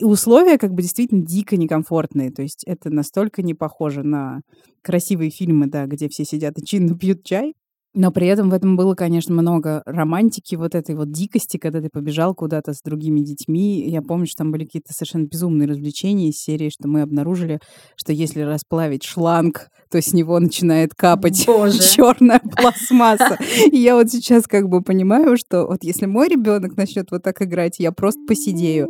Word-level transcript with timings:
И 0.00 0.04
условия 0.04 0.56
как 0.56 0.72
бы 0.72 0.80
действительно 0.80 1.22
дико 1.22 1.58
некомфортные. 1.58 2.30
То 2.30 2.40
есть 2.40 2.64
это 2.64 2.88
настолько 2.88 3.42
не 3.42 3.52
похоже 3.52 4.02
на 4.02 4.40
красивые 4.82 5.30
фильмы, 5.30 5.66
да, 5.66 5.84
где 5.84 6.08
все 6.08 6.24
сидят 6.24 6.58
и 6.58 6.64
чинно 6.64 6.96
пьют 6.96 7.22
чай. 7.22 7.52
Но 7.92 8.10
при 8.10 8.28
этом 8.28 8.48
в 8.48 8.54
этом 8.54 8.76
было, 8.76 8.94
конечно, 8.94 9.34
много 9.34 9.82
романтики, 9.84 10.54
вот 10.54 10.74
этой 10.74 10.94
вот 10.94 11.10
дикости, 11.10 11.58
когда 11.58 11.82
ты 11.82 11.90
побежал 11.92 12.34
куда-то 12.34 12.72
с 12.72 12.80
другими 12.82 13.20
детьми. 13.20 13.84
Я 13.90 14.00
помню, 14.00 14.26
что 14.26 14.36
там 14.36 14.52
были 14.52 14.64
какие-то 14.64 14.94
совершенно 14.94 15.26
безумные 15.26 15.68
развлечения 15.68 16.30
из 16.30 16.36
серии, 16.36 16.70
что 16.70 16.88
мы 16.88 17.02
обнаружили, 17.02 17.58
что 17.96 18.12
если 18.14 18.40
расплавить 18.40 19.02
шланг, 19.02 19.68
то 19.90 20.00
с 20.00 20.14
него 20.14 20.38
начинает 20.38 20.94
капать 20.94 21.44
черная 21.44 22.40
пластмасса. 22.56 23.38
И 23.70 23.76
я 23.76 23.96
вот 23.96 24.08
сейчас 24.08 24.46
как 24.46 24.68
бы 24.68 24.82
понимаю, 24.82 25.36
что 25.36 25.66
вот 25.66 25.82
если 25.82 26.06
мой 26.06 26.28
ребенок 26.28 26.76
начнет 26.76 27.10
вот 27.10 27.22
так 27.22 27.42
играть, 27.42 27.80
я 27.80 27.92
просто 27.92 28.20
посидею. 28.26 28.88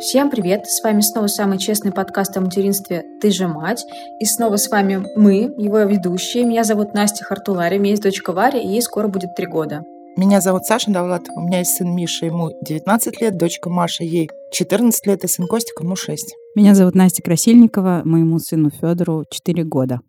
Всем 0.00 0.30
привет! 0.30 0.70
С 0.70 0.80
вами 0.84 1.00
снова 1.00 1.26
самый 1.26 1.58
честный 1.58 1.90
подкаст 1.90 2.36
о 2.36 2.40
материнстве 2.40 3.04
«Ты 3.20 3.32
же 3.32 3.48
мать». 3.48 3.84
И 4.20 4.24
снова 4.26 4.54
с 4.54 4.70
вами 4.70 5.04
мы, 5.16 5.52
его 5.58 5.80
ведущие. 5.80 6.44
Меня 6.44 6.62
зовут 6.62 6.94
Настя 6.94 7.24
Хартулари, 7.24 7.78
у 7.78 7.80
меня 7.80 7.90
есть 7.90 8.02
дочка 8.04 8.32
Варя, 8.32 8.60
и 8.60 8.66
ей 8.68 8.80
скоро 8.80 9.08
будет 9.08 9.34
три 9.34 9.46
года. 9.46 9.82
Меня 10.16 10.40
зовут 10.40 10.66
Саша 10.66 10.92
Давлатова, 10.92 11.40
у 11.40 11.40
меня 11.40 11.58
есть 11.58 11.76
сын 11.76 11.92
Миша, 11.92 12.26
ему 12.26 12.52
19 12.62 13.20
лет, 13.20 13.36
дочка 13.36 13.70
Маша, 13.70 14.04
ей 14.04 14.30
14 14.52 15.04
лет, 15.06 15.24
и 15.24 15.26
сын 15.26 15.48
Костик, 15.48 15.80
ему 15.80 15.96
6. 15.96 16.32
Меня 16.54 16.76
зовут 16.76 16.94
Настя 16.94 17.22
Красильникова, 17.24 18.02
моему 18.04 18.38
сыну 18.38 18.70
Федору 18.70 19.24
4 19.28 19.64
года. 19.64 20.00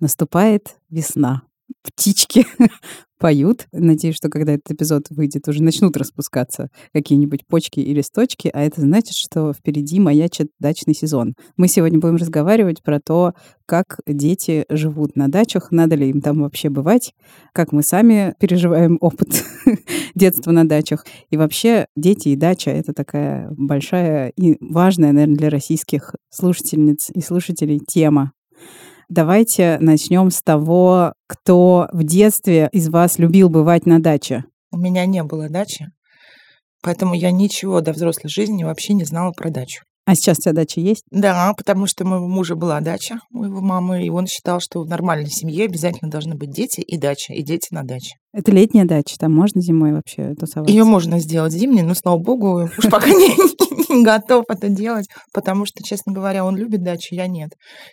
Наступает 0.00 0.76
весна 0.90 1.42
птички 1.82 2.46
поют. 3.18 3.66
Надеюсь, 3.72 4.16
что 4.16 4.28
когда 4.28 4.54
этот 4.54 4.72
эпизод 4.72 5.04
выйдет, 5.10 5.46
уже 5.46 5.62
начнут 5.62 5.96
распускаться 5.96 6.68
какие-нибудь 6.92 7.46
почки 7.46 7.78
и 7.80 7.94
листочки, 7.94 8.50
а 8.52 8.62
это 8.62 8.80
значит, 8.80 9.14
что 9.14 9.52
впереди 9.52 10.00
маячит 10.00 10.48
дачный 10.58 10.94
сезон. 10.94 11.34
Мы 11.56 11.68
сегодня 11.68 12.00
будем 12.00 12.16
разговаривать 12.16 12.82
про 12.82 12.98
то, 12.98 13.34
как 13.66 14.00
дети 14.06 14.64
живут 14.68 15.16
на 15.16 15.28
дачах, 15.28 15.70
надо 15.70 15.94
ли 15.94 16.08
им 16.10 16.20
там 16.20 16.40
вообще 16.40 16.70
бывать, 16.70 17.12
как 17.52 17.72
мы 17.72 17.82
сами 17.82 18.34
переживаем 18.40 18.96
опыт 19.00 19.44
детства 20.14 20.50
на 20.50 20.66
дачах. 20.66 21.04
И 21.30 21.36
вообще 21.36 21.86
дети 21.94 22.30
и 22.30 22.36
дача— 22.36 22.70
это 22.72 22.92
такая 22.92 23.48
большая 23.50 24.32
и 24.36 24.56
важная, 24.60 25.12
наверное, 25.12 25.36
для 25.36 25.50
российских 25.50 26.14
слушательниц 26.30 27.10
и 27.10 27.20
слушателей 27.20 27.78
тема. 27.78 28.32
Давайте 29.10 29.76
начнем 29.80 30.30
с 30.30 30.40
того, 30.40 31.14
кто 31.26 31.88
в 31.92 32.04
детстве 32.04 32.68
из 32.70 32.88
вас 32.88 33.18
любил 33.18 33.50
бывать 33.50 33.84
на 33.84 34.00
даче. 34.00 34.44
У 34.70 34.76
меня 34.76 35.04
не 35.04 35.24
было 35.24 35.48
дачи, 35.48 35.88
поэтому 36.80 37.14
я 37.14 37.32
ничего 37.32 37.80
до 37.80 37.92
взрослой 37.92 38.28
жизни 38.28 38.62
вообще 38.62 38.94
не 38.94 39.02
знала 39.02 39.32
про 39.32 39.50
дачу. 39.50 39.82
А 40.06 40.14
сейчас 40.14 40.38
у 40.38 40.42
тебя 40.42 40.52
дача 40.52 40.80
есть? 40.80 41.02
Да, 41.10 41.52
потому 41.56 41.88
что 41.88 42.04
у 42.04 42.06
моего 42.06 42.28
мужа 42.28 42.54
была 42.54 42.78
дача, 42.80 43.18
у 43.32 43.42
его 43.42 43.60
мамы, 43.60 44.06
и 44.06 44.10
он 44.10 44.28
считал, 44.28 44.60
что 44.60 44.80
в 44.80 44.86
нормальной 44.86 45.28
семье 45.28 45.64
обязательно 45.64 46.08
должны 46.08 46.36
быть 46.36 46.52
дети 46.52 46.80
и 46.80 46.96
дача, 46.96 47.32
и 47.32 47.42
дети 47.42 47.66
на 47.72 47.82
даче. 47.82 48.14
Это 48.32 48.52
летняя 48.52 48.84
дача, 48.84 49.16
там 49.18 49.34
можно 49.34 49.60
зимой 49.60 49.92
вообще 49.92 50.34
тусоваться? 50.34 50.72
Ее 50.72 50.84
можно 50.84 51.18
сделать 51.18 51.52
зимней, 51.52 51.82
но, 51.82 51.94
слава 51.94 52.18
богу, 52.18 52.68
уж 52.78 52.90
пока 52.90 53.08
не, 53.10 53.36
готов 54.02 54.44
это 54.48 54.68
делать, 54.68 55.08
потому 55.32 55.66
что, 55.66 55.82
честно 55.82 56.12
говоря, 56.12 56.44
он 56.44 56.56
любит 56.56 56.82
дачу, 56.82 57.14
я 57.14 57.26
нет. 57.26 57.50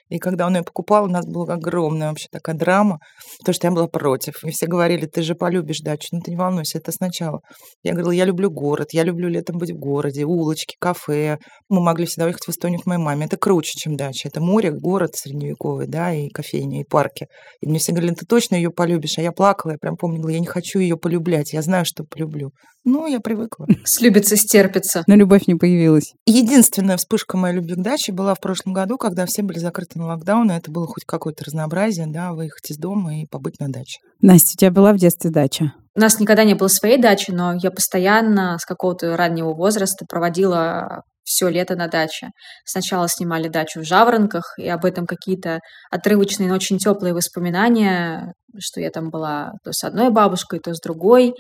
И 0.10 0.20
когда 0.20 0.46
он 0.48 0.56
ее 0.56 0.64
покупал, 0.64 1.06
у 1.06 1.08
нас 1.08 1.26
была 1.26 1.56
огромная 1.56 2.10
вообще 2.10 2.28
такая 2.32 2.56
драма, 2.56 3.00
то, 3.46 3.54
что 3.54 3.68
я 3.68 3.72
была 3.72 3.88
против. 3.88 4.44
И 4.44 4.52
все 4.52 4.68
говорили, 4.68 5.06
ты 5.06 5.22
же 5.22 5.36
полюбишь 5.36 5.80
дачу. 5.80 6.10
Ну, 6.12 6.22
ты 6.22 6.32
не 6.32 6.38
волнуйся, 6.38 6.78
это 6.78 6.92
сначала. 6.92 7.42
Я 7.84 7.94
говорила, 7.94 8.12
я 8.12 8.26
люблю 8.26 8.50
город, 8.50 8.90
я 8.92 9.04
люблю 9.04 9.28
летом 9.28 9.58
быть 9.58 9.72
в 9.72 9.78
городе, 9.78 10.26
улочки, 10.26 10.76
кафе. 10.80 11.38
Мы 11.70 11.82
могли 11.82 12.06
всегда 12.06 12.26
уехать 12.26 12.46
в 12.46 12.50
Эстонию 12.50 12.80
к 12.80 12.86
моей 12.86 13.02
маме. 13.02 13.26
Это 13.26 13.38
круче, 13.38 13.74
чем 13.78 13.96
дача. 13.96 14.28
Это 14.28 14.42
море, 14.42 14.72
город 14.72 15.16
средневековый, 15.16 15.88
да, 15.88 16.14
и 16.14 16.30
кофейня, 16.30 16.82
и 16.82 16.84
парки. 16.84 17.28
И 17.62 17.68
мне 17.68 17.80
все 17.80 17.92
говорили, 17.92 18.14
ты 18.14 18.26
точно 18.26 18.56
ее 18.56 18.72
полюбишь? 18.72 19.18
А 19.18 19.22
я 19.22 19.32
плакала, 19.32 19.72
я 19.72 19.78
прям 19.78 19.98
помнила, 20.28 20.30
я 20.30 20.40
не 20.40 20.46
хочу 20.46 20.80
ее 20.80 20.98
полюблять, 20.98 21.54
я 21.54 21.62
знаю, 21.62 21.86
что 21.86 22.04
полюблю. 22.04 22.52
Ну, 22.84 23.08
я 23.08 23.20
привыкла. 23.20 23.68
Слюбится, 23.86 24.36
стерпится. 24.36 25.04
Но 25.08 25.16
любовь 25.16 25.48
не 25.48 25.56
появилась. 25.56 26.14
Единственная 26.26 26.98
вспышка 26.98 27.38
моей 27.38 27.56
любви 27.56 27.76
к 27.76 27.82
даче 27.82 28.14
была 28.14 28.34
в 28.34 28.40
прошлом 28.40 28.74
году, 28.74 28.98
когда 28.98 29.26
все 29.26 29.42
были 29.44 29.60
закрыты 29.60 30.00
на 30.00 30.08
локдаун, 30.08 30.52
и 30.52 30.56
это 30.56 30.72
было 30.72 30.88
хоть 30.88 31.06
какое-то 31.06 31.44
разнообразие, 31.46 32.08
да, 32.08 32.34
выехать 32.34 32.72
из 32.72 32.78
дома 32.78 33.22
и 33.22 33.26
побыть 33.26 33.60
на 33.60 33.70
даче. 33.70 34.00
Настя, 34.22 34.54
у 34.56 34.60
тебя 34.60 34.72
была 34.72 34.94
в 34.94 34.98
детстве 34.98 35.32
дача? 35.32 35.74
У 35.96 36.00
нас 36.00 36.20
никогда 36.20 36.44
не 36.44 36.54
было 36.54 36.68
своей 36.68 37.02
дачи, 37.02 37.32
но 37.32 37.54
я 37.56 37.72
постоянно 37.72 38.58
с 38.60 38.66
какого-то 38.66 39.18
раннего 39.18 39.54
возраста 39.54 40.06
проводила 40.08 41.04
все 41.28 41.50
лето 41.50 41.76
на 41.76 41.88
даче. 41.88 42.30
Сначала 42.66 43.10
снимали 43.10 43.50
дачу 43.50 43.82
в 43.82 43.84
Жаворонках, 43.84 44.54
и 44.58 44.68
об 44.70 44.86
этом 44.86 45.06
какие-то 45.06 45.60
отрывочные, 45.92 46.48
но 46.48 46.56
очень 46.56 46.78
теплые 46.78 47.14
воспоминания, 47.14 48.34
что 48.58 48.80
я 48.80 48.90
там 48.90 49.10
была 49.10 49.52
то 49.64 49.74
с 49.74 49.84
одной 49.84 50.10
бабушкой, 50.10 50.60
то 50.60 50.74
с 50.74 50.80
другой 50.80 51.36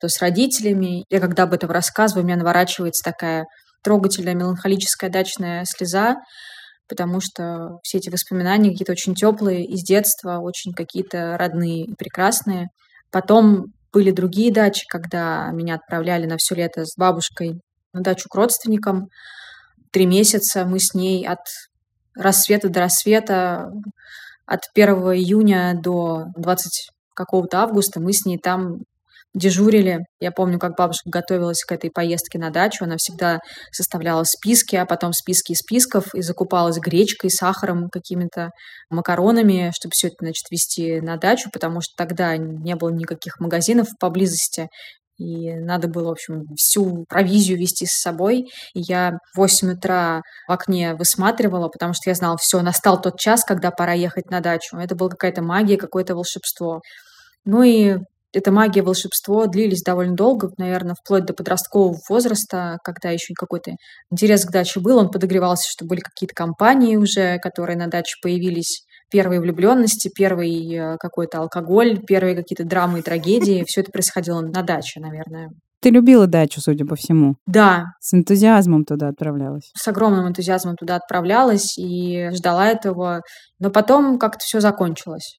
то 0.00 0.08
с 0.08 0.20
родителями. 0.22 1.04
Я 1.10 1.20
когда 1.20 1.42
об 1.42 1.52
этом 1.52 1.70
рассказываю, 1.70 2.22
у 2.22 2.26
меня 2.26 2.36
наворачивается 2.36 3.02
такая 3.02 3.46
трогательная 3.82 4.34
меланхолическая 4.34 5.10
дачная 5.10 5.64
слеза, 5.66 6.16
потому 6.88 7.20
что 7.20 7.78
все 7.82 7.98
эти 7.98 8.08
воспоминания 8.08 8.70
какие-то 8.70 8.92
очень 8.92 9.14
теплые 9.14 9.64
из 9.64 9.82
детства, 9.82 10.38
очень 10.38 10.72
какие-то 10.72 11.36
родные 11.36 11.84
и 11.84 11.94
прекрасные. 11.96 12.68
Потом 13.10 13.66
были 13.92 14.10
другие 14.10 14.52
дачи, 14.52 14.84
когда 14.88 15.50
меня 15.52 15.74
отправляли 15.74 16.26
на 16.26 16.36
все 16.38 16.54
лето 16.54 16.84
с 16.84 16.96
бабушкой 16.96 17.60
на 17.98 18.02
дачу 18.02 18.28
к 18.28 18.34
родственникам. 18.34 19.08
Три 19.92 20.06
месяца 20.06 20.64
мы 20.64 20.80
с 20.80 20.94
ней 20.94 21.26
от 21.26 21.40
рассвета 22.14 22.68
до 22.68 22.80
рассвета, 22.80 23.70
от 24.46 24.60
1 24.74 24.88
июня 25.14 25.78
до 25.80 26.26
20 26.36 26.90
какого-то 27.14 27.58
августа 27.58 28.00
мы 28.00 28.12
с 28.12 28.24
ней 28.24 28.38
там 28.38 28.78
дежурили. 29.34 30.00
Я 30.20 30.32
помню, 30.32 30.58
как 30.58 30.76
бабушка 30.76 31.10
готовилась 31.10 31.62
к 31.62 31.72
этой 31.72 31.90
поездке 31.90 32.38
на 32.38 32.50
дачу. 32.50 32.84
Она 32.84 32.96
всегда 32.96 33.40
составляла 33.70 34.24
списки, 34.24 34.76
а 34.76 34.86
потом 34.86 35.12
списки 35.12 35.52
списков 35.54 36.14
и 36.14 36.22
закупалась 36.22 36.78
гречкой, 36.78 37.30
сахаром, 37.30 37.88
какими-то 37.90 38.50
макаронами, 38.90 39.70
чтобы 39.74 39.92
все 39.92 40.08
это, 40.08 40.16
значит, 40.20 40.44
везти 40.50 41.00
на 41.00 41.16
дачу, 41.16 41.50
потому 41.52 41.80
что 41.80 41.92
тогда 41.96 42.36
не 42.36 42.74
было 42.74 42.90
никаких 42.90 43.38
магазинов 43.38 43.88
поблизости. 44.00 44.68
И 45.18 45.54
надо 45.54 45.88
было, 45.88 46.08
в 46.08 46.12
общем, 46.12 46.46
всю 46.56 47.04
провизию 47.08 47.58
вести 47.58 47.86
с 47.86 48.00
собой. 48.00 48.50
И 48.74 48.80
я 48.80 49.18
в 49.34 49.38
8 49.38 49.72
утра 49.72 50.22
в 50.46 50.52
окне 50.52 50.94
высматривала, 50.94 51.68
потому 51.68 51.92
что 51.92 52.10
я 52.10 52.14
знала, 52.14 52.36
все, 52.38 52.62
настал 52.62 53.00
тот 53.00 53.18
час, 53.18 53.44
когда 53.44 53.70
пора 53.70 53.92
ехать 53.94 54.30
на 54.30 54.40
дачу. 54.40 54.76
Это 54.76 54.94
была 54.94 55.10
какая-то 55.10 55.42
магия, 55.42 55.76
какое-то 55.76 56.14
волшебство. 56.14 56.80
Ну 57.44 57.62
и 57.62 57.98
эта 58.32 58.52
магия, 58.52 58.82
волшебство 58.82 59.46
длились 59.46 59.82
довольно 59.82 60.14
долго, 60.14 60.50
наверное, 60.58 60.94
вплоть 60.94 61.24
до 61.24 61.32
подросткового 61.32 61.98
возраста, 62.08 62.78
когда 62.84 63.10
еще 63.10 63.32
какой-то 63.34 63.72
интерес 64.10 64.44
к 64.44 64.50
даче 64.50 64.80
был, 64.80 64.98
он 64.98 65.10
подогревался, 65.10 65.68
что 65.70 65.86
были 65.86 66.00
какие-то 66.00 66.34
компании 66.34 66.96
уже, 66.96 67.38
которые 67.38 67.78
на 67.78 67.86
даче 67.86 68.16
появились, 68.22 68.84
первые 69.10 69.40
влюбленности, 69.40 70.10
первый 70.14 70.74
э, 70.74 70.96
какой-то 70.98 71.38
алкоголь, 71.38 71.98
первые 72.06 72.36
какие-то 72.36 72.64
драмы 72.64 73.00
и 73.00 73.02
трагедии. 73.02 73.64
Все 73.66 73.80
это 73.80 73.90
происходило 73.90 74.40
на 74.40 74.62
даче, 74.62 75.00
наверное. 75.00 75.50
Ты 75.80 75.90
любила 75.90 76.26
дачу, 76.26 76.60
судя 76.60 76.84
по 76.84 76.96
всему. 76.96 77.36
Да. 77.46 77.84
С 78.00 78.12
энтузиазмом 78.12 78.84
туда 78.84 79.08
отправлялась. 79.08 79.70
С 79.76 79.86
огромным 79.86 80.26
энтузиазмом 80.26 80.74
туда 80.76 80.96
отправлялась 80.96 81.78
и 81.78 82.30
ждала 82.32 82.68
этого. 82.68 83.22
Но 83.60 83.70
потом 83.70 84.18
как-то 84.18 84.40
все 84.40 84.60
закончилось. 84.60 85.38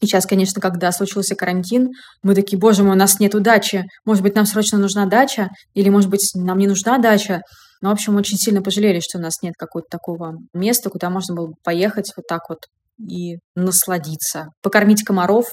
И 0.00 0.06
сейчас, 0.06 0.26
конечно, 0.26 0.60
когда 0.60 0.92
случился 0.92 1.34
карантин, 1.34 1.90
мы 2.22 2.34
такие, 2.34 2.58
боже 2.58 2.82
мой, 2.82 2.96
у 2.96 2.98
нас 2.98 3.18
нет 3.18 3.34
удачи. 3.34 3.84
Может 4.04 4.22
быть, 4.22 4.34
нам 4.34 4.46
срочно 4.46 4.78
нужна 4.78 5.06
дача, 5.06 5.48
или, 5.74 5.88
может 5.88 6.10
быть, 6.10 6.30
нам 6.34 6.58
не 6.58 6.66
нужна 6.66 6.98
дача. 6.98 7.40
Но, 7.80 7.90
в 7.90 7.92
общем, 7.92 8.16
очень 8.16 8.36
сильно 8.36 8.62
пожалели, 8.62 9.00
что 9.00 9.18
у 9.18 9.20
нас 9.20 9.42
нет 9.42 9.54
какого-то 9.58 9.88
такого 9.90 10.38
места, 10.52 10.90
куда 10.90 11.10
можно 11.10 11.34
было 11.34 11.48
бы 11.48 11.54
поехать 11.62 12.12
вот 12.16 12.26
так 12.26 12.42
вот 12.48 12.58
и 12.98 13.36
насладиться. 13.54 14.48
Покормить 14.62 15.04
комаров, 15.04 15.46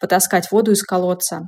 потаскать 0.00 0.50
воду 0.50 0.72
из 0.72 0.82
колодца. 0.82 1.42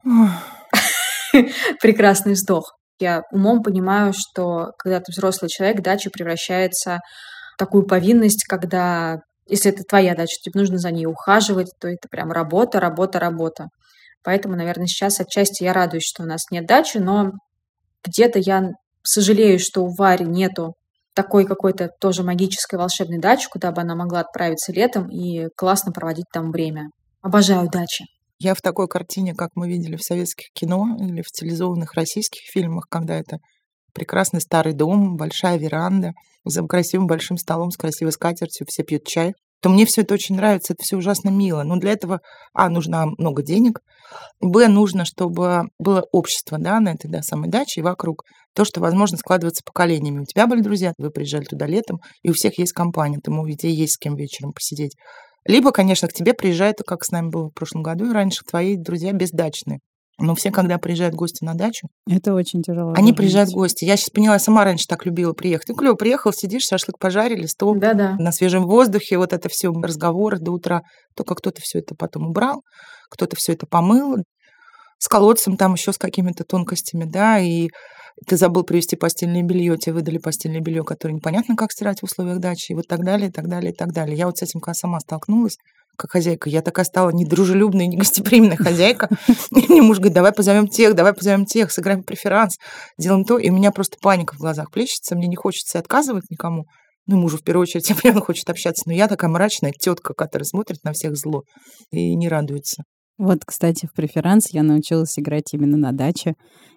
Прекрасный 1.81 2.33
вздох. 2.33 2.75
Я 2.99 3.23
умом 3.31 3.63
понимаю, 3.63 4.13
что 4.13 4.73
когда 4.79 4.99
ты 5.01 5.13
взрослый 5.13 5.49
человек, 5.49 5.83
дача 5.83 6.11
превращается 6.11 7.01
в 7.55 7.59
такую 7.59 7.87
повинность, 7.87 8.45
когда 8.49 9.19
если 9.49 9.73
это 9.73 9.83
твоя 9.83 10.15
дача, 10.15 10.37
тебе 10.43 10.61
нужно 10.61 10.79
за 10.79 10.91
ней 10.91 11.07
ухаживать, 11.07 11.73
то 11.81 11.89
это 11.89 12.09
прям 12.11 12.31
работа, 12.31 12.81
работа, 12.81 13.19
работа. 13.19 13.69
Поэтому, 14.23 14.57
наверное, 14.57 14.87
сейчас 14.87 15.21
отчасти 15.21 15.65
я 15.65 15.73
радуюсь, 15.73 16.07
что 16.07 16.23
у 16.23 16.27
нас 16.27 16.43
нет 16.51 16.67
дачи, 16.67 16.99
но 16.99 17.33
где-то 18.05 18.39
я 18.39 18.69
сожалею, 19.03 19.59
что 19.59 19.85
у 19.85 19.95
Вари 19.95 20.27
нету 20.27 20.75
такой 21.19 21.47
какой-то 21.47 21.91
тоже 22.01 22.23
магической 22.23 22.79
волшебной 22.79 23.19
дачи, 23.19 23.49
куда 23.51 23.73
бы 23.73 23.81
она 23.81 23.97
могла 23.97 24.21
отправиться 24.21 24.71
летом 24.71 25.09
и 25.11 25.49
классно 25.57 25.91
проводить 25.91 26.27
там 26.33 26.53
время. 26.53 26.91
Обожаю 27.23 27.69
дачи. 27.69 28.05
Я 28.39 28.55
в 28.55 28.61
такой 28.61 28.87
картине, 28.87 29.35
как 29.35 29.51
мы 29.57 29.69
видели 29.69 29.97
в 29.97 30.03
советских 30.05 30.53
кино 30.53 30.97
или 31.01 31.23
в 31.23 31.27
стилизованных 31.27 31.95
российских 31.95 32.43
фильмах, 32.53 32.85
когда 32.89 33.19
это 33.19 33.39
прекрасный 33.93 34.41
старый 34.41 34.75
дом, 34.75 35.17
большая 35.17 35.59
веранда, 35.59 36.13
за 36.45 36.63
красивым 36.63 37.09
большим 37.09 37.37
столом 37.37 37.73
с 37.73 37.77
красивой 37.77 38.13
скатертью, 38.13 38.65
все 38.69 38.85
пьют 38.85 39.05
чай, 39.05 39.35
то 39.61 39.71
мне 39.71 39.87
все 39.87 40.03
это 40.03 40.15
очень 40.15 40.37
нравится, 40.37 40.73
это 40.73 40.85
все 40.85 40.97
ужасно 40.97 41.31
мило. 41.31 41.65
Но 41.65 41.79
для 41.79 41.91
этого, 41.91 42.21
а, 42.55 42.69
нужно 42.69 43.07
много 43.19 43.43
денег, 43.43 43.81
б, 44.41 44.69
нужно, 44.69 45.05
чтобы 45.05 45.65
было 45.81 46.05
общество, 46.13 46.59
да, 46.59 46.79
на 46.79 46.91
этой 46.91 47.11
да, 47.11 47.23
самой 47.23 47.51
даче 47.51 47.81
и 47.81 47.83
вокруг. 47.83 48.23
То, 48.59 48.65
что, 48.65 48.81
возможно, 48.81 49.17
складывается 49.17 49.63
поколениями. 49.65 50.19
У 50.19 50.25
тебя 50.25 50.49
были 50.49 50.63
друзья, 50.63 50.93
вы 50.99 51.11
приезжали 51.13 51.45
туда 51.45 51.65
летом, 51.65 52.01
и 52.25 52.31
у 52.31 52.33
всех 52.33 52.59
есть 52.59 52.73
компания, 52.73 53.21
ты, 53.23 53.31
у 53.31 53.47
детей 53.47 53.73
есть 53.73 53.93
с 53.93 53.99
кем 53.99 54.17
вечером 54.17 54.53
посидеть. 54.53 54.97
Либо, 55.45 55.71
конечно, 55.71 56.09
к 56.09 56.13
тебе 56.13 56.35
приезжают, 56.35 56.79
как 56.85 57.05
с 57.05 57.13
нами 57.13 57.29
было 57.29 57.51
в 57.51 57.53
прошлом 57.53 57.85
году 57.85 58.11
и 58.11 58.13
раньше, 58.13 58.43
твои 58.45 58.77
друзья 58.77 59.13
бездачные. 59.13 59.79
Но 60.19 60.35
все, 60.35 60.51
когда 60.51 60.77
приезжают 60.79 61.15
гости 61.15 61.45
на 61.45 61.55
дачу, 61.55 61.87
это 62.11 62.35
очень 62.35 62.61
тяжело. 62.61 62.95
Они 62.97 63.13
приезжают 63.13 63.51
в 63.51 63.53
гости. 63.53 63.85
Я 63.85 63.97
сейчас 63.97 64.11
поняла, 64.11 64.35
я 64.35 64.41
сама 64.41 64.65
раньше 64.65 64.87
так 64.89 65.07
любила 65.07 65.35
приехать. 65.35 65.69
Ты 65.69 65.75
клево 65.75 65.95
приехал, 65.95 66.33
сидишь, 66.33 66.67
шашлык 66.67 66.99
пожарили, 66.99 67.47
стол 67.47 67.77
Да-да. 67.77 68.17
на 68.19 68.33
свежем 68.33 68.67
воздухе, 68.67 69.19
вот 69.19 69.33
это 69.33 69.49
все 69.49 69.71
разговоры 69.71 70.41
до 70.41 70.51
утра. 70.51 70.83
Только 71.15 71.37
кто-то 71.37 71.61
все 71.63 71.79
это 71.79 71.95
потом 71.95 72.31
убрал, 72.31 72.63
кто-то 73.09 73.37
все 73.37 73.53
это 73.53 73.69
помыл, 73.69 74.17
с 74.99 75.07
колодцем 75.07 75.57
там 75.57 75.75
еще 75.75 75.93
с 75.93 75.99
какими-то 75.99 76.43
тонкостями, 76.43 77.05
да, 77.05 77.39
и 77.39 77.69
ты 78.27 78.37
забыл 78.37 78.65
привезти 78.65 78.97
постельное 78.97 79.43
белье, 79.43 79.77
тебе 79.77 79.95
выдали 79.95 80.19
постельное 80.19 80.61
белье, 80.61 80.85
которое 80.85 81.15
непонятно, 81.15 81.57
как 81.57 81.73
стирать 81.73 82.01
в 82.01 82.05
условиях 82.05 82.39
дачи, 82.39 82.73
и 82.73 82.75
вот 82.75 82.87
так 82.89 83.05
далее, 83.05 83.29
и 83.29 83.33
так 83.33 83.49
далее, 83.49 83.73
и 83.73 83.75
так 83.75 83.93
далее. 83.93 84.17
Я 84.17 84.27
вот 84.27 84.39
с 84.39 84.43
этим 84.43 84.61
сама 84.73 85.01
столкнулась, 85.01 85.57
как 85.99 86.13
хозяйка. 86.13 86.49
Я 86.49 86.63
такая 86.63 86.85
стала 86.85 87.11
недружелюбная, 87.11 87.87
негостеприимная 87.87 88.57
хозяйка. 88.57 89.09
И 89.51 89.67
мне 89.69 89.83
муж 89.83 89.99
говорит, 89.99 90.15
давай 90.15 90.33
позовем 90.33 90.69
тех, 90.69 90.95
давай 90.95 91.13
позовем 91.13 91.45
тех, 91.45 91.73
сыграем 91.73 92.05
преферанс, 92.05 92.57
сделаем 92.97 93.25
то. 93.25 93.37
И 93.37 93.51
у 93.51 93.55
меня 93.55 93.73
просто 93.73 93.97
паника 94.01 94.35
в 94.35 94.39
глазах 94.39 94.71
плещется, 94.71 95.17
мне 95.17 95.27
не 95.27 95.37
хочется 95.37 95.79
отказывать 95.79 96.31
никому. 96.31 96.67
Ну, 97.07 97.17
мужу 97.17 97.39
в 97.39 97.43
первую 97.43 97.63
очередь, 97.63 97.91
он 98.05 98.21
хочет 98.21 98.49
общаться. 98.49 98.85
Но 98.87 98.93
я 98.93 99.09
такая 99.09 99.31
мрачная 99.31 99.73
тетка, 99.73 100.15
которая 100.15 100.45
смотрит 100.45 100.85
на 100.85 100.93
всех 100.93 101.17
зло 101.17 101.43
и 101.91 102.15
не 102.15 102.29
радуется. 102.29 102.85
Вот, 103.19 103.41
кстати, 103.45 103.87
в 103.87 103.93
преферанс 103.93 104.51
я 104.53 104.63
научилась 104.63 105.19
играть 105.19 105.53
именно 105.53 105.77
на 105.77 105.93
даче. 105.93 106.35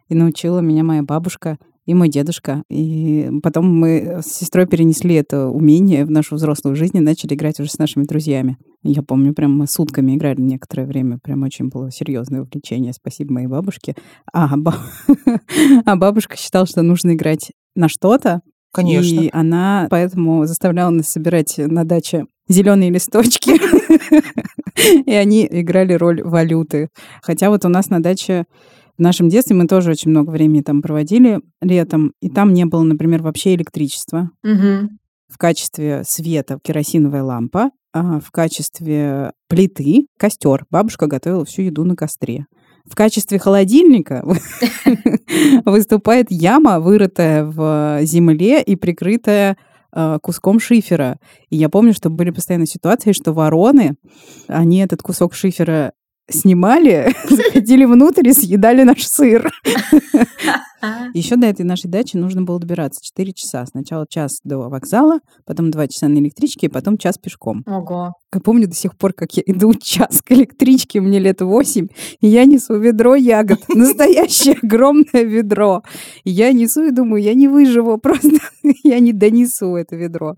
И 0.09 0.15
научила 0.15 0.59
меня 0.59 0.83
моя 0.83 1.03
бабушка 1.03 1.57
и 1.85 1.93
мой 1.93 2.09
дедушка. 2.09 2.63
И 2.69 3.29
потом 3.41 3.73
мы 3.79 4.19
с 4.21 4.27
сестрой 4.27 4.67
перенесли 4.67 5.15
это 5.15 5.47
умение 5.47 6.03
в 6.03 6.11
нашу 6.11 6.35
взрослую 6.35 6.75
жизнь 6.75 6.97
и 6.97 7.01
начали 7.01 7.33
играть 7.33 7.59
уже 7.59 7.69
с 7.69 7.77
нашими 7.77 8.03
друзьями. 8.03 8.57
Я 8.83 9.03
помню, 9.03 9.33
прям 9.33 9.57
мы 9.57 9.67
сутками 9.67 10.15
играли 10.15 10.41
некоторое 10.41 10.85
время. 10.85 11.19
Прям 11.23 11.43
очень 11.43 11.69
было 11.69 11.91
серьезное 11.91 12.41
увлечение. 12.41 12.93
Спасибо 12.93 13.33
моей 13.33 13.47
бабушке. 13.47 13.95
А, 14.33 14.57
баб... 14.57 14.75
а 15.85 15.95
бабушка 15.95 16.35
считала, 16.35 16.65
что 16.65 16.81
нужно 16.81 17.13
играть 17.13 17.51
на 17.75 17.87
что-то. 17.87 18.41
Конечно. 18.73 19.21
И 19.21 19.29
она 19.31 19.87
поэтому 19.89 20.45
заставляла 20.45 20.89
нас 20.89 21.07
собирать 21.07 21.55
на 21.57 21.83
даче 21.83 22.25
зеленые 22.47 22.89
листочки. 22.89 23.51
И 25.05 25.11
они 25.11 25.47
играли 25.49 25.93
роль 25.93 26.21
валюты. 26.23 26.89
Хотя 27.21 27.49
вот 27.49 27.65
у 27.65 27.69
нас 27.69 27.89
на 27.89 28.01
даче 28.01 28.45
в 28.97 29.01
нашем 29.01 29.29
детстве 29.29 29.55
мы 29.55 29.67
тоже 29.67 29.91
очень 29.91 30.11
много 30.11 30.29
времени 30.29 30.61
там 30.61 30.81
проводили 30.81 31.39
летом, 31.61 32.13
и 32.21 32.29
там 32.29 32.53
не 32.53 32.65
было, 32.65 32.83
например, 32.83 33.23
вообще 33.23 33.55
электричества. 33.55 34.29
Угу. 34.43 34.89
В 35.29 35.37
качестве 35.37 36.03
света 36.05 36.59
керосиновая 36.63 37.23
лампа, 37.23 37.71
а 37.93 38.19
в 38.19 38.31
качестве 38.31 39.31
плиты 39.47 40.07
костер. 40.17 40.65
Бабушка 40.69 41.07
готовила 41.07 41.45
всю 41.45 41.63
еду 41.63 41.83
на 41.83 41.95
костре. 41.95 42.45
В 42.85 42.95
качестве 42.95 43.37
холодильника 43.39 44.23
выступает 45.65 46.27
яма, 46.29 46.79
вырытая 46.79 47.43
в 47.43 47.99
земле 48.03 48.61
и 48.61 48.75
прикрытая 48.75 49.57
а, 49.91 50.19
куском 50.19 50.59
шифера. 50.59 51.19
И 51.49 51.57
я 51.57 51.69
помню, 51.69 51.93
что 51.93 52.09
были 52.09 52.29
постоянно 52.29 52.65
ситуации, 52.65 53.11
что 53.11 53.33
вороны, 53.33 53.95
они 54.47 54.79
этот 54.79 55.01
кусок 55.01 55.33
шифера 55.33 55.93
снимали, 56.31 57.13
заходили 57.29 57.85
внутрь 57.85 58.27
и 58.29 58.33
съедали 58.33 58.83
наш 58.83 59.05
сыр. 59.05 59.51
Еще 61.13 61.35
до 61.35 61.47
этой 61.47 61.63
нашей 61.63 61.89
дачи 61.89 62.17
нужно 62.17 62.41
было 62.41 62.59
добираться 62.59 63.03
4 63.03 63.33
часа. 63.33 63.65
Сначала 63.65 64.05
час 64.09 64.39
до 64.43 64.57
вокзала, 64.57 65.19
потом 65.45 65.69
2 65.69 65.87
часа 65.87 66.07
на 66.07 66.17
электричке, 66.17 66.67
и 66.67 66.69
потом 66.69 66.97
час 66.97 67.17
пешком. 67.17 67.63
Ого. 67.67 68.13
Я 68.33 68.39
помню 68.39 68.67
до 68.67 68.73
сих 68.73 68.97
пор, 68.97 69.13
как 69.13 69.33
я 69.33 69.43
иду 69.45 69.73
час 69.75 70.21
к 70.23 70.31
электричке, 70.31 71.01
мне 71.01 71.19
лет 71.19 71.41
8, 71.41 71.87
и 72.21 72.27
я 72.27 72.45
несу 72.45 72.77
ведро 72.79 73.15
ягод. 73.15 73.59
Настоящее 73.69 74.55
огромное 74.61 75.23
ведро. 75.23 75.83
И 76.23 76.31
я 76.31 76.51
несу 76.51 76.83
и 76.85 76.91
думаю, 76.91 77.21
я 77.21 77.33
не 77.33 77.47
выживу, 77.47 77.97
просто 77.97 78.39
я 78.83 78.99
не 78.99 79.13
донесу 79.13 79.75
это 79.75 79.95
ведро. 79.95 80.35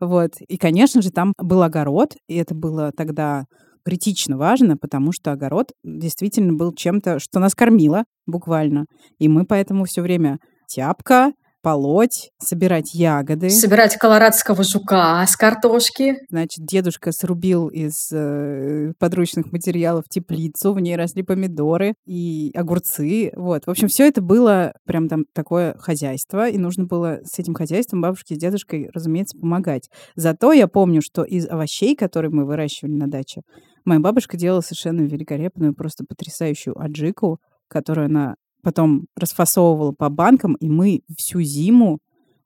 Вот. 0.00 0.32
И, 0.48 0.56
конечно 0.56 1.02
же, 1.02 1.10
там 1.10 1.34
был 1.38 1.62
огород, 1.62 2.16
и 2.28 2.36
это 2.36 2.54
было 2.54 2.92
тогда 2.96 3.44
критично 3.84 4.36
важно, 4.36 4.76
потому 4.76 5.12
что 5.12 5.32
огород 5.32 5.72
действительно 5.84 6.52
был 6.52 6.72
чем-то, 6.72 7.18
что 7.18 7.40
нас 7.40 7.54
кормило 7.54 8.04
буквально. 8.26 8.86
И 9.18 9.28
мы 9.28 9.44
поэтому 9.44 9.84
все 9.84 10.02
время 10.02 10.38
тяпка, 10.68 11.32
полоть, 11.64 12.30
собирать 12.38 12.94
ягоды. 12.94 13.48
Собирать 13.48 13.96
колорадского 13.96 14.62
жука 14.62 15.24
с 15.26 15.34
картошки. 15.34 16.18
Значит, 16.28 16.64
дедушка 16.64 17.10
срубил 17.10 17.68
из 17.68 18.12
э, 18.12 18.92
подручных 18.98 19.50
материалов 19.50 20.04
теплицу, 20.08 20.74
в 20.74 20.80
ней 20.80 20.94
росли 20.94 21.22
помидоры 21.22 21.94
и 22.06 22.52
огурцы. 22.54 23.32
Вот. 23.34 23.64
В 23.66 23.70
общем, 23.70 23.88
все 23.88 24.06
это 24.06 24.20
было 24.20 24.74
прям 24.86 25.08
там 25.08 25.24
такое 25.34 25.74
хозяйство, 25.78 26.48
и 26.48 26.58
нужно 26.58 26.84
было 26.84 27.20
с 27.24 27.38
этим 27.38 27.54
хозяйством 27.54 28.02
бабушке 28.02 28.34
с 28.34 28.38
дедушкой, 28.38 28.90
разумеется, 28.92 29.38
помогать. 29.38 29.88
Зато 30.16 30.52
я 30.52 30.68
помню, 30.68 31.00
что 31.02 31.22
из 31.24 31.48
овощей, 31.48 31.96
которые 31.96 32.30
мы 32.30 32.44
выращивали 32.44 32.92
на 32.92 33.08
даче, 33.08 33.40
Моя 33.84 34.00
бабушка 34.00 34.36
делала 34.36 34.60
совершенно 34.60 35.02
великолепную, 35.02 35.74
просто 35.74 36.04
потрясающую 36.04 36.80
аджику, 36.80 37.38
которую 37.68 38.06
она 38.06 38.36
потом 38.62 39.06
расфасовывала 39.14 39.92
по 39.92 40.08
банкам, 40.08 40.54
и 40.54 40.68
мы 40.68 41.02
всю 41.16 41.42
зиму 41.42 41.98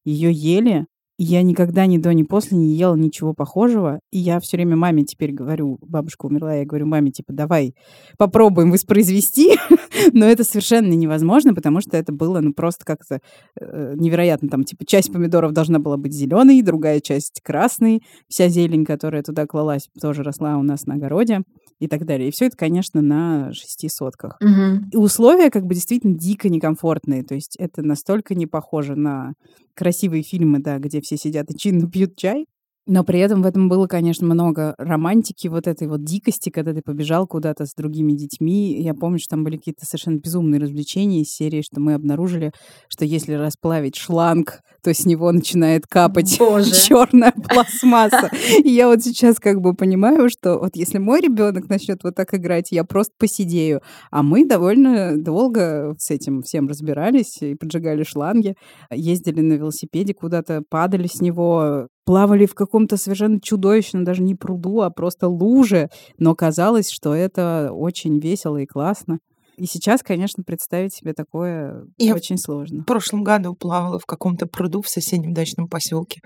ее 0.05 0.33
ели 0.33 0.87
я 1.19 1.43
никогда 1.43 1.87
ни 1.87 1.99
до, 1.99 2.15
ни 2.15 2.23
после 2.23 2.57
не 2.57 2.75
ела 2.75 2.95
ничего 2.95 3.35
похожего. 3.35 3.99
И 4.13 4.19
я 4.19 4.39
все 4.39 4.57
время 4.57 4.77
маме 4.77 5.03
теперь 5.03 5.33
говорю, 5.33 5.79
бабушка 5.83 6.27
умерла, 6.27 6.55
я 6.55 6.65
говорю 6.65 6.87
маме, 6.87 7.11
типа, 7.11 7.33
давай 7.33 7.75
попробуем 8.17 8.71
воспроизвести. 8.71 9.57
Но 10.13 10.25
это 10.27 10.45
совершенно 10.45 10.93
невозможно, 10.93 11.55
потому 11.55 11.81
что 11.81 11.97
это 11.97 12.13
было, 12.13 12.41
ну, 12.41 12.53
просто 12.53 12.85
как-то 12.85 13.19
э, 13.61 13.95
невероятно. 13.97 14.49
Там, 14.49 14.63
типа, 14.63 14.87
часть 14.87 15.13
помидоров 15.13 15.53
должна 15.53 15.81
была 15.81 15.97
быть 15.97 16.13
зеленой, 16.13 16.63
другая 16.63 17.01
часть 17.01 17.41
красной. 17.43 18.03
Вся 18.29 18.49
зелень, 18.49 18.85
которая 18.85 19.25
туда 19.25 19.47
клалась, 19.47 19.89
тоже 20.01 20.23
росла 20.23 20.57
у 20.57 20.63
нас 20.63 20.87
на 20.87 20.95
огороде 20.95 21.43
и 21.81 21.89
так 21.89 22.05
далее. 22.07 22.29
И 22.29 22.33
все 22.33 22.47
это, 22.47 22.57
конечно, 22.57 23.01
на 23.01 23.53
шести 23.53 23.89
сотках. 23.89 24.37
Угу. 24.41 24.91
И 24.93 24.97
условия 24.97 25.51
как 25.51 25.65
бы 25.65 25.75
действительно 25.75 26.17
дико 26.17 26.49
некомфортные. 26.49 27.25
То 27.25 27.35
есть 27.35 27.57
это 27.57 27.83
настолько 27.83 28.35
не 28.35 28.47
похоже 28.47 28.95
на 28.95 29.35
красивые 29.79 30.25
фильмы, 30.25 30.59
да, 30.59 30.79
где 30.79 31.01
все 31.09 31.17
сидят 31.17 31.51
и 31.51 31.57
чинно 31.57 31.91
пьют 31.91 32.17
чай. 32.17 32.47
Но 32.89 33.05
при 33.05 33.21
этом 33.21 33.43
в 33.43 33.47
этом 33.47 33.69
было, 33.69 33.87
конечно, 33.87 34.27
много 34.27 34.75
романтики, 34.79 35.47
вот 35.47 35.67
этой 35.67 35.87
вот 35.87 36.05
дикости, 36.05 36.49
когда 36.49 36.73
ты 36.73 36.81
побежал 36.81 37.27
куда-то 37.27 37.67
с 37.67 37.75
другими 37.75 38.13
детьми. 38.13 38.83
Я 38.83 38.95
помню, 38.95 39.19
что 39.19 39.33
там 39.33 39.45
были 39.45 39.59
какие-то 39.59 39.85
совершенно 39.85 40.17
безумные 40.17 40.59
развлечения 40.59 41.21
из 41.21 41.29
серии, 41.29 41.61
что 41.61 41.81
мы 41.81 41.93
обнаружили, 41.93 42.51
что 42.89 43.05
если 43.05 43.35
расплавить 43.35 43.95
шланг, 43.97 44.61
то 44.83 44.95
с 44.95 45.05
него 45.05 45.31
начинает 45.33 45.87
капать 45.87 46.31
черная 46.39 47.33
пластмасса. 47.33 48.31
И 48.65 48.71
я 48.71 48.89
вот 48.89 49.03
сейчас 49.03 49.39
как 49.39 49.61
бы 49.61 49.75
понимаю, 49.75 50.31
что 50.31 50.59
вот 50.59 50.75
если 50.75 50.97
мой 50.97 51.21
ребенок 51.21 51.69
начнет 51.69 52.03
вот 52.03 52.15
так 52.15 52.33
играть, 52.33 52.73
я 52.73 52.85
просто 52.85 53.13
посидею. 53.19 53.83
А 54.11 54.23
мы 54.23 54.47
довольно 54.47 55.23
долго 55.23 55.95
с 55.99 56.11
этим 56.11 56.41
всем 56.41 56.69
разбирались 56.69 57.43
и 57.43 57.55
поджигали 57.55 58.03
шланги, 58.03 58.55
ездили 58.91 59.43
на 59.43 59.53
велосипеде 59.55 60.15
куда-то, 60.15 60.63
падали 60.71 61.07
с 61.07 61.21
него, 61.21 61.89
плавали 62.09 62.47
в 62.47 62.55
каком-то 62.55 62.97
совершенно 62.97 63.39
чудовищном, 63.39 64.03
даже 64.03 64.23
не 64.23 64.35
пруду, 64.35 64.81
а 64.81 64.89
просто 64.89 65.29
луже, 65.29 65.91
но 66.17 66.35
казалось, 66.35 66.89
что 66.89 67.15
это 67.15 67.69
очень 67.71 68.19
весело 68.19 68.57
и 68.57 68.65
классно. 68.65 69.19
И 69.59 69.67
сейчас, 69.67 70.03
конечно, 70.03 70.43
представить 70.43 70.95
себе 70.95 71.13
такое 71.13 71.85
Я 71.99 72.15
очень 72.15 72.39
сложно. 72.39 72.81
В 72.81 72.87
прошлом 72.87 73.25
году 73.25 73.55
плавала 73.55 73.99
в 73.99 74.07
каком-то 74.07 74.47
пруду 74.47 74.81
в 74.81 74.89
соседнем 74.89 75.35
дачном 75.35 75.69
поселке. 75.69 76.23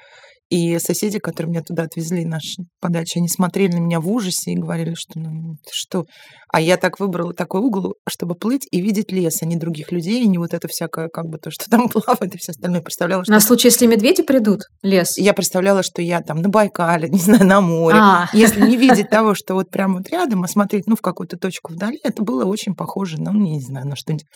И 0.53 0.79
соседи, 0.81 1.19
которые 1.19 1.51
меня 1.51 1.63
туда 1.63 1.85
отвезли, 1.85 2.27
наши 2.27 2.65
подачи, 2.79 3.17
они 3.17 3.29
смотрели 3.29 3.73
на 3.73 3.79
меня 3.79 4.01
в 4.01 4.09
ужасе 4.11 4.53
и 4.53 4.55
говорили, 4.55 4.93
что 4.95 5.19
ну 5.19 5.55
что. 5.73 6.05
А 6.53 6.61
я 6.61 6.77
так 6.77 7.01
выбрала 7.01 7.33
такой 7.33 7.63
угол, 7.63 7.95
чтобы 8.07 8.35
плыть 8.35 8.69
и 8.71 8.83
видеть 8.83 9.11
лес, 9.11 9.41
а 9.41 9.47
не 9.47 9.57
других 9.57 9.91
людей, 9.93 10.23
и 10.23 10.29
не 10.29 10.37
вот 10.37 10.53
это 10.53 10.69
всякое, 10.69 11.09
как 11.09 11.25
бы 11.31 11.39
то, 11.39 11.51
что 11.51 11.71
там 11.71 11.89
плавает 11.89 12.35
и 12.35 12.39
все 12.39 12.51
остальное. 12.51 12.83
Представляла, 12.83 13.25
что... 13.25 13.33
На 13.33 13.41
случай, 13.41 13.69
если 13.69 13.87
медведи 13.87 14.23
придут, 14.23 14.65
лес. 14.83 15.17
Я 15.17 15.33
представляла, 15.33 15.83
что 15.83 16.03
я 16.03 16.21
там 16.21 16.43
на 16.43 16.51
Байкале, 16.51 17.09
не 17.09 17.19
знаю, 17.19 17.47
на 17.47 17.63
море. 17.63 17.97
А. 17.99 18.27
Если 18.35 18.61
не 18.61 18.77
видеть 18.77 19.09
того, 19.09 19.35
что 19.35 19.55
вот 19.55 19.71
прямо 19.71 20.01
вот 20.01 20.11
рядом, 20.11 20.43
а 20.43 20.49
смотреть, 20.49 20.87
ну, 20.87 20.97
в 20.97 21.01
какую-то 21.01 21.39
точку 21.39 21.73
вдали, 21.73 21.99
это 22.05 22.23
было 22.23 22.45
очень 22.45 22.75
похоже, 22.75 23.17
ну, 23.19 23.33
не 23.33 23.59
знаю, 23.59 23.87
на 23.87 23.97
что-нибудь 23.97 24.27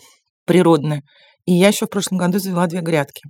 природное. 0.47 1.03
И 1.45 1.53
я 1.53 1.69
еще 1.69 1.85
в 1.85 1.91
прошлом 1.91 2.17
году 2.17 2.39
завела 2.39 2.67
две 2.69 2.81
грядки. 2.81 3.21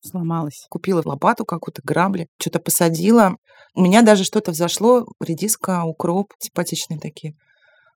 Сломалась. 0.00 0.66
Купила 0.68 1.02
лопату 1.04 1.44
какую-то, 1.44 1.82
грабли, 1.84 2.28
что-то 2.38 2.60
посадила. 2.60 3.36
У 3.74 3.82
меня 3.82 4.02
даже 4.02 4.24
что-то 4.24 4.52
взошло, 4.52 5.06
редиска, 5.20 5.84
укроп, 5.84 6.32
симпатичные 6.38 6.98
такие. 7.00 7.34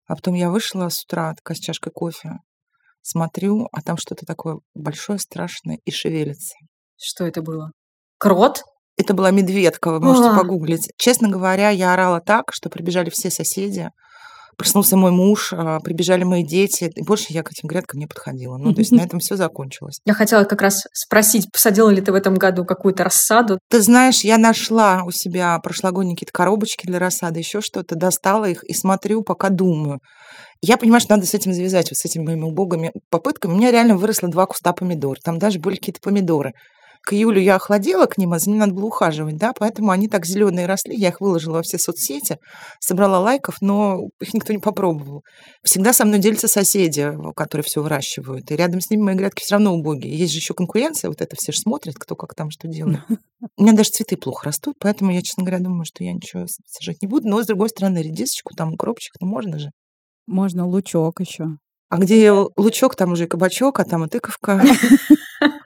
А 0.06 0.16
потом 0.16 0.34
я 0.34 0.50
вышла 0.50 0.88
с 0.88 1.04
утра 1.04 1.34
такая 1.34 1.56
с 1.56 1.60
чашкой 1.60 1.92
кофе, 1.92 2.38
смотрю, 3.02 3.68
а 3.72 3.80
там 3.80 3.96
что-то 3.96 4.26
такое 4.26 4.58
большое, 4.74 5.18
страшное 5.18 5.78
и 5.84 5.90
шевелится. 5.90 6.56
Что 6.96 7.24
это 7.24 7.42
было? 7.42 7.70
Крот? 8.18 8.64
Это 8.96 9.14
была 9.14 9.30
медведка, 9.30 9.90
вы 9.90 10.00
можете 10.00 10.28
а. 10.28 10.36
погуглить. 10.36 10.90
Честно 10.98 11.28
говоря, 11.28 11.70
я 11.70 11.94
орала 11.94 12.20
так, 12.20 12.52
что 12.52 12.68
прибежали 12.68 13.08
все 13.08 13.30
соседи. 13.30 13.90
Проснулся 14.60 14.94
мой 14.94 15.10
муж, 15.10 15.54
а, 15.56 15.80
прибежали 15.80 16.22
мои 16.22 16.44
дети, 16.44 16.92
и 16.94 17.02
больше 17.02 17.28
я 17.30 17.42
к 17.42 17.50
этим 17.50 17.66
грядкам 17.66 17.98
не 17.98 18.06
подходила. 18.06 18.58
Ну, 18.58 18.74
то 18.74 18.80
есть 18.80 18.92
на 18.92 19.00
этом 19.00 19.18
все 19.18 19.34
закончилось. 19.34 20.00
Я 20.04 20.12
хотела 20.12 20.44
как 20.44 20.60
раз 20.60 20.84
спросить, 20.92 21.50
посадила 21.50 21.88
ли 21.88 22.02
ты 22.02 22.12
в 22.12 22.14
этом 22.14 22.34
году 22.34 22.66
какую-то 22.66 23.04
рассаду? 23.04 23.58
Ты 23.70 23.80
знаешь, 23.80 24.20
я 24.20 24.36
нашла 24.36 25.04
у 25.06 25.12
себя 25.12 25.58
прошлогодние 25.60 26.14
какие-то 26.14 26.34
коробочки 26.34 26.86
для 26.86 26.98
рассады, 26.98 27.38
еще 27.38 27.62
что-то, 27.62 27.94
достала 27.94 28.44
их 28.44 28.62
и 28.64 28.74
смотрю, 28.74 29.22
пока 29.22 29.48
думаю. 29.48 30.00
Я 30.60 30.76
понимаю, 30.76 31.00
что 31.00 31.14
надо 31.16 31.26
с 31.26 31.32
этим 31.32 31.54
завязать, 31.54 31.90
вот 31.90 31.96
с 31.96 32.04
этими 32.04 32.26
моими 32.26 32.42
убогими 32.42 32.92
попытками. 33.08 33.52
У 33.52 33.56
меня 33.56 33.70
реально 33.70 33.96
выросло 33.96 34.28
два 34.28 34.44
куста 34.44 34.74
помидор. 34.74 35.16
Там 35.24 35.38
даже 35.38 35.58
были 35.58 35.76
какие-то 35.76 36.00
помидоры 36.02 36.52
к 37.02 37.12
июлю 37.12 37.40
я 37.40 37.56
охладела 37.56 38.06
к 38.06 38.18
ним, 38.18 38.32
а 38.32 38.38
за 38.38 38.50
ними 38.50 38.60
надо 38.60 38.74
было 38.74 38.86
ухаживать, 38.86 39.36
да, 39.36 39.52
поэтому 39.58 39.90
они 39.90 40.08
так 40.08 40.26
зеленые 40.26 40.66
росли, 40.66 40.94
я 40.94 41.08
их 41.08 41.20
выложила 41.20 41.56
во 41.56 41.62
все 41.62 41.78
соцсети, 41.78 42.38
собрала 42.78 43.18
лайков, 43.20 43.56
но 43.60 44.08
их 44.20 44.34
никто 44.34 44.52
не 44.52 44.58
попробовал. 44.58 45.22
Всегда 45.62 45.92
со 45.92 46.04
мной 46.04 46.18
делятся 46.18 46.48
соседи, 46.48 47.10
которые 47.34 47.64
все 47.64 47.82
выращивают, 47.82 48.50
и 48.50 48.56
рядом 48.56 48.80
с 48.80 48.90
ними 48.90 49.02
мои 49.02 49.14
грядки 49.14 49.42
все 49.42 49.54
равно 49.54 49.74
убогие. 49.74 50.16
Есть 50.16 50.32
же 50.32 50.38
еще 50.38 50.54
конкуренция, 50.54 51.08
вот 51.08 51.20
это 51.20 51.36
все 51.36 51.52
же 51.52 51.58
смотрят, 51.60 51.96
кто 51.98 52.16
как 52.16 52.34
там 52.34 52.50
что 52.50 52.68
делает. 52.68 53.00
У 53.56 53.62
меня 53.62 53.72
даже 53.72 53.90
цветы 53.90 54.16
плохо 54.16 54.46
растут, 54.46 54.76
поэтому 54.78 55.10
я, 55.10 55.22
честно 55.22 55.44
говоря, 55.44 55.62
думаю, 55.62 55.84
что 55.84 56.04
я 56.04 56.12
ничего 56.12 56.46
сажать 56.66 57.00
не 57.00 57.08
буду, 57.08 57.28
но, 57.28 57.42
с 57.42 57.46
другой 57.46 57.70
стороны, 57.70 57.98
редисочку, 58.02 58.54
там 58.54 58.74
укропчик, 58.74 59.14
ну 59.20 59.26
можно 59.26 59.58
же. 59.58 59.70
Можно 60.26 60.66
лучок 60.66 61.20
еще. 61.20 61.56
А 61.90 61.98
где 61.98 62.30
лучок, 62.30 62.94
там 62.94 63.12
уже 63.12 63.24
и 63.24 63.26
кабачок, 63.26 63.80
а 63.80 63.84
там 63.84 64.04
и 64.04 64.08
тыковка. 64.08 64.62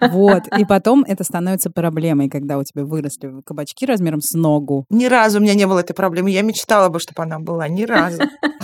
Вот. 0.01 0.43
И 0.59 0.65
потом 0.65 1.05
это 1.07 1.25
становится 1.25 1.71
проблемой, 1.71 2.29
когда 2.29 2.59
у 2.59 2.63
тебя 2.63 2.85
выросли 2.85 3.41
кабачки 3.45 3.87
размером 3.87 4.21
с 4.21 4.35
ногу. 4.35 4.85
Ни 4.91 5.07
разу 5.07 5.39
у 5.39 5.43
меня 5.43 5.55
не 5.55 5.67
было 5.67 5.81
этой 5.81 5.95
проблемы. 5.95 6.31
Я 6.31 6.43
мечтала 6.43 6.91
бы, 6.91 7.01
чтобы 7.01 7.23
она 7.23 7.39
была. 7.39 7.69
Ни 7.69 7.85
разу. 7.85 8.23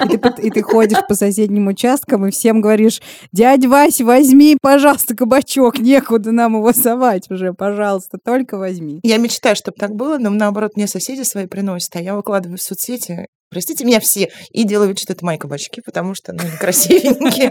И 0.09 0.17
ты, 0.17 0.43
и 0.43 0.51
ты 0.51 0.63
ходишь 0.63 1.01
по 1.09 1.15
соседним 1.15 1.69
участкам 1.69 2.27
и 2.27 2.31
всем 2.31 2.61
говоришь, 2.61 3.01
дядь 3.33 3.65
Вась, 3.67 4.01
возьми, 4.01 4.57
пожалуйста, 4.61 5.17
кабачок, 5.17 5.79
некуда 5.79 6.31
нам 6.31 6.57
его 6.57 6.73
совать 6.73 7.31
уже, 7.31 7.53
пожалуйста, 7.53 8.19
только 8.23 8.57
возьми. 8.57 9.01
Я 9.03 9.19
мечтаю, 9.19 9.57
чтобы 9.57 9.77
так 9.79 9.95
было, 9.95 10.19
но 10.19 10.31
наоборот, 10.31 10.73
мне 10.77 10.87
соседи 10.87 11.23
свои 11.23 11.47
приносят, 11.47 11.97
а 11.97 12.01
я 12.01 12.15
выкладываю 12.15 12.59
в 12.59 12.63
соцсети, 12.63 13.27
простите 13.51 13.85
меня 13.85 14.01
все, 14.01 14.31
и 14.51 14.65
делаю 14.65 14.89
вид, 14.91 15.01
что 15.01 15.13
это 15.13 15.25
мои 15.25 15.37
кабачки, 15.37 15.81
потому 15.81 16.15
что, 16.15 16.33
ну, 16.33 16.43
красивенькие. 16.59 17.51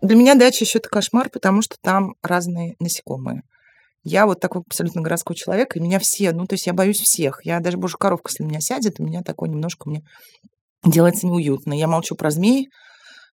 Для 0.00 0.16
меня 0.16 0.34
дача 0.34 0.64
еще 0.64 0.78
это 0.78 0.88
кошмар, 0.88 1.30
потому 1.30 1.62
что 1.62 1.76
там 1.80 2.14
разные 2.22 2.74
насекомые. 2.80 3.42
Я 4.02 4.26
вот 4.26 4.40
такой 4.40 4.62
абсолютно 4.66 5.00
городской 5.00 5.36
человек, 5.36 5.76
и 5.76 5.80
меня 5.80 6.00
все, 6.00 6.32
ну, 6.32 6.46
то 6.46 6.54
есть 6.54 6.66
я 6.66 6.72
боюсь 6.72 7.00
всех. 7.00 7.40
Я 7.44 7.60
даже, 7.60 7.76
боже, 7.76 7.98
коровка, 7.98 8.30
если 8.30 8.42
меня 8.42 8.60
сядет, 8.60 8.98
у 8.98 9.04
меня 9.04 9.22
такое 9.22 9.48
немножко 9.48 9.88
мне 9.88 10.02
делается 10.84 11.26
неуютно. 11.26 11.72
Я 11.72 11.86
молчу 11.86 12.16
про 12.16 12.32
змей 12.32 12.68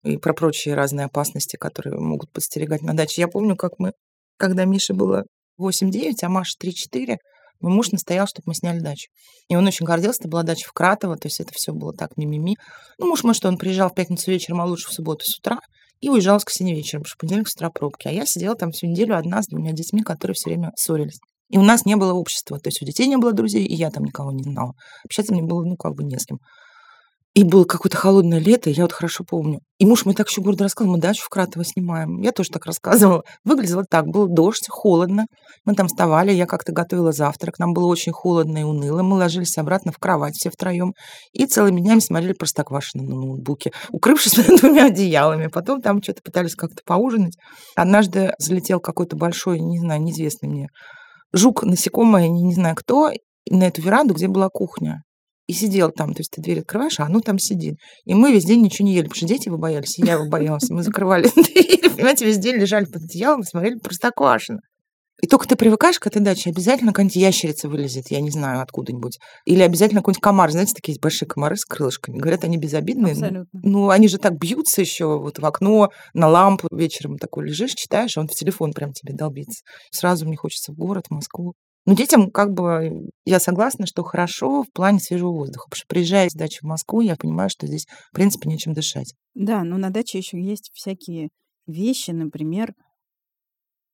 и 0.04 0.18
про 0.18 0.34
прочие 0.34 0.76
разные 0.76 1.08
опасности, 1.08 1.56
которые 1.56 2.00
могут 2.00 2.32
подстерегать 2.32 2.84
на 2.84 2.96
даче. 2.96 3.22
Я 3.22 3.28
помню, 3.28 3.56
как 3.56 3.80
мы, 3.80 3.94
когда 4.38 4.66
Мише 4.66 4.94
было 4.94 5.26
8-9, 5.60 6.14
а 6.24 6.30
Маша 6.30 6.56
3-4, 6.62 7.18
мой 7.62 7.74
муж 7.74 7.92
настоял, 7.92 8.28
чтобы 8.28 8.44
мы 8.48 8.56
сняли 8.56 8.80
дачу. 8.80 9.10
И 9.50 9.56
он 9.56 9.68
очень 9.68 9.86
гордился, 9.86 10.22
это 10.22 10.30
была 10.30 10.44
дача 10.44 10.68
в 10.68 10.74
Кратово, 10.74 11.18
то 11.18 11.28
есть 11.28 11.40
это 11.40 11.52
все 11.54 11.74
было 11.74 11.94
так 11.94 12.16
мимими. 12.18 12.56
Ну, 12.98 13.08
муж 13.08 13.24
мой, 13.24 13.34
что 13.34 13.48
он 13.48 13.58
приезжал 13.58 13.90
в 13.90 13.96
пятницу 13.96 14.32
вечером, 14.32 14.62
а 14.62 14.66
лучше 14.66 14.90
в 14.90 14.94
субботу 14.94 15.26
с 15.26 15.38
утра, 15.38 15.60
и 16.00 16.10
уезжала 16.10 16.40
в 16.40 16.42
воскресенье 16.42 16.76
вечером, 16.76 17.02
потому 17.02 17.10
что 17.10 17.18
понедельник 17.18 17.50
с 17.50 17.56
утра 17.56 17.70
пробки. 17.70 18.08
А 18.08 18.12
я 18.12 18.26
сидела 18.26 18.56
там 18.56 18.72
всю 18.72 18.88
неделю 18.88 19.18
одна 19.18 19.42
с 19.44 19.48
двумя 19.48 19.74
детьми, 19.74 20.02
которые 20.02 20.36
все 20.36 20.50
время 20.50 20.72
ссорились. 20.76 21.20
И 21.50 21.58
у 21.58 21.64
нас 21.64 21.86
не 21.86 21.96
было 21.96 22.14
общества. 22.14 22.60
То 22.60 22.68
есть 22.70 22.82
у 22.82 22.86
детей 22.86 23.08
не 23.08 23.18
было 23.18 23.34
друзей, 23.34 23.66
и 23.66 23.74
я 23.74 23.90
там 23.90 24.06
никого 24.06 24.32
не 24.32 24.44
знала. 24.44 24.74
Общаться 25.04 25.34
мне 25.34 25.42
было, 25.42 25.64
ну, 25.64 25.76
как 25.76 25.96
бы 25.96 26.04
не 26.04 26.18
с 26.18 26.26
кем. 26.26 26.40
И 27.40 27.46
было 27.46 27.64
какое-то 27.64 27.96
холодное 27.96 28.40
лето, 28.40 28.70
я 28.70 28.84
вот 28.84 28.92
хорошо 28.92 29.24
помню. 29.24 29.62
И 29.78 29.86
муж 29.86 30.04
мне 30.04 30.14
так 30.14 30.28
еще 30.28 30.42
гордо 30.42 30.66
рассказывал, 30.66 30.98
мы 30.98 31.02
дачу 31.02 31.24
в 31.24 31.30
Кратово 31.30 31.64
снимаем. 31.64 32.20
Я 32.20 32.34
тоже 32.34 32.50
так 32.50 32.66
рассказывала. 32.66 33.24
Выглядело 33.46 33.86
так, 33.90 34.08
был 34.08 34.28
дождь, 34.28 34.68
холодно. 34.68 35.26
Мы 35.64 35.74
там 35.74 35.88
вставали, 35.88 36.34
я 36.34 36.46
как-то 36.46 36.74
готовила 36.74 37.14
завтрак. 37.14 37.58
Нам 37.58 37.72
было 37.72 37.86
очень 37.86 38.12
холодно 38.12 38.58
и 38.58 38.64
уныло. 38.64 39.04
Мы 39.04 39.16
ложились 39.16 39.58
обратно 39.58 39.94
в 39.94 40.00
кровать 40.00 40.34
все 40.36 40.50
втроем. 40.50 40.92
И 41.32 41.46
целыми 41.46 41.80
днями 41.80 42.02
смотрели 42.02 42.34
Простоквашино 42.34 43.04
на 43.04 43.16
ноутбуке, 43.16 43.72
укрывшись 43.90 44.34
двумя 44.60 44.88
одеялами. 44.88 45.48
Потом 45.48 45.82
там 45.82 46.04
что-то 46.04 46.22
пытались 46.22 46.56
как-то 46.56 46.82
поужинать. 46.86 47.38
Однажды 47.74 48.34
залетел 48.38 48.82
какой-то 48.82 49.16
большой, 49.16 49.62
не 49.62 49.80
знаю, 49.80 50.02
неизвестный 50.02 50.50
мне 50.50 50.68
жук, 51.32 51.64
насекомое, 51.64 52.28
не, 52.28 52.42
не 52.44 52.54
знаю 52.54 52.76
кто, 52.76 53.12
на 53.50 53.64
эту 53.64 53.82
веранду, 53.82 54.14
где 54.14 54.28
была 54.28 54.50
кухня 54.50 55.04
и 55.50 55.54
сидел 55.54 55.92
там. 55.92 56.14
То 56.14 56.20
есть 56.20 56.30
ты 56.30 56.42
дверь 56.44 56.60
открываешь, 56.60 57.00
а 57.00 57.06
оно 57.06 57.22
там 57.22 57.40
сидит. 57.40 57.80
И 58.06 58.14
мы 58.14 58.32
весь 58.32 58.46
день 58.46 58.62
ничего 58.62 58.88
не 58.88 58.94
ели, 58.94 59.08
потому 59.08 59.18
что 59.18 59.26
дети 59.26 59.48
его 59.48 59.58
боялись, 59.58 59.98
и 59.98 60.06
я 60.06 60.14
его 60.14 60.30
боялась. 60.30 60.70
Мы 60.70 60.84
закрывали 60.84 61.24
дверь, 61.36 61.90
понимаете, 61.90 62.26
весь 62.26 62.38
день 62.38 62.58
лежали 62.58 62.86
под 62.86 63.02
одеялом 63.04 63.42
и 63.42 63.46
смотрели 63.46 63.80
Простоквашино. 63.80 64.60
И 65.24 65.28
только 65.28 65.48
ты 65.48 65.56
привыкаешь 65.56 66.00
к 66.00 66.06
этой 66.06 66.22
даче, 66.22 66.52
обязательно 66.52 66.92
какая-нибудь 66.92 67.16
ящерица 67.16 67.68
вылезет, 67.68 68.12
я 68.12 68.22
не 68.22 68.30
знаю, 68.30 68.62
откуда-нибудь. 68.62 69.18
Или 69.46 69.64
обязательно 69.64 70.02
какой-нибудь 70.02 70.22
комар. 70.22 70.52
Знаете, 70.52 70.74
такие 70.76 70.92
есть 70.92 71.02
большие 71.02 71.28
комары 71.28 71.58
с 71.58 71.66
крылышками. 71.66 72.20
Говорят, 72.20 72.44
они 72.44 72.58
безобидные. 72.58 73.14
Абсолютно. 73.14 73.60
Ну, 73.64 73.90
они 73.90 74.08
же 74.08 74.20
так 74.20 74.38
бьются 74.38 74.82
еще 74.82 75.18
вот 75.18 75.40
в 75.40 75.46
окно, 75.46 75.90
на 76.14 76.28
лампу 76.28 76.68
вечером 76.72 77.18
такой 77.18 77.48
лежишь, 77.48 77.74
читаешь, 77.74 78.16
а 78.18 78.22
он 78.22 78.28
в 78.28 78.36
телефон 78.36 78.72
прям 78.72 78.94
тебе 78.94 79.16
долбится. 79.16 79.64
Сразу 79.92 80.28
мне 80.28 80.38
хочется 80.38 80.72
в 80.72 80.76
город, 80.76 81.08
в 81.10 81.14
Москву. 81.16 81.56
Но 81.86 81.96
детям 81.96 82.30
как 82.30 82.54
бы 82.54 83.10
я 83.26 83.40
согласна, 83.40 83.86
что 83.86 84.04
хорошо 84.04 84.64
в 84.64 84.72
плане 84.72 85.00
свежего 85.00 85.32
воздуха. 85.32 85.66
Потому 85.70 85.80
что 85.80 85.88
приезжая 85.88 86.30
с 86.30 86.34
дачи 86.34 86.60
в 86.62 86.68
Москву, 86.68 87.02
я 87.02 87.16
понимаю, 87.16 87.50
что 87.50 87.68
здесь, 87.68 87.88
в 88.12 88.14
принципе, 88.14 88.50
нечем 88.50 88.74
дышать. 88.74 89.14
Да, 89.34 89.64
но 89.64 89.78
на 89.78 89.90
даче 89.90 90.18
еще 90.18 90.42
есть 90.42 90.72
всякие 90.74 91.30
вещи, 91.68 92.12
например, 92.12 92.74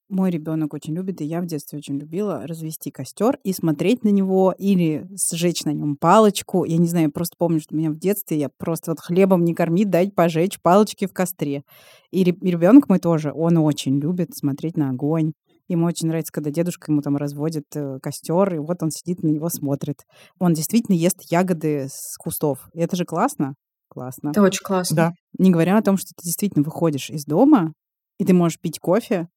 мой 0.07 0.29
ребенок 0.29 0.73
очень 0.75 0.93
любит, 0.93 1.19
и 1.21 1.25
я 1.25 1.41
в 1.41 1.47
детстве 1.47 1.79
очень 1.79 1.97
любила 1.97 2.45
развести 2.45 2.91
костер 2.91 3.39
и 3.43 3.53
смотреть 3.53 4.03
на 4.03 4.09
него 4.09 4.53
или 4.55 5.07
сжечь 5.33 5.63
на 5.63 5.71
нем 5.71 5.97
палочку. 5.97 6.63
Я 6.63 6.77
не 6.77 6.87
знаю, 6.87 7.07
я 7.07 7.11
просто 7.11 7.35
помню, 7.39 7.59
что 7.59 7.75
меня 7.75 7.89
в 7.89 7.97
детстве 7.97 8.37
я 8.37 8.49
просто 8.55 8.91
вот 8.91 8.99
хлебом 8.99 9.43
не 9.43 9.55
кормить, 9.55 9.89
дать 9.89 10.13
пожечь 10.13 10.59
палочки 10.61 11.07
в 11.07 11.13
костре. 11.13 11.63
И 12.11 12.23
ребенок 12.23 12.87
мой 12.87 12.99
тоже, 12.99 13.31
он 13.33 13.57
очень 13.57 13.99
любит 13.99 14.35
смотреть 14.35 14.77
на 14.77 14.91
огонь. 14.91 15.33
Ему 15.67 15.85
очень 15.87 16.07
нравится, 16.07 16.31
когда 16.31 16.51
дедушка 16.51 16.91
ему 16.91 17.01
там 17.01 17.17
разводит 17.17 17.65
э, 17.75 17.99
костер, 18.01 18.53
и 18.53 18.59
вот 18.59 18.83
он 18.83 18.91
сидит 18.91 19.23
на 19.23 19.27
него 19.27 19.49
смотрит. 19.49 20.05
Он 20.39 20.53
действительно 20.53 20.95
ест 20.95 21.17
ягоды 21.31 21.87
с 21.89 22.17
кустов. 22.17 22.69
И 22.73 22.79
это 22.79 22.95
же 22.95 23.05
классно. 23.05 23.55
Классно. 23.89 24.29
Это 24.29 24.41
очень 24.41 24.63
классно. 24.63 24.95
Да. 24.95 25.11
Не 25.37 25.51
говоря 25.51 25.77
о 25.77 25.81
том, 25.81 25.97
что 25.97 26.09
ты 26.15 26.23
действительно 26.23 26.63
выходишь 26.63 27.09
из 27.09 27.25
дома, 27.25 27.73
и 28.19 28.25
ты 28.25 28.33
можешь 28.33 28.59
пить 28.59 28.79
кофе 28.79 29.27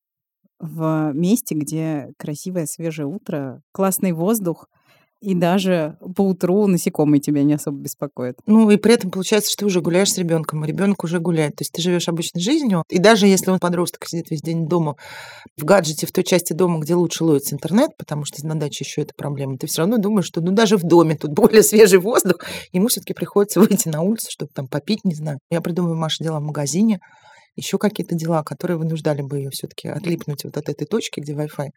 в 0.58 1.12
месте, 1.14 1.54
где 1.54 2.12
красивое 2.18 2.66
свежее 2.66 3.06
утро, 3.06 3.62
классный 3.72 4.12
воздух, 4.12 4.66
и 5.20 5.34
даже 5.34 5.96
по 6.14 6.22
утру 6.22 6.66
насекомые 6.66 7.20
тебя 7.20 7.42
не 7.42 7.54
особо 7.54 7.78
беспокоят. 7.78 8.38
Ну 8.46 8.70
и 8.70 8.76
при 8.76 8.94
этом 8.94 9.10
получается, 9.10 9.50
что 9.50 9.60
ты 9.60 9.66
уже 9.66 9.80
гуляешь 9.80 10.12
с 10.12 10.18
ребенком, 10.18 10.64
и 10.64 10.68
ребенок 10.68 11.02
уже 11.02 11.18
гуляет. 11.18 11.56
То 11.56 11.62
есть 11.62 11.72
ты 11.72 11.82
живешь 11.82 12.08
обычной 12.08 12.40
жизнью. 12.40 12.84
И 12.88 12.98
даже 12.98 13.26
если 13.26 13.50
он 13.50 13.58
подросток 13.58 14.06
сидит 14.06 14.30
весь 14.30 14.42
день 14.42 14.68
дома 14.68 14.96
в 15.56 15.64
гаджете, 15.64 16.06
в 16.06 16.12
той 16.12 16.22
части 16.22 16.52
дома, 16.52 16.78
где 16.78 16.94
лучше 16.94 17.24
ловится 17.24 17.54
интернет, 17.54 17.90
потому 17.96 18.24
что 18.24 18.46
на 18.46 18.54
даче 18.54 18.84
еще 18.84 19.02
это 19.02 19.12
проблема, 19.16 19.58
ты 19.58 19.66
все 19.66 19.82
равно 19.82 19.98
думаешь, 19.98 20.26
что 20.26 20.40
ну 20.40 20.52
даже 20.52 20.76
в 20.76 20.84
доме 20.84 21.16
тут 21.16 21.32
более 21.34 21.62
свежий 21.62 21.98
воздух, 21.98 22.44
ему 22.72 22.88
все-таки 22.88 23.14
приходится 23.14 23.60
выйти 23.60 23.88
на 23.88 24.02
улицу, 24.02 24.28
чтобы 24.30 24.52
там 24.54 24.68
попить, 24.68 25.04
не 25.04 25.14
знаю. 25.14 25.40
Я 25.50 25.60
придумываю 25.60 25.98
Маше 25.98 26.22
дела 26.22 26.38
в 26.38 26.44
магазине, 26.44 27.00
еще 27.56 27.76
какие-то 27.76 28.14
дела, 28.14 28.44
которые 28.44 28.76
вынуждали 28.76 29.22
бы 29.22 29.38
ее 29.38 29.50
все-таки 29.50 29.88
отлипнуть 29.88 30.44
вот 30.44 30.56
от 30.56 30.68
этой 30.68 30.86
точки, 30.86 31.18
где 31.18 31.32
Wi-Fi, 31.32 31.70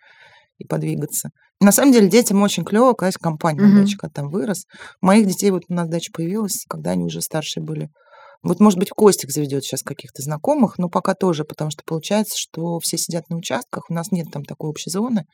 и 0.62 0.68
подвигаться. 0.68 1.30
На 1.60 1.72
самом 1.72 1.92
деле 1.92 2.10
детям 2.10 2.42
очень 2.42 2.64
клево, 2.64 2.94
когда 2.94 3.08
есть 3.08 3.20
компания 3.20 3.62
на 3.62 3.82
даче, 3.82 3.98
когда 3.98 4.14
там 4.14 4.30
вырос. 4.30 4.66
Моих 5.00 5.28
детей 5.28 5.52
вот 5.52 5.64
у 5.70 5.74
нас 5.74 5.88
дача 5.88 6.12
появилась, 6.12 6.66
когда 6.68 6.92
они 6.92 7.04
уже 7.04 7.22
старшие 7.22 7.64
были. 7.64 7.90
Вот, 8.44 8.60
может 8.60 8.80
быть, 8.80 8.90
Костик 8.90 9.30
заведет 9.30 9.64
сейчас 9.64 9.84
каких-то 9.84 10.24
знакомых, 10.24 10.80
но 10.80 10.90
пока 10.90 11.14
тоже, 11.14 11.44
потому 11.44 11.70
что 11.70 11.84
получается, 11.86 12.36
что 12.38 12.80
все 12.80 12.98
сидят 12.98 13.30
на 13.30 13.38
участках, 13.38 13.90
у 13.90 13.94
нас 13.94 14.12
нет 14.12 14.32
там 14.32 14.44
такой 14.44 14.72
общей 14.72 14.90
зоны. 14.90 15.26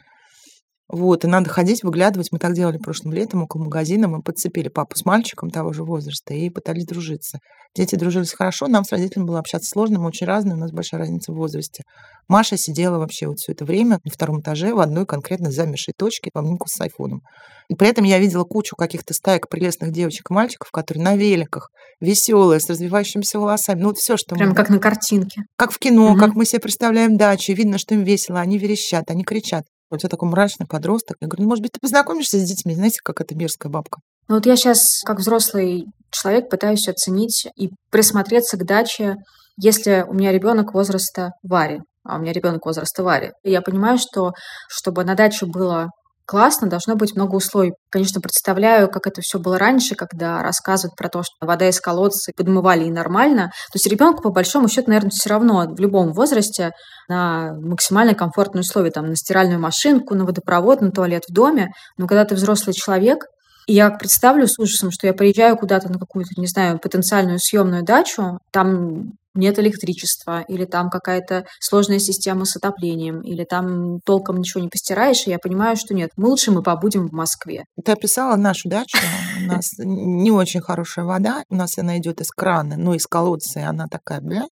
Вот, 0.89 1.25
и 1.25 1.27
надо 1.27 1.49
ходить, 1.49 1.83
выглядывать. 1.83 2.31
Мы 2.31 2.39
так 2.39 2.53
делали 2.53 2.77
прошлым 2.77 3.13
летом 3.13 3.43
около 3.43 3.63
магазина. 3.63 4.07
Мы 4.07 4.21
подцепили 4.21 4.69
папу 4.69 4.95
с 4.95 5.03
мальчиком 5.03 5.49
того 5.49 5.73
же 5.73 5.83
возраста 5.83 6.33
и 6.33 6.49
пытались 6.49 6.85
дружиться. 6.85 7.39
Дети 7.75 7.95
дружились 7.95 8.33
хорошо, 8.33 8.67
нам 8.67 8.83
с 8.83 8.91
родителями 8.91 9.27
было 9.27 9.39
общаться 9.39 9.69
сложно, 9.69 9.99
мы 9.99 10.07
очень 10.07 10.25
разные, 10.25 10.55
у 10.55 10.57
нас 10.57 10.71
большая 10.71 11.01
разница 11.01 11.31
в 11.31 11.35
возрасте. 11.35 11.83
Маша 12.27 12.57
сидела 12.57 12.97
вообще 12.97 13.27
вот 13.27 13.37
все 13.37 13.51
это 13.51 13.65
время 13.65 13.99
на 14.03 14.11
втором 14.11 14.39
этаже 14.41 14.73
в 14.73 14.79
одной 14.79 15.05
конкретно 15.05 15.51
замершей 15.51 15.93
точке 15.95 16.31
в 16.33 16.37
обнимку 16.37 16.67
с 16.67 16.81
айфоном. 16.81 17.21
И 17.69 17.75
при 17.75 17.87
этом 17.89 18.03
я 18.05 18.17
видела 18.17 18.45
кучу 18.45 18.75
каких-то 18.75 19.13
стаек 19.13 19.49
прелестных 19.49 19.91
девочек 19.91 20.31
и 20.31 20.33
мальчиков, 20.33 20.71
которые 20.71 21.03
на 21.03 21.15
великах, 21.15 21.69
веселые, 21.99 22.59
с 22.59 22.69
развивающимися 22.69 23.39
волосами. 23.39 23.81
Ну, 23.81 23.89
вот 23.89 23.97
все, 23.97 24.17
что 24.17 24.35
Прям 24.35 24.49
мы... 24.49 24.55
как 24.55 24.69
на 24.69 24.79
картинке. 24.79 25.41
Как 25.57 25.71
в 25.71 25.77
кино, 25.77 26.11
угу. 26.11 26.19
как 26.19 26.33
мы 26.33 26.45
себе 26.45 26.61
представляем 26.61 27.17
дачу. 27.17 27.53
Видно, 27.53 27.77
что 27.77 27.93
им 27.93 28.03
весело, 28.03 28.39
они 28.39 28.57
верещат, 28.57 29.11
они 29.11 29.23
кричат. 29.23 29.65
У 29.89 29.97
тебя 29.97 30.09
такой 30.09 30.29
мрачный 30.29 30.67
подросток. 30.67 31.17
Я 31.21 31.27
говорю, 31.27 31.43
ну, 31.43 31.49
может 31.49 31.61
быть, 31.61 31.71
ты 31.71 31.79
познакомишься 31.79 32.37
с 32.37 32.43
детьми, 32.43 32.75
знаете, 32.75 32.99
как 33.03 33.21
эта 33.21 33.35
мерзкая 33.35 33.71
бабка. 33.71 33.99
Ну 34.27 34.35
вот 34.35 34.45
я 34.45 34.55
сейчас, 34.57 35.01
как 35.05 35.19
взрослый 35.19 35.85
человек, 36.11 36.49
пытаюсь 36.49 36.87
оценить 36.87 37.47
и 37.55 37.69
присмотреться 37.89 38.57
к 38.57 38.65
даче, 38.65 39.15
если 39.57 40.05
у 40.07 40.13
меня 40.13 40.31
ребенок 40.31 40.73
возраста 40.73 41.31
Вари, 41.43 41.81
а 42.03 42.17
у 42.17 42.19
меня 42.19 42.33
ребенок 42.33 42.65
возраста 42.65 43.03
Вари. 43.03 43.31
Я 43.43 43.61
понимаю, 43.61 43.97
что 43.97 44.33
чтобы 44.67 45.03
на 45.03 45.15
даче 45.15 45.45
было 45.45 45.89
классно, 46.27 46.69
должно 46.69 46.95
быть 46.95 47.15
много 47.15 47.35
условий. 47.35 47.73
Конечно, 47.89 48.21
представляю, 48.21 48.89
как 48.89 49.07
это 49.07 49.21
все 49.21 49.39
было 49.39 49.57
раньше, 49.57 49.95
когда 49.95 50.43
рассказывают 50.43 50.95
про 50.95 51.09
то, 51.09 51.23
что 51.23 51.33
вода 51.41 51.67
из 51.67 51.79
колодца 51.79 52.31
подмывали 52.35 52.85
и 52.85 52.91
нормально. 52.91 53.47
То 53.71 53.75
есть 53.75 53.87
ребенку, 53.87 54.21
по 54.21 54.29
большому 54.29 54.67
счету, 54.67 54.89
наверное, 54.89 55.09
все 55.09 55.29
равно 55.29 55.65
в 55.67 55.79
любом 55.79 56.11
возрасте 56.13 56.71
на 57.07 57.53
максимально 57.53 58.13
комфортные 58.13 58.61
условия, 58.61 58.91
там, 58.91 59.07
на 59.07 59.15
стиральную 59.15 59.59
машинку, 59.59 60.13
на 60.15 60.25
водопровод, 60.25 60.81
на 60.81 60.91
туалет 60.91 61.23
в 61.27 61.33
доме. 61.33 61.69
Но 61.97 62.07
когда 62.07 62.25
ты 62.25 62.35
взрослый 62.35 62.73
человек, 62.73 63.25
я 63.67 63.89
представлю 63.91 64.47
с 64.47 64.57
ужасом, 64.57 64.91
что 64.91 65.07
я 65.07 65.13
приезжаю 65.13 65.57
куда-то 65.57 65.91
на 65.91 65.99
какую-то, 65.99 66.39
не 66.39 66.47
знаю, 66.47 66.79
потенциальную 66.79 67.39
съемную 67.39 67.83
дачу, 67.83 68.39
там 68.51 69.13
нет 69.37 69.59
электричества, 69.59 70.41
или 70.41 70.65
там 70.65 70.89
какая-то 70.89 71.45
сложная 71.59 71.99
система 71.99 72.45
с 72.45 72.55
отоплением, 72.55 73.21
или 73.21 73.43
там 73.43 73.99
толком 74.01 74.37
ничего 74.37 74.61
не 74.61 74.69
постираешь, 74.69 75.27
и 75.27 75.29
я 75.29 75.37
понимаю, 75.37 75.77
что 75.77 75.93
нет, 75.93 76.09
мы 76.17 76.29
лучше 76.29 76.51
мы 76.51 76.63
побудем 76.63 77.07
в 77.07 77.11
Москве. 77.11 77.65
Ты 77.83 77.91
описала 77.91 78.35
нашу 78.35 78.67
дачу, 78.69 78.97
у 79.43 79.47
нас 79.47 79.73
не 79.77 80.31
очень 80.31 80.61
хорошая 80.61 81.05
вода, 81.05 81.43
у 81.49 81.55
нас 81.55 81.77
она 81.77 81.97
идет 81.99 82.19
из 82.19 82.31
крана, 82.31 82.77
но 82.77 82.95
из 82.95 83.05
колодца, 83.05 83.59
и 83.59 83.63
она 83.63 83.87
такая, 83.87 84.21
бля, 84.21 84.45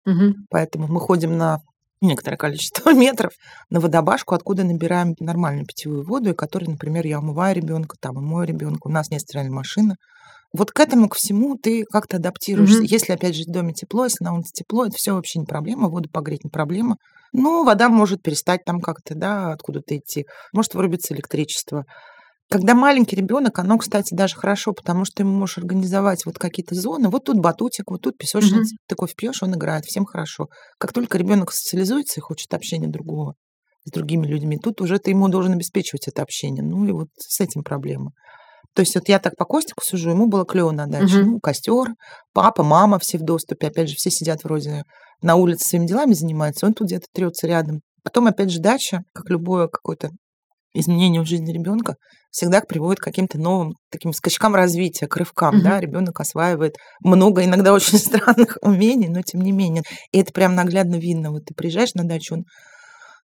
поэтому 0.51 0.89
мы 0.89 1.01
ходим 1.01 1.37
на 1.37 1.61
некоторое 2.03 2.37
количество 2.37 2.93
метров 2.95 3.33
на 3.71 3.81
водобашку, 3.81 4.35
откуда 4.35 4.65
набираем 4.65 5.15
нормальную 5.21 5.67
питьевую 5.67 6.05
воду, 6.05 6.31
и 6.31 6.35
которой, 6.35 6.67
например, 6.67 7.07
я 7.07 7.19
умываю 7.19 7.55
ребенка, 7.55 7.97
там, 7.99 8.19
и 8.19 8.23
мой 8.23 8.47
ребенок, 8.47 8.87
у 8.87 8.91
нас 8.91 9.11
нет 9.11 9.23
стиральной 9.23 9.53
машины. 9.53 9.97
Вот 10.53 10.71
к 10.71 10.81
этому 10.81 11.09
ко 11.09 11.17
всему 11.17 11.57
ты 11.57 11.85
как-то 11.85 12.19
адаптируешься. 12.19 12.83
Mm-hmm. 12.83 12.87
Если, 12.87 13.13
опять 13.13 13.35
же, 13.35 13.45
в 13.45 13.47
доме 13.47 13.73
тепло, 13.73 14.05
если 14.05 14.23
на 14.23 14.35
улице 14.35 14.53
тепло, 14.53 14.85
это 14.85 14.97
все 14.97 15.15
вообще 15.15 15.39
не 15.39 15.47
проблема, 15.47 15.89
воду 15.89 16.11
погреть 16.13 16.45
не 16.45 16.51
проблема. 16.51 16.99
Ну, 17.33 17.65
вода 17.65 17.89
может 17.89 18.23
перестать 18.23 18.65
там 18.65 18.81
как-то, 18.83 19.15
да, 19.15 19.53
откуда-то 19.53 19.97
идти. 19.97 20.27
Может 20.53 20.75
вырубиться 20.75 21.15
электричество. 21.15 21.87
Когда 22.51 22.75
маленький 22.75 23.17
ребенок, 23.17 23.59
оно, 23.59 23.79
кстати, 23.79 24.15
даже 24.15 24.37
хорошо, 24.37 24.73
потому 24.73 25.05
что 25.05 25.17
ты 25.17 25.25
можешь 25.25 25.59
организовать 25.59 26.27
вот 26.27 26.39
какие-то 26.39 26.75
зоны. 26.75 27.09
Вот 27.09 27.25
тут 27.25 27.39
батутик, 27.39 27.91
вот 27.91 28.03
тут 28.03 28.19
песочница. 28.19 28.75
Mm-hmm. 28.75 28.89
Ты 28.89 28.95
кофе 28.95 29.15
пьешь, 29.17 29.43
он 29.43 29.55
играет, 29.55 29.87
всем 29.87 30.05
хорошо. 30.05 30.49
Как 30.79 30.93
только 30.93 31.17
ребенок 31.17 31.53
социализуется 31.53 32.21
и 32.21 32.23
хочет 32.23 32.53
общения 32.53 32.89
другого 32.89 33.35
с 33.85 33.91
другими 33.91 34.27
людьми, 34.27 34.59
тут 34.59 34.81
уже 34.81 34.99
ты 34.99 35.11
ему 35.11 35.29
должен 35.29 35.53
обеспечивать 35.53 36.09
это 36.09 36.23
общение. 36.23 36.63
Ну 36.63 36.87
и 36.87 36.93
вот 36.93 37.09
с 37.17 37.41
этим 37.41 37.63
проблема. 37.63 38.13
То 38.75 38.81
есть 38.81 38.95
вот 38.95 39.09
я 39.09 39.19
так 39.19 39.37
по 39.37 39.45
Костику 39.45 39.83
сужу, 39.85 40.11
ему 40.11 40.27
было 40.27 40.45
клево 40.45 40.71
на 40.71 40.87
даче. 40.87 41.21
Угу. 41.21 41.31
Ну, 41.31 41.41
костер, 41.41 41.89
папа, 42.33 42.63
мама 42.63 42.99
все 42.99 43.19
в 43.19 43.23
доступе. 43.23 43.69
Опять 43.69 43.91
же, 43.91 43.97
все 43.97 44.11
сидят 44.11 44.45
вроде 44.45 44.85
на 45.23 45.37
улице 45.37 45.69
своими 45.69 45.87
делами 45.87 46.13
занимаются, 46.13 46.67
он 46.67 46.75
тут 46.75 46.89
где-то 46.89 47.07
трется 47.13 47.47
рядом. 47.47 47.81
Потом, 48.03 48.27
опять 48.27 48.51
же, 48.51 48.61
дача, 48.61 49.03
как 49.13 49.31
любое 49.31 49.69
какое-то 49.69 50.11
изменение 50.75 51.23
в 51.23 51.27
жизни 51.27 51.53
ребенка, 51.53 51.97
всегда 52.33 52.61
приводит 52.63 52.99
к 52.99 53.05
каким-то 53.05 53.39
новым 53.39 53.75
таким 53.91 54.13
скачкам 54.13 54.55
развития, 54.55 55.07
к 55.07 55.17
рывкам, 55.17 55.57
угу. 55.57 55.65
да, 55.65 55.79
ребенок 55.79 56.19
осваивает 56.19 56.77
много 57.05 57.45
иногда 57.45 57.73
очень 57.73 57.99
странных 57.99 58.59
умений, 58.63 59.09
но 59.09 59.23
тем 59.23 59.43
не 59.43 59.53
менее. 59.53 59.85
И 60.11 60.21
это 60.21 60.33
прям 60.33 60.55
наглядно 60.55 60.97
видно. 60.97 61.31
Вот 61.31 61.45
ты 61.45 61.55
приезжаешь 61.55 61.95
на 61.95 62.05
дачу, 62.05 62.35
он 62.35 62.45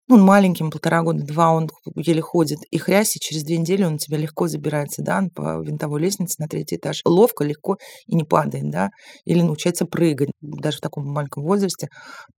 ну, 0.07 0.17
он 0.17 0.23
маленьким, 0.23 0.71
полтора 0.71 1.03
года, 1.03 1.25
два, 1.25 1.53
он 1.53 1.71
еле 1.97 2.21
ходит. 2.21 2.59
И 2.71 2.77
хрясь, 2.77 3.17
и 3.17 3.21
через 3.21 3.43
две 3.43 3.57
недели 3.57 3.85
он 3.85 3.95
у 3.95 3.99
тебя 3.99 4.19
легко 4.19 4.49
забирается, 4.49 5.03
да, 5.03 5.23
по 5.35 5.63
винтовой 5.63 6.01
лестнице 6.01 6.37
на 6.39 6.47
третий 6.47 6.77
этаж. 6.77 7.01
Ловко, 7.07 7.43
легко 7.43 7.79
и 8.07 8.15
не 8.15 8.25
падает, 8.25 8.71
да. 8.71 8.91
Или 9.25 9.41
научается 9.41 9.87
прыгать, 9.87 10.29
даже 10.43 10.79
в 10.79 10.81
таком 10.81 11.07
маленьком 11.07 11.45
возрасте. 11.45 11.89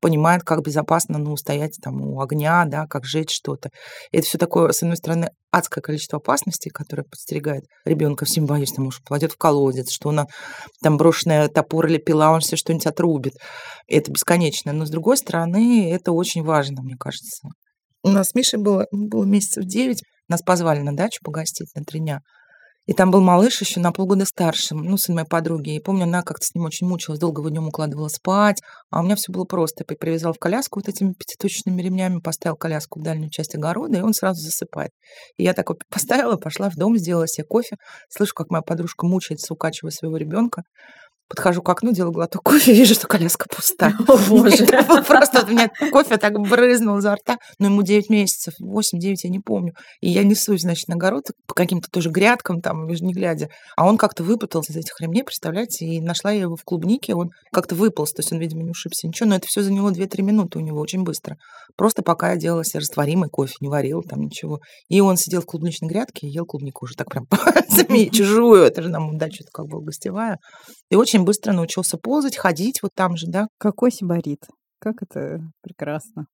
Понимает, 0.00 0.44
как 0.44 0.62
безопасно, 0.62 1.18
ну, 1.18 1.36
стоять 1.36 1.76
там 1.82 2.00
у 2.02 2.20
огня, 2.20 2.64
да, 2.66 2.86
как 2.86 3.04
жечь 3.04 3.34
что-то. 3.34 3.70
Это 4.12 4.26
все 4.26 4.38
такое, 4.38 4.70
с 4.70 4.82
одной 4.82 4.96
стороны, 4.96 5.30
адское 5.50 5.82
количество 5.82 6.18
опасностей, 6.18 6.70
которое 6.70 7.02
подстерегает 7.02 7.64
ребенка. 7.84 8.26
Всем 8.26 8.46
боюсь, 8.46 8.68
что 8.68 8.82
может 8.82 9.02
попадет 9.02 9.32
в 9.32 9.38
колодец, 9.38 9.90
что 9.90 10.10
она 10.10 10.26
там 10.82 10.96
брошенная 10.98 11.48
топор 11.48 11.86
или 11.86 11.98
пила, 11.98 12.30
он 12.30 12.40
все 12.40 12.56
что-нибудь 12.56 12.86
отрубит. 12.86 13.34
Это 13.88 14.12
бесконечно. 14.12 14.72
Но 14.72 14.86
с 14.86 14.90
другой 14.90 15.16
стороны, 15.16 15.90
это 15.92 16.12
очень 16.12 16.44
важно, 16.44 16.82
мне 16.82 16.96
кажется. 16.96 17.48
У 18.02 18.08
нас 18.08 18.30
с 18.30 18.34
Мишей 18.34 18.60
было, 18.60 18.86
было 18.90 19.24
месяцев 19.24 19.64
девять. 19.64 20.02
Нас 20.28 20.42
позвали 20.42 20.80
на 20.80 20.94
дачу 20.94 21.20
погостить 21.22 21.74
на 21.74 21.84
три 21.84 22.00
дня. 22.00 22.20
И 22.86 22.92
там 22.92 23.10
был 23.10 23.20
малыш 23.20 23.60
еще 23.60 23.80
на 23.80 23.90
полгода 23.90 24.24
старше, 24.24 24.76
ну, 24.76 24.96
сын 24.96 25.16
моей 25.16 25.26
подруги. 25.26 25.74
И 25.74 25.80
помню, 25.80 26.04
она 26.04 26.22
как-то 26.22 26.46
с 26.46 26.54
ним 26.54 26.66
очень 26.66 26.86
мучилась, 26.86 27.18
долго 27.18 27.40
его 27.40 27.48
днем 27.48 27.66
укладывала 27.66 28.06
спать. 28.06 28.62
А 28.90 29.00
у 29.00 29.02
меня 29.02 29.16
все 29.16 29.32
было 29.32 29.44
просто. 29.44 29.84
Я 29.88 29.96
привязал 29.96 30.32
в 30.32 30.38
коляску 30.38 30.78
вот 30.78 30.88
этими 30.88 31.12
пятиточными 31.12 31.82
ремнями, 31.82 32.20
поставил 32.20 32.56
коляску 32.56 33.00
в 33.00 33.02
дальнюю 33.02 33.30
часть 33.30 33.56
огорода, 33.56 33.98
и 33.98 34.02
он 34.02 34.14
сразу 34.14 34.40
засыпает. 34.40 34.92
И 35.36 35.42
я 35.42 35.52
так 35.52 35.68
вот 35.68 35.82
поставила, 35.90 36.36
пошла 36.36 36.70
в 36.70 36.76
дом, 36.76 36.96
сделала 36.96 37.26
себе 37.26 37.44
кофе. 37.44 37.76
Слышу, 38.08 38.34
как 38.34 38.50
моя 38.50 38.62
подружка 38.62 39.04
мучается, 39.04 39.52
укачивая 39.52 39.90
своего 39.90 40.16
ребенка. 40.16 40.62
Подхожу 41.28 41.60
к 41.60 41.68
окну, 41.68 41.92
делаю 41.92 42.12
глоток 42.12 42.42
кофе, 42.44 42.72
вижу, 42.74 42.94
что 42.94 43.08
коляска 43.08 43.46
пуста. 43.48 43.92
О, 44.08 44.16
боже. 44.28 44.66
Просто 45.06 45.44
у 45.44 45.50
меня 45.50 45.70
кофе 45.90 46.18
так 46.18 46.38
брызнул 46.38 46.98
изо 46.98 47.14
рта. 47.14 47.38
Но 47.58 47.66
ему 47.66 47.82
9 47.82 48.10
месяцев, 48.10 48.54
8-9, 48.62 49.16
я 49.24 49.30
не 49.30 49.40
помню. 49.40 49.72
И 50.00 50.08
я 50.08 50.22
несусь, 50.22 50.62
значит, 50.62 50.86
на 50.88 50.94
огород 50.94 51.24
по 51.46 51.54
каким-то 51.54 51.88
тоже 51.90 52.10
грядкам, 52.10 52.60
там, 52.60 52.86
не 52.86 53.12
глядя. 53.12 53.48
А 53.76 53.86
он 53.86 53.98
как-то 53.98 54.22
выпутался 54.22 54.72
из 54.72 54.76
этих 54.76 55.00
ремней, 55.00 55.24
представляете, 55.24 55.84
и 55.84 56.00
нашла 56.00 56.30
я 56.30 56.42
его 56.42 56.56
в 56.56 56.64
клубнике, 56.64 57.14
он 57.14 57.30
как-то 57.52 57.74
выполз, 57.74 58.12
то 58.12 58.20
есть 58.20 58.32
он, 58.32 58.38
видимо, 58.38 58.62
не 58.62 58.70
ушибся, 58.70 59.06
ничего. 59.08 59.28
Но 59.30 59.36
это 59.36 59.46
все 59.48 59.62
заняло 59.62 59.90
2-3 59.90 60.22
минуты 60.22 60.58
у 60.58 60.62
него 60.62 60.80
очень 60.80 61.02
быстро. 61.02 61.36
Просто 61.76 62.02
пока 62.02 62.32
я 62.32 62.36
делала 62.36 62.64
себе 62.64 62.80
растворимый 62.80 63.28
кофе, 63.28 63.54
не 63.60 63.68
варила 63.68 64.02
там 64.02 64.20
ничего. 64.20 64.60
И 64.88 65.00
он 65.00 65.16
сидел 65.16 65.42
в 65.42 65.46
клубничной 65.46 65.88
грядке 65.88 66.26
и 66.26 66.30
ел 66.30 66.44
клубнику 66.44 66.84
уже 66.84 66.94
так 66.94 67.10
прям 67.10 67.26
чужую. 68.12 68.62
Это 68.62 68.82
же 68.82 68.88
нам 68.88 69.16
дача 69.18 69.44
как 69.52 69.66
бы 69.66 69.80
гостевая. 69.82 70.38
И 70.90 70.96
очень 70.96 71.15
быстро 71.24 71.52
научился 71.52 71.96
ползать, 71.98 72.36
ходить 72.36 72.82
вот 72.82 72.92
там 72.94 73.16
же, 73.16 73.26
да. 73.26 73.48
Какой 73.58 73.90
сибарит. 73.90 74.44
Как 74.78 75.02
это 75.02 75.40
прекрасно. 75.62 76.26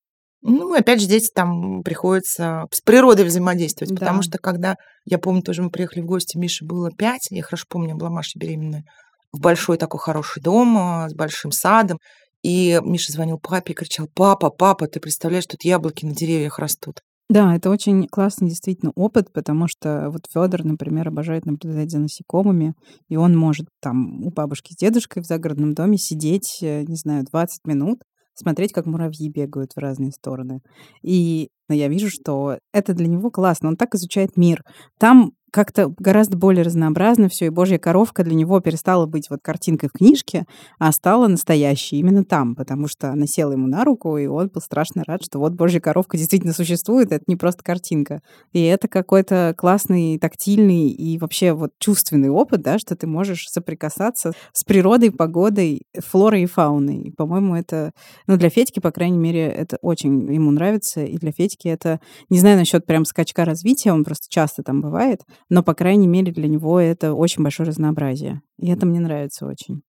Ну, 0.43 0.75
опять 0.75 1.01
же, 1.01 1.07
здесь 1.07 1.31
там 1.31 1.85
приходится 1.85 2.67
с 2.73 2.81
природой 2.81 3.25
взаимодействовать, 3.25 3.95
да. 3.95 4.01
потому 4.01 4.23
что 4.23 4.39
когда, 4.39 4.77
я 5.05 5.19
помню, 5.19 5.43
тоже 5.43 5.63
мы 5.63 5.71
приехали 5.71 6.01
в 6.01 6.07
гости, 6.07 6.37
Мише 6.37 6.65
было 6.65 6.91
пять, 6.91 7.29
я 7.31 7.43
хорошо 7.45 7.67
помню, 7.69 7.95
была 7.95 8.11
Маша 8.11 8.39
беременная, 8.39 8.85
в 9.33 9.39
большой 9.39 9.79
такой 9.79 10.01
хороший 10.01 10.43
дом 10.43 10.77
а, 10.77 11.09
с 11.09 11.15
большим 11.15 11.53
садом, 11.53 11.99
и 12.43 12.81
Миша 12.83 13.13
звонил 13.13 13.39
папе 13.39 13.73
и 13.73 13.77
кричал, 13.77 14.09
папа, 14.13 14.51
папа, 14.51 14.89
ты 14.89 14.99
представляешь, 14.99 15.47
тут 15.47 15.65
яблоки 15.65 16.05
на 16.05 16.13
деревьях 16.13 16.59
растут. 16.59 17.03
Да, 17.33 17.57
это 17.57 17.71
очень 17.71 18.09
классный 18.09 18.51
действительно 18.51 18.93
опыт, 18.95 19.33
потому 19.33 19.67
что 19.67 20.11
вот 20.11 20.27
Федор, 20.31 20.65
например, 20.65 21.09
обожает 21.09 21.47
наблюдать 21.47 21.91
за 21.91 21.99
насекомыми, 21.99 22.75
и 23.09 23.17
он 23.17 23.35
может 23.35 23.69
там 23.81 24.23
у 24.23 24.31
бабушки 24.31 24.75
с 24.75 24.77
дедушкой 24.77 25.23
в 25.23 25.27
загородном 25.27 25.73
доме 25.73 25.97
сидеть, 25.97 26.59
э, 26.61 26.83
не 26.83 26.95
знаю, 26.95 27.25
20 27.25 27.67
минут, 27.67 28.01
смотреть, 28.35 28.75
как 28.75 28.85
муравьи 28.85 29.31
бегают 29.31 29.73
в 29.75 29.79
разные 29.79 30.13
стороны. 30.13 30.61
И 31.03 31.49
я 31.71 31.89
вижу, 31.89 32.11
что 32.11 32.59
это 32.75 32.93
для 32.93 33.07
него 33.07 33.31
классно. 33.31 33.71
Он 33.71 33.77
так 33.77 33.95
изучает 33.95 34.37
мир. 34.37 34.63
Там 34.99 35.33
как-то 35.53 35.95
гораздо 35.99 36.37
более 36.37 36.65
разнообразно 36.65 37.29
все, 37.29 37.47
и 37.47 37.51
божья 37.51 37.79
коровка 37.79 38.25
для 38.25 38.35
него 38.35 38.59
перестала 38.61 39.07
быть 39.07 39.29
вот 39.29 39.41
картинкой 39.43 39.91
в 39.91 39.93
книжке, 39.93 40.47
а 40.79 40.91
стала 40.93 41.29
настоящей 41.29 41.99
именно 41.99 42.25
там, 42.25 42.57
потому 42.57 42.89
что 42.89 43.11
она 43.11 43.27
села 43.27 43.53
ему 43.53 43.67
на 43.67 43.85
руку, 43.85 44.17
и 44.17 44.27
он 44.27 44.49
был 44.49 44.63
страшно 44.63 45.05
рад, 45.07 45.23
что 45.23 45.39
вот 45.39 45.53
божья 45.53 45.79
коровка 45.79 46.17
действительно 46.17 46.55
существует, 46.55 47.13
это 47.13 47.25
не 47.27 47.37
просто 47.37 47.63
картинка. 47.63 48.23
И 48.53 48.63
это 48.63 48.89
какой-то 48.89 49.55
классный, 49.57 50.19
тактильный 50.19 50.89
и 50.89 51.19
вообще 51.19 51.53
вот 51.53 51.73
чувственный 51.79 52.31
опыт, 52.31 52.63
да, 52.63 52.79
что 52.79 52.97
ты 52.97 53.07
можешь 53.07 53.47
соприкасаться 53.49 54.33
с 54.55 54.65
природой, 54.65 55.13
погодой, 55.13 55.83
флорой 55.99 56.45
и 56.45 56.47
фауной. 56.47 57.03
И, 57.03 57.11
по-моему, 57.11 57.57
это, 57.57 57.93
ну, 58.27 58.39
для 58.39 58.49
Федьки, 58.49 58.81
по 58.81 58.91
крайней 58.91 59.19
мере, 59.19 59.49
это 59.49 59.77
очень 59.83 60.33
ему 60.33 60.51
нравится, 60.51 61.05
и 61.05 61.19
для 61.19 61.31
Федьки 61.31 61.69
это, 61.69 62.01
не 62.31 62.39
знаю 62.39 62.57
насчет 62.57 62.87
прям 62.87 63.05
скачка 63.05 63.45
развития, 63.45 63.93
он 63.93 64.05
просто 64.05 64.29
часто 64.31 64.63
там 64.63 64.81
бывает, 64.81 65.21
но, 65.53 65.63
по 65.63 65.75
крайней 65.75 66.09
мере, 66.09 66.33
для 66.33 66.49
него 66.49 66.81
это 66.81 67.13
очень 67.13 67.43
большое 67.43 67.69
разнообразие. 67.69 68.41
И 68.59 68.71
это 68.71 68.87
мне 68.87 69.01
нравится 69.01 69.45
очень. 69.47 69.83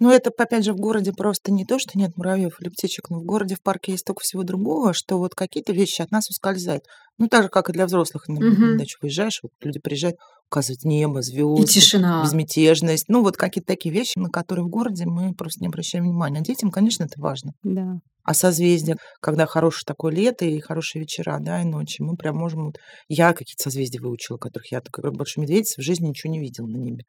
Ну, 0.00 0.12
это, 0.12 0.30
опять 0.30 0.64
же, 0.64 0.72
в 0.72 0.76
городе 0.76 1.12
просто 1.12 1.50
не 1.50 1.64
то, 1.64 1.80
что 1.80 1.98
нет 1.98 2.16
муравьев 2.16 2.60
или 2.60 2.68
птичек, 2.68 3.10
но 3.10 3.18
в 3.18 3.24
городе, 3.24 3.56
в 3.56 3.62
парке 3.62 3.90
есть 3.92 4.02
столько 4.02 4.20
всего 4.22 4.44
другого, 4.44 4.92
что 4.92 5.18
вот 5.18 5.34
какие-то 5.34 5.72
вещи 5.72 6.02
от 6.02 6.12
нас 6.12 6.30
ускользают. 6.30 6.84
Ну, 7.18 7.26
так 7.26 7.42
же, 7.42 7.48
как 7.48 7.68
и 7.68 7.72
для 7.72 7.84
взрослых. 7.86 8.28
На, 8.28 8.38
Мгм. 8.38 8.72
на 8.72 8.78
дачу 8.78 8.98
выезжаешь, 9.02 9.40
вот 9.42 9.50
люди 9.60 9.80
приезжают, 9.80 10.16
указывают 10.50 10.84
небо, 10.84 11.22
звезды, 11.22 11.62
И 11.62 11.66
тишина. 11.66 12.22
безмятежность. 12.22 13.08
Ну, 13.08 13.22
вот 13.22 13.36
какие-то 13.36 13.68
такие 13.68 13.94
вещи, 13.94 14.18
на 14.18 14.30
которые 14.30 14.64
в 14.64 14.68
городе 14.68 15.04
мы 15.06 15.34
просто 15.34 15.60
не 15.60 15.68
обращаем 15.68 16.04
внимания. 16.04 16.40
А 16.40 16.42
детям, 16.42 16.70
конечно, 16.70 17.04
это 17.04 17.20
важно. 17.20 17.52
Да. 17.62 17.98
А 18.24 18.34
созвездия, 18.34 18.96
когда 19.22 19.46
хорошее 19.46 19.84
такое 19.86 20.12
лето 20.12 20.44
и 20.44 20.60
хорошие 20.60 21.00
вечера, 21.00 21.38
да, 21.40 21.62
и 21.62 21.64
ночи, 21.64 22.02
мы 22.02 22.14
прям 22.14 22.36
можем... 22.36 22.66
Вот... 22.66 22.74
Я 23.08 23.32
какие-то 23.32 23.62
созвездия 23.62 24.00
выучила, 24.00 24.36
которых 24.36 24.70
я, 24.70 24.82
как 24.82 25.14
большой 25.14 25.44
медведица, 25.44 25.80
в 25.80 25.84
жизни 25.84 26.08
ничего 26.08 26.32
не 26.32 26.38
видела 26.38 26.66
на 26.66 26.76
небе. 26.76 27.04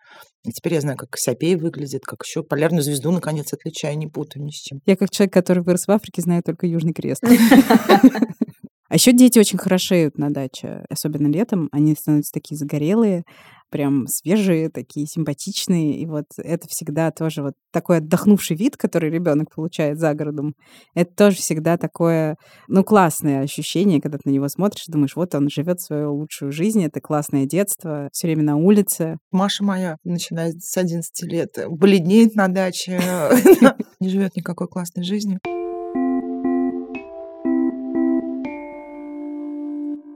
И 0.45 0.51
теперь 0.51 0.75
я 0.75 0.81
знаю, 0.81 0.97
как 0.97 1.09
Кассиопей 1.09 1.55
выглядит, 1.55 2.03
как 2.05 2.19
еще 2.25 2.41
полярную 2.41 2.83
звезду, 2.83 3.11
наконец, 3.11 3.51
отличаю, 3.51 3.97
не 3.97 4.07
путаю 4.07 4.45
ни 4.45 4.51
с 4.51 4.61
чем. 4.61 4.79
Я 4.85 4.95
как 4.95 5.09
человек, 5.09 5.33
который 5.33 5.61
вырос 5.61 5.87
в 5.87 5.91
Африке, 5.91 6.21
знаю 6.21 6.41
только 6.41 6.67
Южный 6.67 6.93
Крест. 6.93 7.21
А 8.89 8.95
еще 8.95 9.13
дети 9.13 9.37
очень 9.37 9.59
хорошеют 9.59 10.17
на 10.17 10.31
даче, 10.31 10.83
особенно 10.89 11.27
летом. 11.27 11.69
Они 11.71 11.93
становятся 11.93 12.31
такие 12.33 12.57
загорелые, 12.57 13.23
прям 13.69 14.07
свежие, 14.07 14.69
такие 14.69 15.05
симпатичные. 15.05 15.99
И 15.99 16.07
вот 16.07 16.25
это 16.37 16.67
всегда 16.67 17.11
тоже 17.11 17.43
вот 17.43 17.53
такой 17.71 17.97
отдохнувший 17.97 18.57
вид, 18.57 18.77
который 18.77 19.11
ребенок 19.11 19.53
получает 19.53 19.99
за 19.99 20.13
городом. 20.15 20.55
Это 20.95 21.13
тоже 21.15 21.37
всегда 21.37 21.77
такое, 21.77 22.35
ну, 22.67 22.83
классное 22.83 23.43
ощущение, 23.43 24.01
когда 24.01 24.17
ты 24.17 24.29
на 24.29 24.33
него 24.33 24.47
смотришь, 24.47 24.85
думаешь, 24.87 25.15
вот 25.15 25.35
он 25.35 25.49
живет 25.49 25.79
свою 25.81 26.15
лучшую 26.15 26.51
жизнь, 26.51 26.83
это 26.83 26.99
классное 26.99 27.45
детство, 27.45 28.09
все 28.11 28.27
время 28.27 28.43
на 28.43 28.57
улице. 28.57 29.17
Маша 29.31 29.63
моя, 29.63 29.97
начиная 30.03 30.51
с 30.57 30.75
11 30.75 31.31
лет, 31.31 31.49
бледнеет 31.69 32.33
на 32.35 32.47
даче, 32.47 32.99
не 33.99 34.09
живет 34.09 34.35
никакой 34.35 34.67
классной 34.67 35.03
жизнью. 35.03 35.39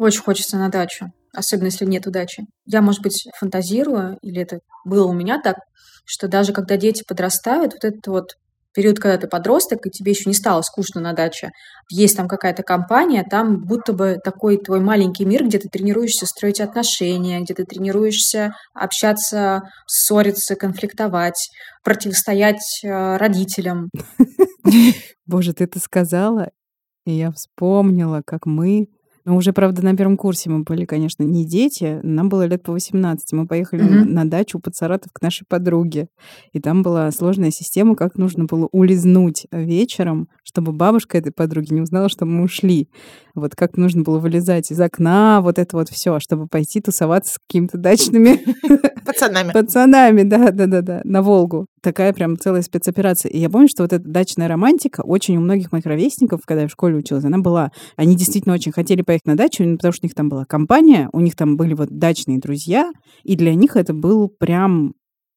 Очень 0.03 0.23
хочется 0.23 0.57
на 0.57 0.67
дачу, 0.67 1.13
особенно 1.33 1.67
если 1.67 1.85
нет 1.85 2.05
удачи. 2.05 2.43
Я, 2.65 2.81
может 2.81 3.01
быть, 3.01 3.25
фантазирую, 3.39 4.17
или 4.21 4.41
это 4.41 4.59
было 4.83 5.07
у 5.07 5.13
меня 5.13 5.39
так, 5.41 5.59
что 6.03 6.27
даже 6.27 6.51
когда 6.51 6.75
дети 6.75 7.05
подрастают, 7.07 7.71
вот 7.71 7.85
этот 7.85 8.05
вот 8.07 8.35
период, 8.73 8.99
когда 8.99 9.17
ты 9.17 9.29
подросток, 9.29 9.85
и 9.85 9.89
тебе 9.89 10.11
еще 10.11 10.23
не 10.25 10.33
стало 10.33 10.61
скучно 10.61 10.99
на 10.99 11.13
даче, 11.13 11.51
есть 11.89 12.17
там 12.17 12.27
какая-то 12.27 12.63
компания, 12.63 13.23
там 13.23 13.63
будто 13.63 13.93
бы 13.93 14.19
такой 14.21 14.57
твой 14.57 14.81
маленький 14.81 15.23
мир, 15.23 15.45
где 15.45 15.57
ты 15.57 15.69
тренируешься 15.69 16.25
строить 16.25 16.59
отношения, 16.59 17.39
где 17.39 17.53
ты 17.53 17.63
тренируешься 17.63 18.55
общаться, 18.73 19.61
ссориться, 19.87 20.57
конфликтовать, 20.57 21.49
противостоять 21.81 22.81
э, 22.83 23.15
родителям. 23.15 23.89
Боже, 25.25 25.53
ты 25.53 25.63
это 25.63 25.79
сказала, 25.79 26.49
и 27.05 27.13
я 27.13 27.31
вспомнила, 27.31 28.21
как 28.25 28.45
мы 28.45 28.89
ну, 29.25 29.35
уже, 29.37 29.53
правда, 29.53 29.83
на 29.83 29.95
первом 29.95 30.17
курсе 30.17 30.49
мы 30.49 30.63
были, 30.63 30.85
конечно, 30.85 31.23
не 31.23 31.45
дети. 31.45 31.99
Нам 32.03 32.29
было 32.29 32.45
лет 32.45 32.63
по 32.63 32.73
18. 32.73 33.31
Мы 33.33 33.47
поехали 33.47 33.81
Мгм. 33.83 34.13
на 34.13 34.25
дачу 34.25 34.59
под 34.59 34.75
Саратов 34.75 35.11
к 35.13 35.21
нашей 35.21 35.45
подруге. 35.47 36.07
И 36.51 36.59
там 36.59 36.83
была 36.83 37.09
сложная 37.11 37.51
система, 37.51 37.95
как 37.95 38.15
нужно 38.17 38.45
было 38.45 38.67
улизнуть 38.71 39.47
вечером, 39.51 40.27
чтобы 40.43 40.73
бабушка 40.73 41.17
этой 41.17 41.31
подруги 41.31 41.73
не 41.73 41.81
узнала, 41.81 42.09
что 42.09 42.25
мы 42.25 42.43
ушли. 42.43 42.89
Вот 43.33 43.55
как 43.55 43.77
нужно 43.77 44.03
было 44.03 44.19
вылезать 44.19 44.71
из 44.71 44.79
окна, 44.79 45.39
вот 45.41 45.57
это 45.57 45.77
вот 45.77 45.89
все, 45.89 46.19
чтобы 46.19 46.47
пойти 46.47 46.81
тусоваться 46.81 47.35
с 47.35 47.37
какими-то 47.47 47.77
дачными 47.77 48.39
Пацанами. 49.05 49.51
пацанами, 49.53 50.23
да, 50.23 50.51
да, 50.51 50.67
да, 50.67 50.81
да, 50.81 51.01
на 51.03 51.21
Волгу. 51.21 51.67
Такая 51.83 52.13
прям 52.13 52.39
целая 52.39 52.61
спецоперация. 52.61 53.29
И 53.29 53.37
я 53.37 53.49
помню, 53.49 53.67
что 53.67 53.83
вот 53.83 53.91
эта 53.91 54.07
дачная 54.07 54.47
романтика 54.47 55.01
очень 55.01 55.35
у 55.35 55.41
многих 55.41 55.73
моих 55.73 55.85
ровесников, 55.85 56.39
когда 56.45 56.61
я 56.61 56.67
в 56.69 56.71
школе 56.71 56.95
училась, 56.95 57.25
она 57.25 57.39
была. 57.39 57.73
Они 57.97 58.15
действительно 58.15 58.53
очень 58.53 58.71
хотели 58.71 59.01
поехать 59.01 59.27
на 59.27 59.35
дачу, 59.35 59.65
потому 59.75 59.91
что 59.91 60.05
у 60.05 60.07
них 60.07 60.15
там 60.15 60.29
была 60.29 60.45
компания, 60.45 61.09
у 61.11 61.19
них 61.19 61.35
там 61.35 61.57
были 61.57 61.73
вот 61.73 61.89
дачные 61.89 62.39
друзья, 62.39 62.93
и 63.23 63.35
для 63.35 63.53
них 63.53 63.75
это 63.75 63.93
был 63.93 64.29
прям 64.29 64.93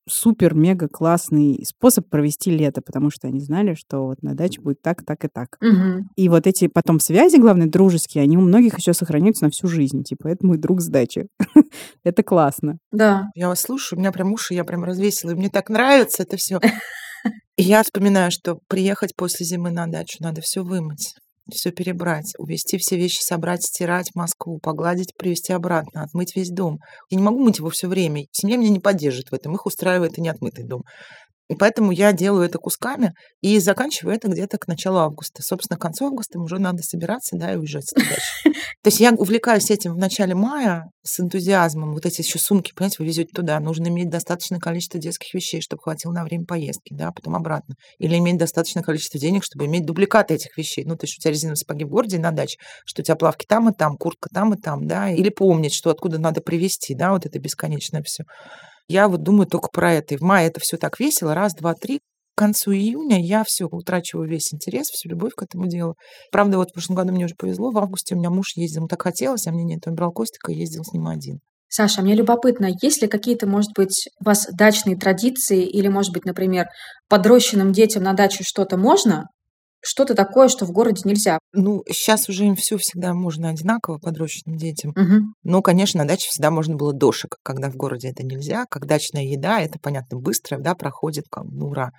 супер-мега 0.08 0.88
классный 0.88 1.64
способ 1.66 2.08
провести 2.08 2.50
лето, 2.50 2.80
потому 2.80 3.10
что 3.10 3.28
они 3.28 3.40
знали, 3.40 3.74
что 3.74 4.06
вот 4.06 4.22
на 4.22 4.34
даче 4.34 4.60
будет 4.60 4.80
так, 4.82 5.04
так 5.04 5.24
и 5.24 5.28
так. 5.28 5.56
Мгм. 5.60 6.08
И 6.16 6.28
вот 6.28 6.46
эти 6.46 6.68
потом 6.68 7.00
связи, 7.00 7.36
главное, 7.36 7.66
дружеские, 7.66 8.22
они 8.22 8.36
у 8.36 8.40
многих 8.40 8.78
еще 8.78 8.92
сохраняются 8.92 9.44
на 9.44 9.50
всю 9.50 9.66
жизнь. 9.68 10.02
Типа, 10.02 10.28
это 10.28 10.46
мой 10.46 10.58
друг 10.58 10.80
с 10.80 10.88
дачи. 10.88 11.26
Это 12.04 12.22
классно. 12.22 12.78
Да. 12.92 13.24
Я 13.34 13.48
вас 13.48 13.60
слушаю, 13.60 13.98
у 13.98 14.00
меня 14.00 14.12
прям 14.12 14.32
уши, 14.32 14.54
я 14.54 14.64
прям 14.64 14.84
развесила, 14.84 15.32
и 15.32 15.34
мне 15.34 15.50
так 15.50 15.68
нравится 15.68 16.22
это 16.22 16.36
все. 16.36 16.60
И 17.56 17.62
я 17.62 17.82
вспоминаю, 17.82 18.30
что 18.30 18.58
приехать 18.68 19.16
после 19.16 19.46
зимы 19.46 19.70
на 19.70 19.86
дачу 19.86 20.18
надо 20.20 20.42
все 20.42 20.62
вымыть, 20.62 21.14
все 21.50 21.70
перебрать, 21.70 22.34
увезти 22.38 22.78
все 22.78 22.96
вещи, 22.96 23.20
собрать, 23.20 23.62
стирать 23.62 24.10
в 24.12 24.16
Москву, 24.16 24.58
погладить, 24.58 25.14
привезти 25.16 25.52
обратно, 25.52 26.02
отмыть 26.02 26.34
весь 26.34 26.50
дом. 26.50 26.78
Я 27.10 27.18
не 27.18 27.22
могу 27.22 27.38
мыть 27.38 27.58
его 27.58 27.70
все 27.70 27.88
время. 27.88 28.26
Семья 28.32 28.56
меня 28.56 28.70
не 28.70 28.80
поддержит 28.80 29.30
в 29.30 29.34
этом, 29.34 29.54
их 29.54 29.66
устраивает 29.66 30.18
и 30.18 30.20
неотмытый 30.20 30.64
дом. 30.64 30.82
И 31.48 31.54
поэтому 31.54 31.92
я 31.92 32.12
делаю 32.12 32.46
это 32.46 32.58
кусками 32.58 33.14
и 33.40 33.58
заканчиваю 33.60 34.16
это 34.16 34.28
где-то 34.28 34.58
к 34.58 34.66
началу 34.66 34.98
августа. 34.98 35.42
Собственно, 35.42 35.78
к 35.78 35.82
концу 35.82 36.06
августа 36.06 36.40
уже 36.40 36.58
надо 36.58 36.82
собираться, 36.82 37.36
да, 37.36 37.52
и 37.52 37.56
уезжать. 37.56 37.92
То 38.82 38.88
есть 38.88 38.98
я 38.98 39.12
увлекаюсь 39.12 39.70
этим 39.70 39.94
в 39.94 39.98
начале 39.98 40.34
мая 40.34 40.90
с 41.04 41.20
энтузиазмом. 41.20 41.92
Вот 41.92 42.04
эти 42.04 42.22
еще 42.22 42.38
сумки, 42.38 42.72
понимаете, 42.74 42.96
вы 42.98 43.06
везете 43.06 43.30
туда. 43.32 43.60
Нужно 43.60 43.88
иметь 43.88 44.10
достаточное 44.10 44.58
количество 44.58 44.98
детских 44.98 45.32
вещей, 45.34 45.60
чтобы 45.60 45.82
хватило 45.82 46.12
на 46.12 46.24
время 46.24 46.46
поездки, 46.46 46.92
да, 46.92 47.12
потом 47.12 47.36
обратно. 47.36 47.76
Или 47.98 48.16
иметь 48.18 48.38
достаточное 48.38 48.82
количество 48.82 49.20
денег, 49.20 49.44
чтобы 49.44 49.66
иметь 49.66 49.86
дубликаты 49.86 50.34
этих 50.34 50.56
вещей. 50.56 50.84
Ну, 50.84 50.96
то 50.96 51.04
есть 51.04 51.18
у 51.18 51.20
тебя 51.20 51.30
резиновые 51.30 51.56
сапоги 51.56 51.84
в 51.84 51.88
городе 51.88 52.18
на 52.18 52.32
даче, 52.32 52.58
что 52.84 53.02
у 53.02 53.04
тебя 53.04 53.14
плавки 53.14 53.46
там 53.46 53.68
и 53.68 53.72
там, 53.72 53.96
куртка 53.96 54.28
там 54.32 54.54
и 54.54 54.60
там, 54.60 54.88
да. 54.88 55.10
Или 55.10 55.28
помнить, 55.28 55.74
что 55.74 55.90
откуда 55.90 56.18
надо 56.18 56.40
привезти, 56.40 56.94
да, 56.94 57.12
вот 57.12 57.24
это 57.24 57.38
бесконечное 57.38 58.02
все. 58.02 58.24
Я 58.88 59.08
вот 59.08 59.22
думаю 59.22 59.46
только 59.46 59.68
про 59.72 59.92
это. 59.94 60.14
И 60.14 60.16
в 60.16 60.22
мае 60.22 60.48
это 60.48 60.60
все 60.60 60.76
так 60.76 61.00
весело. 61.00 61.34
Раз, 61.34 61.54
два, 61.54 61.74
три. 61.74 62.00
К 62.34 62.38
концу 62.38 62.72
июня 62.72 63.18
я 63.18 63.44
все 63.44 63.64
утрачиваю 63.64 64.28
весь 64.28 64.52
интерес, 64.52 64.88
всю 64.88 65.08
любовь 65.08 65.32
к 65.34 65.42
этому 65.42 65.68
делу. 65.68 65.94
Правда, 66.30 66.58
вот 66.58 66.68
в 66.68 66.72
прошлом 66.74 66.96
году 66.96 67.12
мне 67.12 67.24
уже 67.24 67.34
повезло. 67.34 67.70
В 67.70 67.78
августе 67.78 68.14
у 68.14 68.18
меня 68.18 68.28
муж 68.28 68.56
ездил, 68.56 68.80
ему 68.80 68.88
так 68.88 69.02
хотелось, 69.02 69.46
а 69.46 69.52
мне 69.52 69.64
нет. 69.64 69.86
Он 69.86 69.94
брал 69.94 70.12
Костика 70.12 70.52
и 70.52 70.56
ездил 70.56 70.84
с 70.84 70.92
ним 70.92 71.06
один. 71.08 71.40
Саша, 71.68 72.02
мне 72.02 72.14
любопытно, 72.14 72.68
есть 72.82 73.02
ли 73.02 73.08
какие-то, 73.08 73.46
может 73.46 73.70
быть, 73.74 74.08
у 74.20 74.24
вас 74.24 74.46
дачные 74.52 74.96
традиции 74.96 75.64
или, 75.66 75.88
может 75.88 76.12
быть, 76.12 76.24
например, 76.24 76.66
подрощенным 77.08 77.72
детям 77.72 78.04
на 78.04 78.12
даче 78.12 78.44
что-то 78.44 78.76
можно, 78.76 79.24
что-то 79.82 80.14
такое, 80.14 80.48
что 80.48 80.64
в 80.66 80.72
городе 80.72 81.02
нельзя? 81.04 81.38
Ну, 81.52 81.82
сейчас 81.88 82.28
уже 82.28 82.46
им 82.46 82.56
все 82.56 82.76
всегда 82.78 83.14
можно 83.14 83.48
одинаково 83.50 83.98
подрощенным 83.98 84.56
детям. 84.58 84.92
Мгм. 84.96 85.34
Но, 85.42 85.62
конечно, 85.62 86.02
на 86.02 86.08
даче 86.08 86.28
всегда 86.28 86.50
можно 86.50 86.76
было 86.76 86.92
дошек, 86.92 87.36
когда 87.42 87.70
в 87.70 87.76
городе 87.76 88.08
это 88.10 88.24
нельзя. 88.24 88.64
Как 88.68 88.86
дачная 88.86 89.22
еда, 89.24 89.60
это, 89.60 89.78
понятно, 89.80 90.18
быстро, 90.18 90.58
да, 90.58 90.74
проходит, 90.74 91.24
как, 91.30 91.44
ну, 91.44 91.66
ура. 91.68 91.90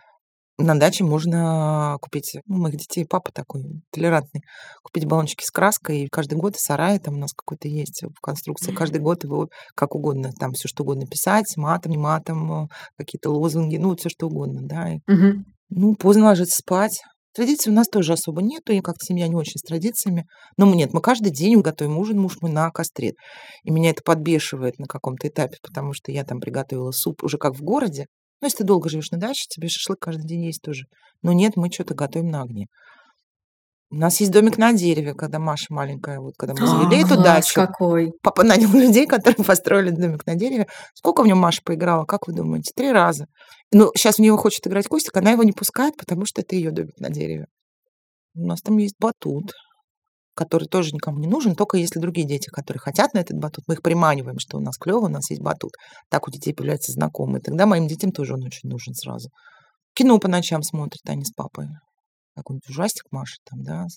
На 0.59 0.73
даче 0.79 1.03
можно 1.03 1.97
купить, 2.01 2.35
ну, 2.47 2.57
моих 2.57 2.77
детей 2.77 3.05
папа 3.05 3.31
такой 3.31 3.63
толерантный, 3.91 4.41
купить 4.83 5.05
баллончики 5.05 5.45
с 5.45 5.51
краской, 5.51 5.99
и 5.99 6.07
каждый 6.07 6.35
год 6.39 6.55
сарай 6.57 6.97
там 6.97 7.13
у 7.13 7.17
нас 7.19 7.31
какой-то 7.33 7.67
есть 7.67 8.01
в 8.03 8.19
конструкции, 8.21 8.71
каждый 8.71 8.99
год 8.99 9.23
его 9.23 9.49
как 9.75 9.93
угодно, 9.93 10.31
там 10.39 10.53
все 10.53 10.67
что 10.67 10.81
угодно 10.81 11.05
писать, 11.05 11.55
матом, 11.57 11.91
не 11.91 11.97
матом, 11.99 12.63
э, 12.63 12.67
какие-то 12.97 13.29
лозунги, 13.29 13.77
ну, 13.77 13.95
все 13.95 14.09
что 14.09 14.27
угодно, 14.27 14.61
да. 14.63 14.93
И, 14.95 14.99
Мгм. 15.05 15.45
ну, 15.69 15.95
поздно 15.95 16.25
ложиться 16.25 16.57
спать. 16.57 17.03
Традиций 17.37 17.71
у 17.71 17.75
нас 17.75 17.87
тоже 17.87 18.13
особо 18.13 18.41
нету, 18.41 18.73
и 18.73 18.81
как-то 18.81 19.05
семья 19.05 19.27
не 19.27 19.35
очень 19.35 19.59
с 19.59 19.61
традициями. 19.61 20.25
Но 20.57 20.65
мы 20.65 20.75
нет, 20.75 20.91
мы 20.91 21.01
каждый 21.01 21.31
день 21.31 21.61
готовим 21.61 21.99
ужин, 21.99 22.19
муж 22.19 22.37
мой 22.41 22.49
на 22.49 22.71
костре. 22.71 23.13
И 23.63 23.69
меня 23.69 23.91
это 23.91 24.01
подбешивает 24.03 24.79
на 24.79 24.87
каком-то 24.87 25.27
этапе, 25.27 25.57
потому 25.61 25.93
что 25.93 26.11
я 26.11 26.23
там 26.23 26.39
приготовила 26.39 26.89
суп 26.89 27.23
уже 27.23 27.37
как 27.37 27.53
в 27.53 27.61
городе. 27.61 28.07
Ну, 28.41 28.47
если 28.47 28.57
ты 28.57 28.63
долго 28.63 28.89
живешь 28.89 29.11
на 29.11 29.19
даче, 29.19 29.45
тебе 29.49 29.67
шашлык 29.67 29.99
каждый 29.99 30.25
день 30.25 30.45
есть 30.45 30.63
тоже. 30.63 30.85
Но 31.21 31.31
нет, 31.31 31.57
мы 31.57 31.71
что-то 31.71 31.93
готовим 31.93 32.29
на 32.29 32.41
огне. 32.41 32.65
У 33.89 33.95
нас 33.95 34.19
есть 34.19 34.33
домик 34.33 34.57
на 34.57 34.73
дереве, 34.73 35.13
когда 35.13 35.39
Маша 35.39 35.67
маленькая, 35.69 36.19
вот 36.19 36.33
когда 36.37 36.53
мы 36.59 36.67
завели 36.67 37.03
эту 37.03 37.21
дачу. 37.21 37.53
какой. 37.55 38.11
Папа 38.21 38.43
нанял 38.43 38.69
людей, 38.69 39.07
которые 39.07 39.43
построили 39.45 39.91
домик 39.91 40.25
на 40.25 40.35
дереве. 40.35 40.67
Сколько 40.93 41.23
в 41.23 41.27
нем 41.27 41.37
Маша 41.37 41.61
поиграла, 41.63 42.03
как 42.03 42.27
вы 42.27 42.33
думаете? 42.33 42.73
Три 42.75 42.91
раза. 42.91 43.27
Ну, 43.71 43.91
сейчас 43.95 44.17
в 44.17 44.19
него 44.19 44.35
хочет 44.35 44.67
играть 44.67 44.87
Костик, 44.87 45.15
она 45.15 45.31
его 45.31 45.43
не 45.43 45.53
пускает, 45.53 45.95
потому 45.95 46.25
что 46.25 46.41
это 46.41 46.55
ее 46.55 46.71
домик 46.71 46.99
на 46.99 47.09
дереве. 47.09 47.45
У 48.35 48.45
нас 48.45 48.61
там 48.61 48.77
есть 48.77 48.95
батут, 48.99 49.53
который 50.35 50.67
тоже 50.67 50.93
никому 50.93 51.19
не 51.19 51.27
нужен, 51.27 51.55
только 51.55 51.77
если 51.77 51.99
другие 51.99 52.27
дети, 52.27 52.49
которые 52.49 52.81
хотят 52.81 53.13
на 53.13 53.19
этот 53.19 53.37
батут, 53.37 53.63
мы 53.67 53.75
их 53.75 53.81
приманиваем, 53.81 54.37
что 54.37 54.57
у 54.57 54.61
нас 54.61 54.77
клево, 54.77 55.05
у 55.05 55.09
нас 55.09 55.29
есть 55.29 55.41
батут. 55.41 55.71
Так 56.09 56.27
у 56.27 56.31
детей 56.31 56.53
появляются 56.53 56.91
знакомые. 56.91 57.41
Тогда 57.41 57.65
моим 57.65 57.87
детям 57.87 58.11
тоже 58.11 58.33
он 58.33 58.43
очень 58.43 58.69
нужен 58.69 58.93
сразу. 58.93 59.29
Кино 59.93 60.19
по 60.19 60.27
ночам 60.27 60.61
смотрят 60.61 61.01
они 61.07 61.23
с 61.23 61.31
папой. 61.31 61.67
Какой-нибудь 62.37 62.69
ужастик 62.69 63.05
Маша 63.11 63.37
там, 63.49 63.63
да, 63.63 63.87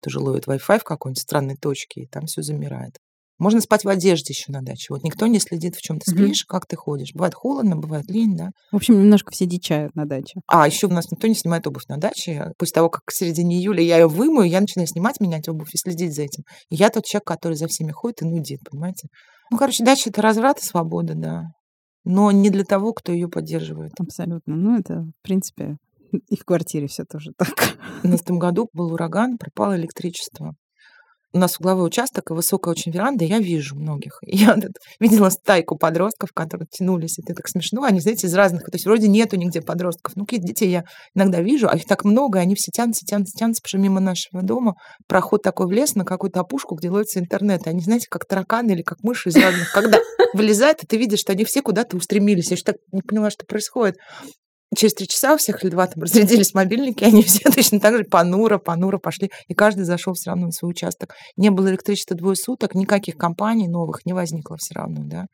тоже 0.00 0.20
ловит 0.20 0.46
Wi-Fi 0.46 0.80
в 0.80 0.84
какой-нибудь 0.84 1.22
странной 1.22 1.56
точке, 1.56 2.02
и 2.02 2.06
там 2.06 2.26
все 2.26 2.42
замирает. 2.42 2.98
Можно 3.38 3.60
спать 3.60 3.84
в 3.84 3.88
одежде 3.88 4.32
еще 4.32 4.52
на 4.52 4.62
даче. 4.62 4.86
Вот 4.90 5.02
никто 5.02 5.26
не 5.26 5.40
следит, 5.40 5.74
в 5.74 5.82
чем 5.82 5.98
ты 5.98 6.10
спишь, 6.10 6.44
как 6.44 6.66
ты 6.66 6.76
ходишь. 6.76 7.12
Бывает 7.14 7.34
холодно, 7.34 7.74
бывает 7.74 8.08
лень, 8.08 8.36
да. 8.36 8.50
В 8.70 8.76
общем, 8.76 8.94
немножко 8.94 9.32
все 9.32 9.44
дичают 9.44 9.94
на 9.96 10.06
даче. 10.06 10.40
А 10.46 10.66
еще 10.66 10.86
у 10.86 10.90
нас 10.90 11.10
никто 11.10 11.26
не 11.26 11.34
снимает 11.34 11.66
обувь 11.66 11.86
на 11.88 11.96
даче. 11.96 12.52
После 12.58 12.74
того, 12.74 12.90
как 12.90 13.02
в 13.06 13.14
середине 13.14 13.56
июля 13.56 13.82
я 13.82 13.98
ее 13.98 14.06
вымою, 14.06 14.48
я 14.48 14.60
начинаю 14.60 14.86
снимать, 14.86 15.18
менять 15.20 15.48
обувь 15.48 15.74
и 15.74 15.78
следить 15.78 16.14
за 16.14 16.22
этим. 16.22 16.44
И 16.70 16.76
я 16.76 16.90
тот 16.90 17.06
человек, 17.06 17.26
который 17.26 17.54
за 17.54 17.66
всеми 17.66 17.90
ходит 17.90 18.22
и 18.22 18.24
нудит, 18.24 18.60
понимаете? 18.70 19.08
Ну, 19.50 19.58
короче, 19.58 19.84
дача— 19.84 20.10
это 20.10 20.22
разврат 20.22 20.60
и 20.60 20.64
свобода, 20.64 21.14
да. 21.16 21.46
Но 22.04 22.30
не 22.30 22.50
для 22.50 22.64
того, 22.64 22.92
кто 22.92 23.12
ее 23.12 23.28
поддерживает. 23.28 23.92
Абсолютно. 23.98 24.54
Ну, 24.54 24.78
это, 24.78 25.06
в 25.18 25.22
принципе, 25.22 25.76
и 26.28 26.36
в 26.36 26.44
квартире 26.44 26.86
все 26.86 27.04
тоже 27.04 27.32
так. 27.38 27.76
В 28.02 28.24
том 28.24 28.38
году 28.38 28.68
был 28.72 28.92
ураган, 28.92 29.38
пропало 29.38 29.76
электричество. 29.76 30.54
У 31.34 31.38
нас 31.38 31.58
угловой 31.58 31.88
участок 31.88 32.30
и 32.30 32.32
высокая 32.32 32.70
очень 32.70 32.92
веранда, 32.92 33.24
и 33.24 33.28
я 33.28 33.40
вижу 33.40 33.74
многих. 33.74 34.20
И 34.24 34.36
Я 34.36 34.54
тут 34.54 34.76
видела 35.00 35.30
стайку 35.30 35.76
подростков, 35.76 36.30
которые 36.32 36.68
тянулись. 36.70 37.18
Это 37.18 37.34
так 37.34 37.48
смешно. 37.48 37.82
Они, 37.82 37.98
знаете, 37.98 38.28
из 38.28 38.34
разных... 38.34 38.66
То 38.66 38.74
есть 38.74 38.86
вроде 38.86 39.08
нету 39.08 39.34
нигде 39.36 39.60
подростков. 39.60 40.14
Ну, 40.14 40.26
какие-то 40.26 40.46
детей 40.46 40.70
я 40.70 40.84
иногда 41.12 41.40
вижу, 41.40 41.66
а 41.68 41.74
их 41.74 41.86
так 41.86 42.04
много, 42.04 42.38
и 42.38 42.42
они 42.42 42.54
все 42.54 42.70
тянутся, 42.70 43.04
тянутся, 43.04 43.36
тянутся, 43.36 43.62
потому 43.62 43.68
что 43.68 43.78
мимо 43.78 44.00
нашего 44.00 44.42
дома 44.42 44.74
проход 45.08 45.42
такой 45.42 45.66
в 45.66 45.72
лес 45.72 45.96
на 45.96 46.04
какую-то 46.04 46.38
опушку, 46.38 46.76
где 46.76 46.88
ловится 46.88 47.18
интернет. 47.18 47.66
И 47.66 47.68
они, 47.68 47.80
знаете, 47.80 48.06
как 48.08 48.26
тараканы 48.26 48.70
или 48.70 48.82
как 48.82 49.02
мыши 49.02 49.30
из 49.30 49.36
разных. 49.36 49.72
Когда 49.72 49.98
вылезает, 50.34 50.84
и 50.84 50.86
ты 50.86 50.96
видишь, 50.96 51.18
что 51.18 51.32
они 51.32 51.44
все 51.44 51.62
куда-то 51.62 51.96
устремились. 51.96 52.50
Я 52.50 52.54
еще 52.54 52.64
так 52.64 52.76
не 52.92 53.02
поняла, 53.02 53.30
что 53.30 53.44
происходит. 53.44 53.96
Через 54.76 54.94
три 54.94 55.06
часа 55.06 55.34
у 55.34 55.36
всех 55.36 55.62
или 55.62 55.70
два 55.70 55.86
там 55.86 56.02
разрядились 56.02 56.54
мобильники, 56.54 57.04
они 57.04 57.22
все 57.22 57.50
точно 57.54 57.80
так 57.80 57.96
же 57.96 58.04
понуро, 58.04 58.58
понуро 58.58 58.98
пошли, 58.98 59.30
и 59.48 59.54
каждый 59.54 59.84
зашел 59.84 60.14
все 60.14 60.30
равно 60.30 60.46
на 60.46 60.52
свой 60.52 60.70
участок. 60.70 61.14
Не 61.36 61.50
было 61.50 61.68
электричества 61.68 62.16
двое 62.16 62.36
суток, 62.36 62.74
никаких 62.74 63.16
компаний 63.16 63.68
новых 63.68 64.04
не 64.06 64.12
возникло 64.12 64.56
все 64.56 64.74
равно, 64.74 65.02
да. 65.04 65.26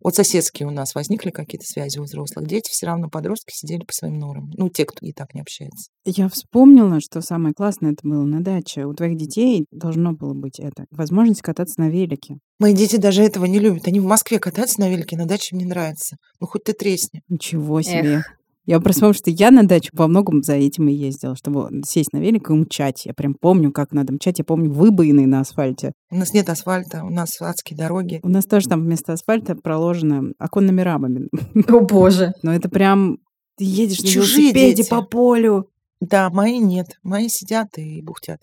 Вот 0.00 0.14
соседские 0.14 0.68
у 0.68 0.70
нас 0.70 0.94
возникли 0.94 1.30
какие-то 1.30 1.66
связи 1.66 1.98
у 1.98 2.04
взрослых. 2.04 2.46
Дети 2.46 2.70
все 2.70 2.86
равно, 2.86 3.08
подростки 3.08 3.52
сидели 3.52 3.80
по 3.84 3.92
своим 3.92 4.18
норам. 4.18 4.50
Ну, 4.56 4.68
те, 4.68 4.84
кто 4.84 5.04
и 5.04 5.12
так 5.12 5.34
не 5.34 5.40
общается. 5.40 5.90
Я 6.04 6.28
вспомнила, 6.28 7.00
что 7.00 7.20
самое 7.20 7.52
классное 7.52 7.92
это 7.92 8.06
было 8.06 8.22
на 8.22 8.40
даче. 8.40 8.84
У 8.84 8.94
твоих 8.94 9.16
детей 9.16 9.66
должно 9.72 10.12
было 10.12 10.34
быть 10.34 10.60
это. 10.60 10.84
Возможность 10.90 11.42
кататься 11.42 11.80
на 11.80 11.88
велике. 11.88 12.36
Мои 12.60 12.74
дети 12.74 12.96
даже 12.96 13.24
этого 13.24 13.44
не 13.46 13.58
любят. 13.58 13.88
Они 13.88 13.98
в 13.98 14.04
Москве 14.04 14.38
катаются 14.38 14.80
на 14.80 14.88
велике, 14.88 15.16
на 15.16 15.26
даче 15.26 15.56
им 15.56 15.58
не 15.58 15.66
нравится. 15.66 16.16
Ну, 16.38 16.46
хоть 16.46 16.64
ты 16.64 16.74
тресни. 16.74 17.22
Ничего 17.28 17.82
себе. 17.82 18.22
Я 18.68 18.80
просто 18.80 19.00
помню, 19.00 19.14
что 19.14 19.30
я 19.30 19.50
на 19.50 19.66
дачу 19.66 19.88
во 19.94 20.08
многом 20.08 20.42
за 20.42 20.52
этим 20.52 20.88
и 20.88 20.92
ездила, 20.92 21.34
чтобы 21.34 21.70
сесть 21.86 22.12
на 22.12 22.18
велик 22.18 22.50
и 22.50 22.52
умчать. 22.52 23.06
Я 23.06 23.14
прям 23.14 23.32
помню, 23.32 23.72
как 23.72 23.92
надо 23.92 24.12
мчать. 24.12 24.40
Я 24.40 24.44
помню 24.44 24.70
выбоины 24.70 25.26
на 25.26 25.40
асфальте. 25.40 25.92
У 26.10 26.16
нас 26.16 26.34
нет 26.34 26.50
асфальта, 26.50 27.02
у 27.02 27.08
нас 27.08 27.40
адские 27.40 27.78
дороги. 27.78 28.20
У 28.22 28.28
нас 28.28 28.44
тоже 28.44 28.68
там 28.68 28.82
вместо 28.82 29.14
асфальта 29.14 29.56
проложено 29.56 30.32
оконными 30.38 30.82
рамами. 30.82 31.28
О 31.66 31.80
боже. 31.80 32.34
Но 32.42 32.54
это 32.54 32.68
прям... 32.68 33.16
Ты 33.56 33.64
едешь 33.64 34.02
на 34.02 34.08
Чужие 34.08 34.52
велосипеде 34.52 34.84
по 34.84 35.00
полю. 35.00 35.70
Да, 36.02 36.28
мои 36.28 36.58
нет. 36.58 36.88
Мои 37.02 37.28
сидят 37.30 37.78
и 37.78 38.02
бухтят. 38.02 38.40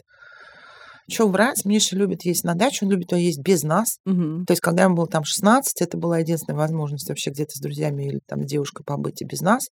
Че 1.07 1.27
врать? 1.27 1.65
Миша 1.65 1.95
любит 1.95 2.25
есть 2.25 2.43
на 2.43 2.55
даче, 2.55 2.85
он 2.85 2.91
любит 2.91 3.11
ее 3.11 3.27
есть 3.27 3.41
без 3.43 3.61
нас. 3.61 3.99
Мгм. 4.05 4.45
То 4.47 4.53
есть, 4.53 4.61
когда 4.61 4.85
ему 4.85 4.95
было 4.95 5.07
там 5.07 5.23
16, 5.23 5.83
это 5.83 5.97
была 5.97 6.17
единственная 6.17 6.57
возможность 6.57 7.07
вообще 7.09 7.29
где-то 7.29 7.51
с 7.55 7.61
друзьями 7.61 8.05
или 8.07 8.19
там 8.25 8.43
девушкой 8.43 8.83
побыть 8.83 9.21
и 9.21 9.25
без 9.25 9.41
нас. 9.41 9.67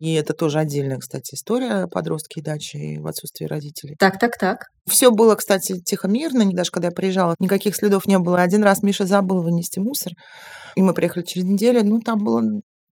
И 0.00 0.14
это 0.14 0.32
тоже 0.32 0.58
отдельная, 0.58 0.96
кстати, 0.96 1.34
история 1.34 1.86
подростки 1.86 2.38
и 2.38 2.42
дачи 2.42 2.96
в 2.98 3.06
отсутствии 3.06 3.44
родителей. 3.44 3.96
Так, 3.98 4.18
так, 4.18 4.38
так. 4.38 4.64
Все 4.88 5.10
было, 5.10 5.34
кстати, 5.34 5.78
тихо-мирно, 5.78 6.40
не- 6.42 6.54
даже 6.54 6.70
когда 6.70 6.88
я 6.88 6.92
приезжала, 6.92 7.34
никаких 7.38 7.76
следов 7.76 8.06
не 8.06 8.18
было. 8.18 8.40
Один 8.40 8.64
раз 8.64 8.82
Миша 8.82 9.04
забыл 9.04 9.42
вынести 9.42 9.78
мусор, 9.78 10.14
и 10.74 10.80
мы 10.80 10.94
приехали 10.94 11.22
через 11.22 11.46
неделю, 11.46 11.84
ну, 11.84 12.00
там 12.00 12.18
было 12.24 12.42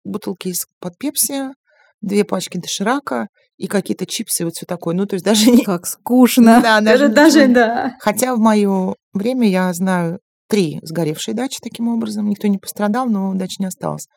бутылки 0.06 0.48
из-под 0.48 0.98
пепси, 0.98 1.50
две 2.00 2.24
пачки 2.24 2.58
доширака 2.58 3.28
и 3.58 3.68
какие-то 3.68 4.06
чипсы, 4.06 4.46
вот 4.46 4.54
все 4.56 4.66
такое. 4.66 4.96
Ну, 4.96 5.06
то 5.06 5.16
есть 5.16 5.26
даже 5.26 5.52
не... 5.52 5.64
Как 5.66 5.86
скучно. 5.86 6.62
Да, 6.64 6.80
Даже, 6.80 7.10
даже, 7.10 7.48
да. 7.48 7.98
Хотя 8.00 8.34
в 8.34 8.40
мое 8.40 8.96
время 9.14 9.50
я 9.50 9.74
знаю 9.74 10.20
три 10.48 10.80
сгоревшие 10.84 11.36
дачи 11.36 11.60
таким 11.62 11.90
образом. 11.90 12.30
Никто 12.30 12.48
не 12.48 12.60
пострадал, 12.60 13.08
но 13.08 13.34
дачи 13.34 13.58
не 13.60 13.66
осталось. 13.66 14.08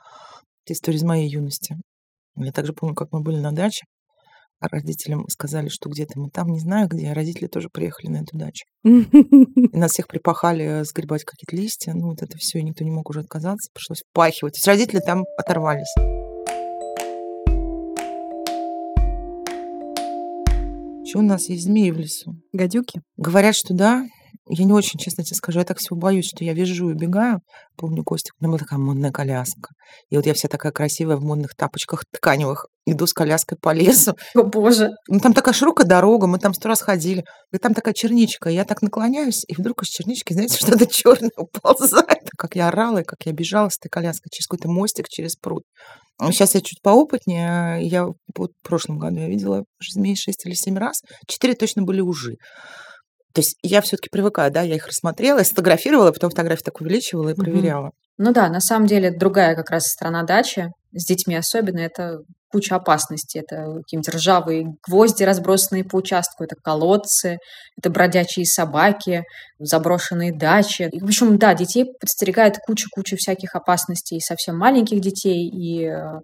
Это 0.65 0.75
история 0.75 0.99
из 0.99 1.03
моей 1.03 1.29
юности. 1.29 1.77
Я 2.37 2.53
также 2.53 2.73
помню, 2.73 2.95
как 2.95 3.13
мы 3.13 3.21
были 3.21 3.39
на 3.39 3.53
даче, 3.53 3.87
а 4.59 4.69
родителям 4.69 5.29
сказали, 5.29 5.69
что 5.69 5.91
где-то 5.91 6.19
мы 6.19 6.31
там, 6.31 6.49
не 6.49 6.61
знаю 6.61 6.89
где, 6.89 7.09
а 7.09 7.15
родители 7.15 7.47
тоже 7.47 7.69
приехали 7.71 8.09
на 8.09 8.19
эту 8.19 8.37
дачу. 8.37 8.65
И 8.85 9.77
нас 9.77 9.93
всех 9.93 10.09
припахали 10.09 10.83
сгребать 10.85 11.25
какие-то 11.25 11.57
листья. 11.57 11.93
Ну, 11.93 12.09
вот 12.09 12.23
это 12.23 12.39
все, 12.39 12.59
и 12.59 12.63
никто 12.63 12.85
не 12.85 12.91
мог 12.91 13.11
уже 13.11 13.21
отказаться. 13.21 13.71
Пришлось 13.75 14.03
впахивать. 14.09 14.55
То 14.55 14.59
есть 14.59 14.67
родители 14.67 15.01
там 15.01 15.25
оторвались. 15.37 15.93
Что 21.09 21.21
у 21.21 21.23
нас 21.23 21.49
есть 21.49 21.65
змеи 21.65 21.91
в 21.91 21.99
лесу? 21.99 22.35
Гадюки? 22.53 23.01
Говорят, 23.17 23.55
что 23.55 23.75
да. 23.75 24.07
Я 24.49 24.65
не 24.65 24.73
очень, 24.73 24.99
честно 24.99 25.25
тебе 25.25 25.37
скажу, 25.37 25.59
я 25.59 25.65
так 25.65 25.79
всего 25.79 25.97
боюсь, 25.97 26.29
что 26.29 26.45
я 26.45 26.53
вижу 26.53 26.89
и 26.89 26.93
убегаю. 26.93 27.41
Помню, 27.77 28.05
Костик, 28.05 28.33
у 28.39 28.45
меня 28.45 28.53
была 28.53 28.59
такая 28.59 28.79
модная 28.79 29.11
коляска. 29.11 29.71
И 30.09 30.17
вот 30.17 30.25
я 30.25 30.35
вся 30.35 30.47
такая 30.49 30.71
красивая 30.71 31.17
в 31.17 31.25
модных 31.25 31.57
тапочках 31.57 32.05
тканевых, 32.13 32.67
иду 32.87 33.09
с 33.09 33.13
коляской 33.13 33.59
по 33.61 33.73
лесу. 33.73 34.15
О 34.35 34.45
боже. 34.45 34.91
Ну, 35.09 35.19
там 35.19 35.35
такая 35.35 35.53
широкая 35.53 35.87
дорога, 35.87 36.29
мы 36.29 36.39
там 36.39 36.55
сто 36.55 36.69
раз 36.69 36.81
ходили. 36.81 37.25
И 37.53 37.59
там 37.59 37.75
такая 37.75 37.93
черничка. 37.93 38.49
Я 38.49 38.65
так 38.65 38.83
наклоняюсь, 38.83 39.45
и 39.49 39.55
вдруг 39.57 39.83
из 39.83 39.89
чернички, 39.89 40.33
знаете, 40.33 40.57
что-то 40.61 40.87
черное 40.87 41.31
уползает. 41.37 42.31
Как 42.39 42.55
я 42.55 42.69
орала, 42.69 42.99
и 42.99 43.05
как 43.05 43.25
я 43.25 43.33
бежала 43.33 43.69
с 43.69 43.79
этой 43.79 43.89
коляской 43.89 44.31
через 44.31 44.47
какой-то 44.47 44.69
мостик, 44.69 45.09
через 45.09 45.37
пруд. 45.37 45.65
Сейчас 46.21 46.55
я 46.55 46.61
чуть 46.61 46.81
поопытнее. 46.83 47.83
Я 47.83 48.07
вот 48.07 48.51
в 48.63 48.67
прошлом 48.67 48.99
году 48.99 49.21
я 49.21 49.29
видела 49.29 49.65
змей 49.81 50.17
6 50.17 50.47
или 50.47 50.55
7 50.55 50.77
раз. 50.77 51.03
Четыре 51.27 51.55
точно 51.55 51.83
были 51.83 52.01
ужи. 52.01 52.37
То 53.37 53.41
есть 53.41 53.59
я 53.63 53.83
все-таки 53.83 54.09
привыкаю, 54.11 54.51
да, 54.51 54.63
я 54.63 54.77
их 54.77 54.87
рассмотрела, 54.87 55.43
сфотографировала, 55.43 56.11
потом 56.11 56.31
фотографию 56.31 56.65
так 56.65 56.81
увеличивала 56.81 57.29
и 57.29 57.35
проверяла. 57.35 57.91
Ну 58.17 58.33
да, 58.33 58.49
на 58.49 58.61
самом 58.61 58.87
деле 58.87 59.11
другая 59.11 59.55
как 59.55 59.69
раз 59.69 59.89
страна 59.89 60.23
дачи, 60.23 60.71
с 60.93 61.05
детьми 61.05 61.37
особенно, 61.37 61.81
это 61.81 62.21
куча 62.51 62.77
опасностей. 62.77 63.41
Это 63.41 63.81
какие-нибудь 63.83 64.15
ржавые 64.15 64.65
гвозди, 64.89 65.25
разбросанные 65.25 65.85
по 65.85 65.97
участку, 65.97 66.45
это 66.45 66.57
колодцы, 66.65 67.37
это 67.77 67.91
бродячие 67.91 68.47
собаки, 68.47 69.25
заброшенные 69.59 70.35
дачи. 70.35 70.89
И, 70.91 70.99
в 70.99 71.05
общем, 71.05 71.37
да, 71.37 71.53
детей 71.53 71.85
подстерегает 72.01 72.57
куча-куча 72.67 73.17
всяких 73.17 73.55
опасностей, 73.55 74.17
и 74.17 74.21
совсем 74.21 74.57
маленьких 74.57 74.99
детей, 75.01 75.47
и 75.47 75.85
э, 75.85 76.21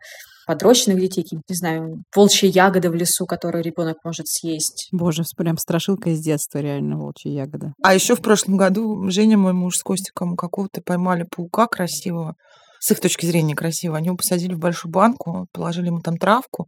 подрощенных 0.47 1.01
детей, 1.01 1.23
какие-нибудь, 1.23 1.49
не 1.49 1.57
знаю, 1.57 2.03
волчьи 2.15 2.49
ягоды 2.49 2.91
в 2.91 2.95
лесу, 2.95 3.27
которые 3.27 3.63
ребенок 3.63 3.99
может 4.05 4.27
съесть. 4.29 4.89
Боже, 4.93 5.23
прям 5.37 5.57
страшилка 5.57 6.11
из 6.11 6.21
детства, 6.21 6.59
реально, 6.59 6.99
волчья 6.99 7.31
ягода. 7.31 7.73
А 7.83 7.95
еще 7.95 8.15
в 8.15 8.23
прошлом 8.23 8.57
году 8.57 9.09
Женя, 9.11 9.37
мой 9.37 9.53
муж 9.53 9.77
с 9.77 9.83
Костиком, 9.83 10.37
какого-то 10.37 10.83
поймали 10.83 11.27
паука 11.35 11.67
красивого. 11.67 12.35
С 12.81 12.91
их 12.91 13.01
точки 13.01 13.27
зрения 13.27 13.55
красиво. 13.55 13.97
Они 13.97 14.07
его 14.07 14.17
посадили 14.17 14.55
в 14.55 14.59
большую 14.59 14.91
банку, 14.91 15.47
положили 15.53 15.87
ему 15.87 16.01
там 16.01 16.19
травку. 16.19 16.67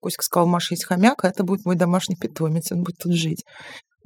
Костик 0.00 0.22
сказал, 0.22 0.46
Маша, 0.46 0.74
есть 0.74 0.84
хомяк, 0.86 1.24
а 1.24 1.28
это 1.28 1.44
будет 1.44 1.66
мой 1.66 1.76
домашний 1.76 2.16
питомец, 2.16 2.72
он 2.72 2.82
будет 2.82 2.98
тут 2.98 3.12
жить. 3.12 3.44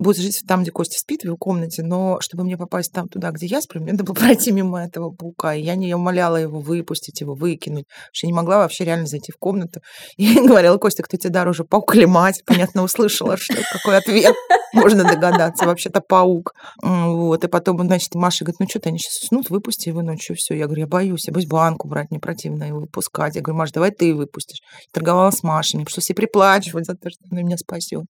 Будет 0.03 0.17
жить 0.17 0.43
там, 0.49 0.63
где 0.63 0.73
Костя 0.73 0.99
спит, 0.99 1.23
в 1.23 1.27
его 1.27 1.37
комнате, 1.37 1.85
но 1.85 2.19
чтобы 2.21 2.43
мне 2.43 2.57
попасть 2.57 2.93
там, 2.93 3.09
туда, 3.09 3.31
где 3.31 3.47
я 3.47 3.61
сплю, 3.61 3.81
мне 3.81 3.93
надо 3.93 4.03
было 4.03 4.15
пройти 4.19 4.51
мимо 4.51 4.85
этого 4.85 5.11
паука. 5.11 5.55
И 5.55 5.63
я 5.63 5.77
не 5.77 5.95
умоляла 5.95 6.37
его 6.37 6.61
выпустить, 6.61 7.21
его 7.21 7.35
выкинуть, 7.35 7.85
я 8.21 8.27
не 8.27 8.33
могла 8.33 8.59
вообще 8.59 8.85
реально 8.85 9.07
зайти 9.07 9.31
в 9.31 9.39
комнату. 9.39 9.81
И 10.17 10.35
говорила, 10.35 10.77
Костя, 10.79 11.05
кто 11.05 11.17
тебе 11.17 11.31
дороже, 11.31 11.65
паук 11.65 11.95
или 11.95 12.05
мать? 12.05 12.43
Понятно, 12.45 12.83
услышала, 12.83 13.37
что 13.37 13.55
какой 13.73 13.97
ответ. 13.97 14.35
Можно 14.73 15.05
догадаться, 15.05 15.67
вообще-то 15.67 16.01
паук. 16.01 16.55
Вот, 16.83 17.45
и 17.45 17.49
потом, 17.49 17.79
значит, 17.85 18.15
Маша 18.15 18.45
говорит, 18.45 18.59
ну 18.59 18.69
что 18.69 18.81
ты, 18.81 18.89
они 18.89 18.99
сейчас 18.99 19.23
уснут, 19.23 19.51
выпусти 19.51 19.89
его 19.91 20.03
ночью, 20.03 20.35
все. 20.35 20.55
Я 20.55 20.65
говорю, 20.65 20.81
я 20.81 20.87
боюсь, 20.87 21.27
я 21.27 21.33
боюсь 21.33 21.47
банку 21.49 21.89
брать, 21.89 22.11
мне 22.11 22.19
противно 22.19 22.65
его 22.65 22.81
выпускать. 22.81 23.37
Я 23.37 23.43
говорю, 23.43 23.59
Маш, 23.59 23.71
давай 23.71 23.91
ты 23.91 24.15
выпустишь. 24.15 24.61
Торговала 24.93 25.31
с 25.31 25.43
Машей, 25.43 25.77
мне 25.77 25.85
пришлось 25.85 26.11
и 26.11 26.15
приплачивать 26.15 26.87
за 26.87 26.95
то, 26.95 27.11
что 27.11 27.21
она 27.31 27.43
меня 27.43 27.59
спасет. 27.59 28.05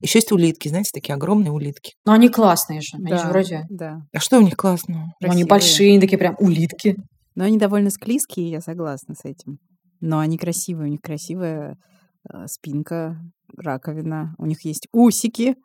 Еще 0.00 0.18
есть 0.18 0.32
улитки, 0.32 0.68
знаете, 0.68 0.90
такие 0.92 1.14
огромные 1.14 1.52
улитки. 1.52 1.94
Но 2.04 2.12
они 2.12 2.28
классные 2.28 2.80
же. 2.80 2.96
Они 2.96 3.06
Да, 3.10 3.18
же 3.18 3.28
вроде... 3.28 3.66
Да. 3.70 4.02
А 4.12 4.20
что 4.20 4.38
у 4.38 4.42
них 4.42 4.56
классного? 4.56 5.00
ну, 5.04 5.10
Они 5.20 5.44
красивые. 5.44 5.48
большие, 5.48 5.90
они 5.90 6.00
такие 6.00 6.18
прям 6.18 6.36
улитки. 6.38 6.96
Но 7.34 7.44
они 7.44 7.58
довольно 7.58 7.90
склизкие, 7.90 8.50
я 8.50 8.60
согласна 8.60 9.14
с 9.14 9.24
этим. 9.24 9.58
Но 10.00 10.18
они 10.18 10.38
красивые, 10.38 10.88
у 10.88 10.90
них 10.90 11.00
красивая 11.00 11.76
э, 12.32 12.46
спинка, 12.46 13.18
раковина, 13.56 14.34
у 14.38 14.46
них 14.46 14.64
есть 14.64 14.88
усики, 14.92 15.56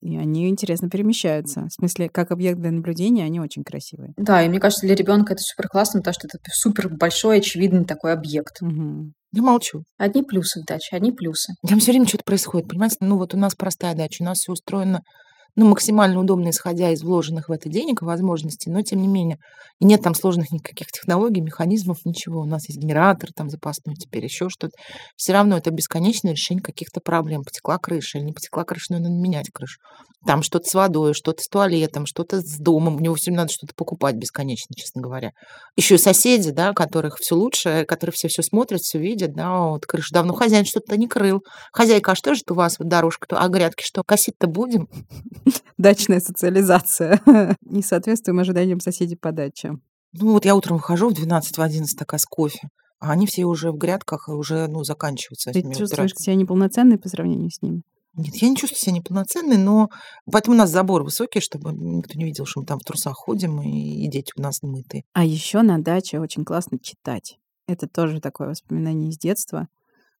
и 0.00 0.16
они 0.18 0.48
интересно 0.48 0.90
перемещаются. 0.90 1.66
В 1.68 1.72
смысле, 1.72 2.08
как 2.10 2.30
объект 2.30 2.60
для 2.60 2.70
наблюдения, 2.70 3.24
они 3.24 3.40
очень 3.40 3.64
красивые. 3.64 4.12
Да, 4.16 4.42
и 4.44 4.48
мне 4.48 4.60
кажется, 4.60 4.86
для 4.86 4.94
ребенка 4.94 5.32
это 5.32 5.42
супер 5.42 5.68
классно, 5.68 6.00
потому 6.00 6.12
что 6.14 6.26
это 6.26 6.38
супер 6.52 6.88
большой, 6.90 7.38
очевидный 7.38 7.84
такой 7.84 8.12
объект. 8.12 8.60
Мгм. 8.60 9.14
Я 9.34 9.42
молчу. 9.42 9.82
Одни 9.98 10.22
плюсы 10.22 10.60
в 10.60 10.64
даче, 10.64 10.94
одни 10.94 11.10
плюсы. 11.10 11.54
Там 11.66 11.80
все 11.80 11.90
время 11.90 12.06
что-то 12.06 12.22
происходит, 12.24 12.68
понимаете? 12.68 12.98
Ну 13.00 13.18
вот 13.18 13.34
у 13.34 13.36
нас 13.36 13.56
простая 13.56 13.94
дача, 13.96 14.22
у 14.22 14.24
нас 14.24 14.38
все 14.38 14.52
устроено 14.52 15.02
ну, 15.56 15.66
максимально 15.66 16.20
удобно, 16.20 16.50
исходя 16.50 16.90
из 16.90 17.02
вложенных 17.02 17.48
в 17.48 17.52
это 17.52 17.68
денег 17.68 18.02
и 18.02 18.04
возможностей, 18.04 18.70
но 18.70 18.82
тем 18.82 19.00
не 19.00 19.08
менее. 19.08 19.38
И 19.80 19.86
нет 19.86 20.02
там 20.02 20.14
сложных 20.14 20.50
никаких 20.50 20.88
технологий, 20.88 21.40
механизмов, 21.40 21.98
ничего. 22.04 22.40
У 22.40 22.46
нас 22.46 22.68
есть 22.68 22.80
генератор 22.80 23.30
там 23.34 23.48
запасной, 23.48 23.94
теперь 23.94 24.24
еще 24.24 24.48
что-то. 24.48 24.72
Все 25.16 25.32
равно 25.32 25.56
это 25.56 25.70
бесконечное 25.70 26.32
решение 26.32 26.62
каких-то 26.62 27.00
проблем. 27.00 27.42
Потекла 27.42 27.78
крыша 27.78 28.18
или 28.18 28.26
не 28.26 28.32
потекла 28.32 28.64
крыша, 28.64 28.94
но 28.94 28.98
надо 28.98 29.14
менять 29.14 29.50
крышу. 29.52 29.78
Там 30.26 30.42
что-то 30.42 30.68
с 30.68 30.74
водой, 30.74 31.12
что-то 31.12 31.42
с 31.42 31.48
туалетом, 31.48 32.06
что-то 32.06 32.40
с 32.40 32.58
домом. 32.58 32.96
У 32.96 33.00
него 33.00 33.14
все 33.14 33.30
надо 33.30 33.52
что-то 33.52 33.74
покупать 33.76 34.14
бесконечно, 34.14 34.74
честно 34.74 35.02
говоря. 35.02 35.32
Еще 35.76 35.96
и 35.96 35.98
соседи, 35.98 36.50
да, 36.50 36.72
которых 36.72 37.18
все 37.20 37.34
лучше, 37.34 37.84
которые 37.86 38.14
все 38.14 38.28
все 38.28 38.42
смотрят, 38.42 38.80
все 38.80 38.98
видят, 38.98 39.34
да, 39.34 39.66
вот 39.66 39.84
крыша 39.86 40.14
давно 40.14 40.32
хозяин 40.32 40.64
что-то 40.64 40.96
не 40.96 41.08
крыл. 41.08 41.42
Хозяйка, 41.72 42.12
а 42.12 42.14
что 42.14 42.34
же 42.34 42.40
у 42.48 42.54
вас 42.54 42.78
вот 42.78 42.88
дорожка? 42.88 43.26
А 43.30 43.48
грядки 43.48 43.82
что, 43.84 44.02
косить-то 44.02 44.46
будем? 44.46 44.88
Дачная 45.78 46.20
социализация. 46.20 47.20
Не 47.62 47.82
соответствуем 47.82 48.38
ожиданиям 48.38 48.80
соседей 48.80 49.16
по 49.16 49.32
даче. 49.32 49.72
Ну 50.12 50.32
вот 50.32 50.44
я 50.44 50.54
утром 50.54 50.76
выхожу 50.76 51.08
в 51.08 51.14
12, 51.14 51.58
в 51.58 51.60
11 51.60 51.98
такая 51.98 52.18
с 52.18 52.24
кофе, 52.24 52.68
а 53.00 53.10
они 53.10 53.26
все 53.26 53.44
уже 53.44 53.72
в 53.72 53.76
грядках 53.76 54.28
и 54.28 54.32
уже, 54.32 54.68
ну, 54.68 54.84
заканчиваются. 54.84 55.50
Ты 55.50 55.62
чувствуешь 55.74 56.14
себя 56.14 56.36
неполноценной 56.36 56.98
по 56.98 57.08
сравнению 57.08 57.50
с 57.50 57.60
ними? 57.62 57.82
Нет, 58.16 58.36
я 58.36 58.48
не 58.48 58.56
чувствую 58.56 58.78
себя 58.78 58.92
неполноценной, 58.92 59.56
но 59.56 59.90
поэтому 60.30 60.54
у 60.54 60.58
нас 60.58 60.70
забор 60.70 61.02
высокий, 61.02 61.40
чтобы 61.40 61.72
никто 61.72 62.16
не 62.16 62.24
видел, 62.24 62.46
что 62.46 62.60
мы 62.60 62.66
там 62.66 62.78
в 62.78 62.84
трусах 62.84 63.16
ходим, 63.16 63.60
и, 63.60 64.04
и 64.04 64.08
дети 64.08 64.32
у 64.36 64.40
нас 64.40 64.62
мытые. 64.62 65.04
А 65.14 65.24
еще 65.24 65.62
на 65.62 65.82
даче 65.82 66.20
очень 66.20 66.44
классно 66.44 66.78
читать. 66.78 67.38
Это 67.66 67.88
тоже 67.88 68.20
такое 68.20 68.48
воспоминание 68.48 69.10
из 69.10 69.18
детства, 69.18 69.66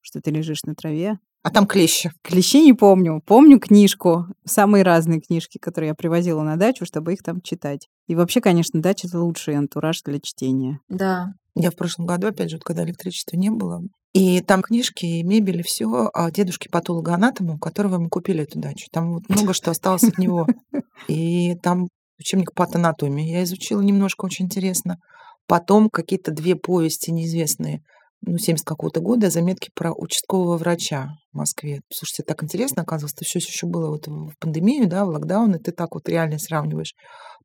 что 0.01 0.21
ты 0.21 0.31
лежишь 0.33 0.65
на 0.65 0.75
траве. 0.75 1.19
А 1.45 1.51
там 1.51 1.67
клещи. 1.67 2.11
Клещей 2.23 2.63
не 2.65 2.73
помню. 2.73 3.21
Помню 3.27 3.61
книжку, 3.61 4.25
самые 4.47 4.83
разные 4.83 5.21
книжки, 5.21 5.59
которые 5.59 5.89
я 5.89 5.95
привозила 5.95 6.43
на 6.43 6.57
дачу, 6.57 6.87
чтобы 6.87 7.13
их 7.13 7.23
там 7.23 7.43
читать. 7.43 7.87
И 8.09 8.15
вообще, 8.15 8.41
конечно, 8.41 8.81
дача— 8.81 9.07
это 9.09 9.21
лучший 9.21 9.55
антураж 9.55 10.01
для 10.03 10.21
чтения. 10.21 10.81
Да. 10.89 11.35
Я 11.55 11.71
в 11.71 11.77
прошлом 11.77 12.07
году, 12.07 12.29
опять 12.29 12.49
же, 12.49 12.57
вот 12.57 12.65
когда 12.65 12.83
электричества 12.83 13.37
не 13.37 13.51
было, 13.51 13.83
и 14.15 14.41
там 14.41 14.63
книжки, 14.63 15.05
и 15.05 15.23
мебель, 15.23 15.61
и 15.61 15.63
все 15.63 16.09
о 16.15 16.31
дедушке 16.31 16.71
патологоанатому, 16.71 17.57
у 17.57 17.59
которого 17.59 17.99
мы 17.99 18.09
купили 18.09 18.45
эту 18.45 18.59
дачу. 18.59 18.87
Там 18.91 19.13
вот 19.13 19.29
много 19.29 19.53
что 19.53 19.71
осталось 19.71 20.05
от 20.05 20.17
него. 20.17 20.47
И 21.09 21.57
там 21.57 21.89
учебник 22.19 22.55
по 22.55 22.65
анатомии 22.65 23.29
я 23.29 23.43
изучила 23.43 23.83
немножко, 23.83 24.25
очень 24.25 24.47
интересно. 24.47 24.99
Потом 25.47 25.91
какие-то 25.91 26.31
две 26.31 26.55
повести 26.55 27.11
неизвестные, 27.11 27.83
ну, 28.23 28.39
70 28.39 28.65
какого-то 28.65 29.01
года, 29.01 29.31
заметки 29.31 29.71
про 29.75 29.93
участкового 29.93 30.57
врача 30.57 31.11
в 31.35 31.39
Москве. 31.39 31.83
Слушайте, 31.93 32.23
так 32.23 32.43
интересно, 32.43 32.83
оказывается, 32.83 33.25
все 33.25 33.41
еще 33.41 33.67
было 33.67 33.91
вот 33.91 34.07
в 34.07 34.33
пандемию, 34.39 34.89
да, 34.89 35.05
в 35.05 35.09
локдаун, 35.09 35.55
и 35.55 35.59
ты 35.59 35.73
так 35.73 35.95
вот 35.95 36.09
реально 36.09 36.39
сравниваешь. 36.39 36.95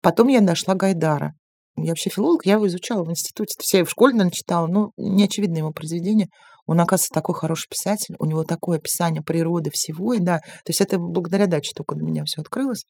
Потом 0.01 0.27
я 0.27 0.41
нашла 0.41 0.75
Гайдара. 0.75 1.33
Я 1.75 1.89
вообще 1.89 2.09
филолог, 2.09 2.45
я 2.45 2.53
его 2.53 2.67
изучала 2.67 3.03
в 3.03 3.09
институте. 3.09 3.55
Все 3.59 3.79
я 3.79 3.85
в 3.85 3.89
школе, 3.89 4.13
наверное, 4.13 4.31
читала, 4.31 4.67
но 4.67 4.91
не 4.97 5.23
очевидно 5.23 5.57
его 5.57 5.71
произведение. 5.71 6.27
Он, 6.65 6.79
оказывается, 6.79 7.13
такой 7.13 7.35
хороший 7.35 7.67
писатель, 7.67 8.15
у 8.19 8.25
него 8.25 8.43
такое 8.43 8.77
описание 8.77 9.23
природы 9.23 9.71
всего, 9.71 10.13
и 10.13 10.19
да, 10.19 10.37
то 10.37 10.69
есть 10.69 10.81
это 10.81 10.99
благодаря 10.99 11.47
даче 11.47 11.71
только 11.75 11.95
для 11.95 12.05
меня 12.05 12.25
все 12.25 12.41
открылось. 12.41 12.85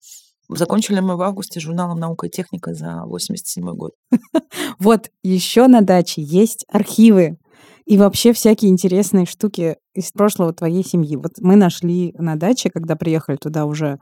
Закончили 0.49 0.99
мы 0.99 1.15
в 1.15 1.21
августе 1.21 1.59
журналом 1.59 1.99
«Наука 1.99 2.27
и 2.27 2.29
техника» 2.29 2.73
за 2.73 3.03
87 3.05 3.63
год. 3.75 3.91
Вот 4.79 5.09
еще 5.23 5.67
на 5.67 5.81
даче 5.81 6.21
есть 6.21 6.65
архивы 6.67 7.37
и 7.85 7.97
вообще 7.97 8.33
всякие 8.33 8.71
интересные 8.71 9.25
штуки 9.25 9.77
из 9.99 10.11
прошлого 10.11 10.53
твоей 10.53 10.83
семьи. 10.83 11.17
Вот 11.17 11.33
мы 11.41 11.57
нашли 11.57 12.13
на 12.17 12.37
даче, 12.37 12.69
когда 12.69 12.95
приехали 12.95 13.35
туда 13.35 13.65
уже 13.65 13.99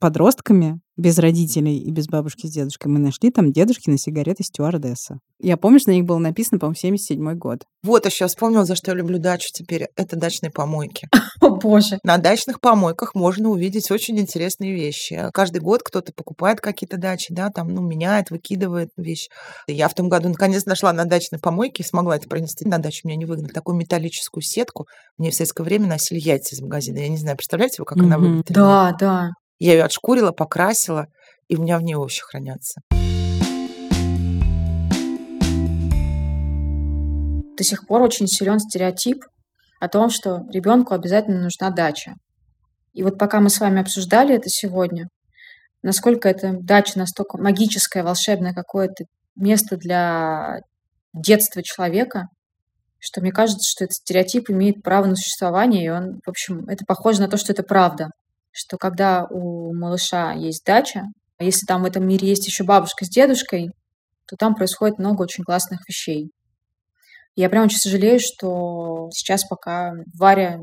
подростками, 0.00 0.80
без 0.96 1.18
родителей 1.18 1.78
и 1.78 1.90
без 1.90 2.08
бабушки 2.08 2.46
с 2.46 2.50
дедушкой, 2.50 2.90
мы 2.90 2.98
нашли 2.98 3.30
там 3.30 3.52
дедушкины 3.52 3.98
сигареты 3.98 4.42
стюардесса. 4.42 5.18
Я 5.38 5.58
помню, 5.58 5.78
что 5.78 5.90
на 5.90 5.94
них 5.94 6.06
было 6.06 6.16
написано, 6.16 6.58
по-моему, 6.58 6.76
77 6.76 7.34
год. 7.34 7.64
Вот 7.82 8.06
еще 8.06 8.26
вспомнила, 8.26 8.64
за 8.64 8.74
что 8.74 8.92
я 8.92 8.96
люблю 8.96 9.18
дачу 9.18 9.48
теперь. 9.52 9.88
Это 9.94 10.16
дачные 10.16 10.50
помойки. 10.50 11.08
О, 11.42 11.50
боже. 11.50 11.98
На 12.02 12.16
дачных 12.16 12.60
помойках 12.60 13.14
можно 13.14 13.50
увидеть 13.50 13.90
очень 13.90 14.18
интересные 14.18 14.72
вещи. 14.72 15.28
Каждый 15.34 15.60
год 15.60 15.82
кто-то 15.82 16.12
покупает 16.14 16.62
какие-то 16.62 16.96
дачи, 16.96 17.34
да, 17.34 17.50
там, 17.50 17.68
ну, 17.68 17.82
меняет, 17.82 18.30
выкидывает 18.30 18.88
вещи. 18.96 19.28
Я 19.66 19.88
в 19.88 19.94
том 19.94 20.08
году 20.08 20.30
наконец 20.30 20.64
нашла 20.64 20.94
на 20.94 21.04
дачной 21.04 21.38
помойке 21.38 21.82
и 21.82 21.86
смогла 21.86 22.16
это 22.16 22.26
принести 22.26 22.66
на 22.66 22.78
дачу. 22.78 23.02
Меня 23.04 23.16
не 23.16 23.26
выгнали. 23.26 23.52
Такую 23.52 23.76
металлическую 23.76 24.42
сетку. 24.42 24.86
Мне 25.18 25.30
в 25.36 25.38
советское 25.38 25.64
время 25.64 25.86
носили 25.86 26.18
яйца 26.18 26.54
из 26.54 26.62
магазина. 26.62 26.98
Я 26.98 27.08
не 27.08 27.18
знаю, 27.18 27.36
представляете 27.36 27.76
вы, 27.82 27.84
как 27.84 27.98
она 27.98 28.16
Мгм. 28.16 28.26
выглядит? 28.26 28.52
Да, 28.56 28.96
да. 28.98 29.30
Я 29.58 29.72
ее 29.74 29.84
отшкурила, 29.84 30.32
покрасила, 30.32 31.06
и 31.48 31.56
у 31.56 31.62
меня 31.62 31.78
в 31.78 31.82
ней 31.82 31.94
овощи 31.94 32.22
хранятся. 32.22 32.80
До 37.56 37.64
сих 37.64 37.86
пор 37.86 38.02
очень 38.02 38.26
силен 38.26 38.58
стереотип 38.58 39.24
о 39.80 39.88
том, 39.88 40.10
что 40.10 40.40
ребенку 40.52 40.94
обязательно 40.94 41.42
нужна 41.42 41.70
дача. 41.70 42.14
И 42.92 43.02
вот 43.02 43.18
пока 43.18 43.40
мы 43.40 43.50
с 43.50 43.60
вами 43.60 43.80
обсуждали 43.80 44.34
это 44.34 44.48
сегодня, 44.48 45.08
насколько 45.82 46.28
эта 46.28 46.52
дача 46.52 46.98
настолько 46.98 47.36
магическое, 47.38 48.02
волшебное 48.02 48.54
какое-то 48.54 49.04
место 49.36 49.76
для 49.76 50.60
детства 51.14 51.62
человека, 51.62 52.28
что 53.06 53.20
мне 53.20 53.30
кажется, 53.30 53.70
что 53.70 53.84
этот 53.84 53.94
стереотип 53.94 54.50
имеет 54.50 54.82
право 54.82 55.06
на 55.06 55.14
существование, 55.14 55.84
и 55.84 55.88
он, 55.88 56.20
в 56.26 56.28
общем, 56.28 56.68
это 56.68 56.84
похоже 56.84 57.20
на 57.20 57.28
то, 57.28 57.36
что 57.36 57.52
это 57.52 57.62
правда, 57.62 58.10
что 58.50 58.78
когда 58.78 59.26
у 59.30 59.72
малыша 59.72 60.32
есть 60.32 60.64
дача, 60.64 61.04
а 61.38 61.44
если 61.44 61.66
там 61.66 61.82
в 61.82 61.86
этом 61.86 62.04
мире 62.04 62.26
есть 62.26 62.44
еще 62.48 62.64
бабушка 62.64 63.04
с 63.04 63.08
дедушкой, 63.08 63.70
то 64.26 64.34
там 64.34 64.56
происходит 64.56 64.98
много 64.98 65.22
очень 65.22 65.44
классных 65.44 65.88
вещей. 65.88 66.32
Я 67.36 67.48
прям 67.48 67.66
очень 67.66 67.78
сожалею, 67.78 68.18
что 68.18 69.08
сейчас 69.12 69.46
пока 69.46 69.92
Варя 70.18 70.58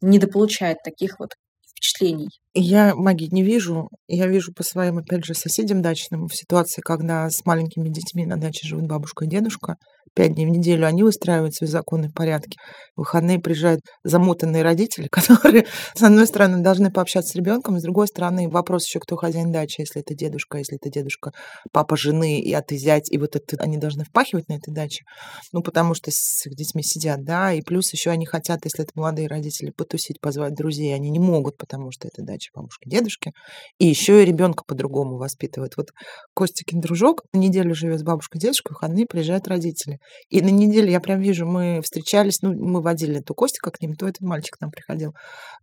недополучает 0.00 0.78
таких 0.82 1.20
вот 1.20 1.34
впечатлений. 1.70 2.30
Я 2.58 2.94
магии 2.94 3.28
не 3.30 3.42
вижу. 3.42 3.90
Я 4.08 4.26
вижу 4.28 4.50
по 4.54 4.62
своим, 4.62 4.96
опять 4.96 5.26
же, 5.26 5.34
соседям 5.34 5.82
дачным 5.82 6.26
в 6.26 6.34
ситуации, 6.34 6.80
когда 6.80 7.28
с 7.28 7.44
маленькими 7.44 7.90
детьми 7.90 8.24
на 8.24 8.38
даче 8.38 8.66
живут 8.66 8.86
бабушка 8.86 9.26
и 9.26 9.28
дедушка. 9.28 9.76
Пять 10.14 10.32
дней 10.32 10.46
в 10.46 10.48
неделю 10.48 10.86
они 10.86 11.02
устраивают 11.02 11.54
свои 11.54 11.68
законные 11.68 12.10
порядки. 12.10 12.56
В 12.94 13.00
выходные 13.00 13.38
приезжают 13.38 13.82
замотанные 14.02 14.62
родители, 14.62 15.08
которые, 15.12 15.66
с 15.94 16.02
одной 16.02 16.26
стороны, 16.26 16.62
должны 16.62 16.90
пообщаться 16.90 17.32
с 17.32 17.34
ребенком, 17.34 17.78
с 17.78 17.82
другой 17.82 18.06
стороны, 18.06 18.48
вопрос 18.48 18.86
еще, 18.86 19.00
кто 19.00 19.16
хозяин 19.16 19.52
дачи, 19.52 19.82
если 19.82 20.00
это 20.00 20.14
дедушка, 20.14 20.56
если 20.56 20.78
это 20.78 20.88
дедушка, 20.88 21.32
папа 21.70 21.98
жены, 21.98 22.40
и 22.40 22.50
а 22.54 22.62
ты 22.62 22.78
зять, 22.78 23.12
и 23.12 23.18
вот 23.18 23.36
это 23.36 23.62
они 23.62 23.76
должны 23.76 24.04
впахивать 24.04 24.48
на 24.48 24.54
этой 24.54 24.72
даче, 24.72 25.04
ну, 25.52 25.62
потому 25.62 25.92
что 25.92 26.10
с 26.10 26.46
их 26.46 26.54
детьми 26.54 26.82
сидят, 26.82 27.22
да, 27.22 27.52
и 27.52 27.60
плюс 27.60 27.92
еще 27.92 28.08
они 28.08 28.24
хотят, 28.24 28.64
если 28.64 28.84
это 28.84 28.92
молодые 28.94 29.28
родители, 29.28 29.68
потусить, 29.70 30.22
позвать 30.22 30.54
друзей, 30.54 30.94
они 30.94 31.10
не 31.10 31.18
могут, 31.18 31.58
потому 31.58 31.90
что 31.90 32.08
это 32.08 32.22
дача 32.22 32.45
бабушки, 32.54 32.88
дедушки, 32.88 33.32
и 33.78 33.86
еще 33.86 34.22
и 34.22 34.26
ребенка 34.26 34.64
по-другому 34.66 35.16
воспитывают. 35.16 35.76
Вот 35.76 35.90
Костикин 36.34 36.80
дружок 36.80 37.22
на 37.32 37.38
неделю 37.38 37.74
живет 37.74 38.00
с 38.00 38.02
бабушкой, 38.02 38.40
дедушкой, 38.40 38.72
в 38.72 38.76
выходные 38.76 39.06
приезжают 39.06 39.48
родители. 39.48 39.98
И 40.28 40.40
на 40.40 40.48
неделе 40.48 40.90
я 40.90 41.00
прям 41.00 41.20
вижу, 41.20 41.46
мы 41.46 41.80
встречались, 41.82 42.42
ну, 42.42 42.52
мы 42.52 42.80
водили 42.82 43.20
то 43.20 43.34
Костика 43.34 43.70
к 43.70 43.80
ним, 43.80 43.94
то 43.94 44.06
этот 44.06 44.22
мальчик 44.22 44.56
к 44.56 44.60
нам 44.60 44.70
приходил. 44.70 45.14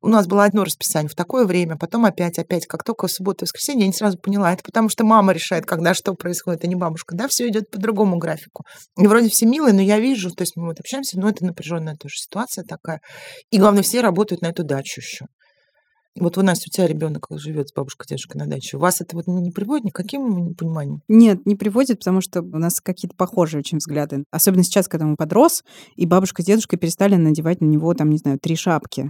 У 0.02 0.08
нас 0.08 0.28
было 0.28 0.43
одно 0.43 0.63
расписание 0.63 1.10
в 1.10 1.15
такое 1.15 1.46
время, 1.46 1.78
потом 1.78 2.06
опять, 2.06 2.39
опять, 2.39 2.65
как 2.67 2.84
только 2.84 3.08
в 3.08 3.12
субботу 3.12 3.43
и 3.43 3.46
воскресенье, 3.46 3.82
я 3.82 3.88
не 3.88 3.93
сразу 3.93 4.17
поняла, 4.17 4.54
это 4.54 4.63
потому 4.63 4.89
что 4.89 5.04
мама 5.04 5.34
решает, 5.34 5.65
когда 5.65 5.93
что 5.93 6.13
происходит, 6.13 6.63
а 6.63 6.67
не 6.67 6.76
бабушка, 6.76 7.15
да, 7.15 7.28
все 7.28 7.48
идет 7.48 7.69
по 7.69 7.80
другому 7.80 8.17
графику. 8.17 8.65
И 8.98 9.08
вроде 9.08 9.30
все 9.30 9.46
милые, 9.46 9.74
но 9.74 9.82
я 9.82 10.00
вижу, 10.00 10.32
то 10.32 10.41
есть 10.41 10.56
мы 10.56 10.67
вот 10.67 10.80
общаемся, 10.80 11.19
но 11.19 11.30
это 11.30 11.46
напряженная 11.46 11.96
тоже 11.96 12.15
ситуация 12.17 12.63
такая. 12.63 13.02
И 13.52 13.58
главное, 13.58 13.84
все 13.84 14.02
работают 14.02 14.41
на 14.41 14.48
эту 14.48 14.63
дачу 14.63 15.02
еще. 15.02 15.26
Вот 16.19 16.38
у 16.38 16.43
нас 16.43 16.65
у 16.67 16.69
тебя 16.69 16.86
ребенок 16.86 17.28
живет 17.32 17.69
с 17.69 17.73
бабушкой, 17.73 18.06
дедушкой 18.08 18.39
на 18.39 18.47
даче. 18.47 18.78
Вас 18.78 19.02
это 19.02 19.15
вот 19.15 19.26
не 19.26 19.49
приводит 19.49 19.86
ни 19.86 19.89
к 19.89 19.95
каким 19.95 20.54
пониманиям? 20.54 21.02
Нет, 21.08 21.45
не 21.47 21.56
приводит, 21.56 21.99
потому 21.99 22.21
что 22.21 22.41
у 22.41 22.58
нас 22.60 22.82
какие-то 22.82 23.16
похожие 23.16 23.59
очень 23.59 23.80
взгляды. 23.80 24.24
Особенно 24.30 24.64
сейчас, 24.64 24.88
когда 24.88 25.07
он 25.07 25.16
подрос, 25.16 25.64
и 25.95 26.05
бабушка 26.05 26.43
с 26.43 26.45
дедушкой 26.45 26.78
перестали 26.78 27.16
надевать 27.16 27.61
на 27.61 27.66
него, 27.66 27.93
там, 27.95 28.11
не 28.11 28.18
знаю, 28.18 28.38
три 28.39 28.55
шапки. 28.55 29.09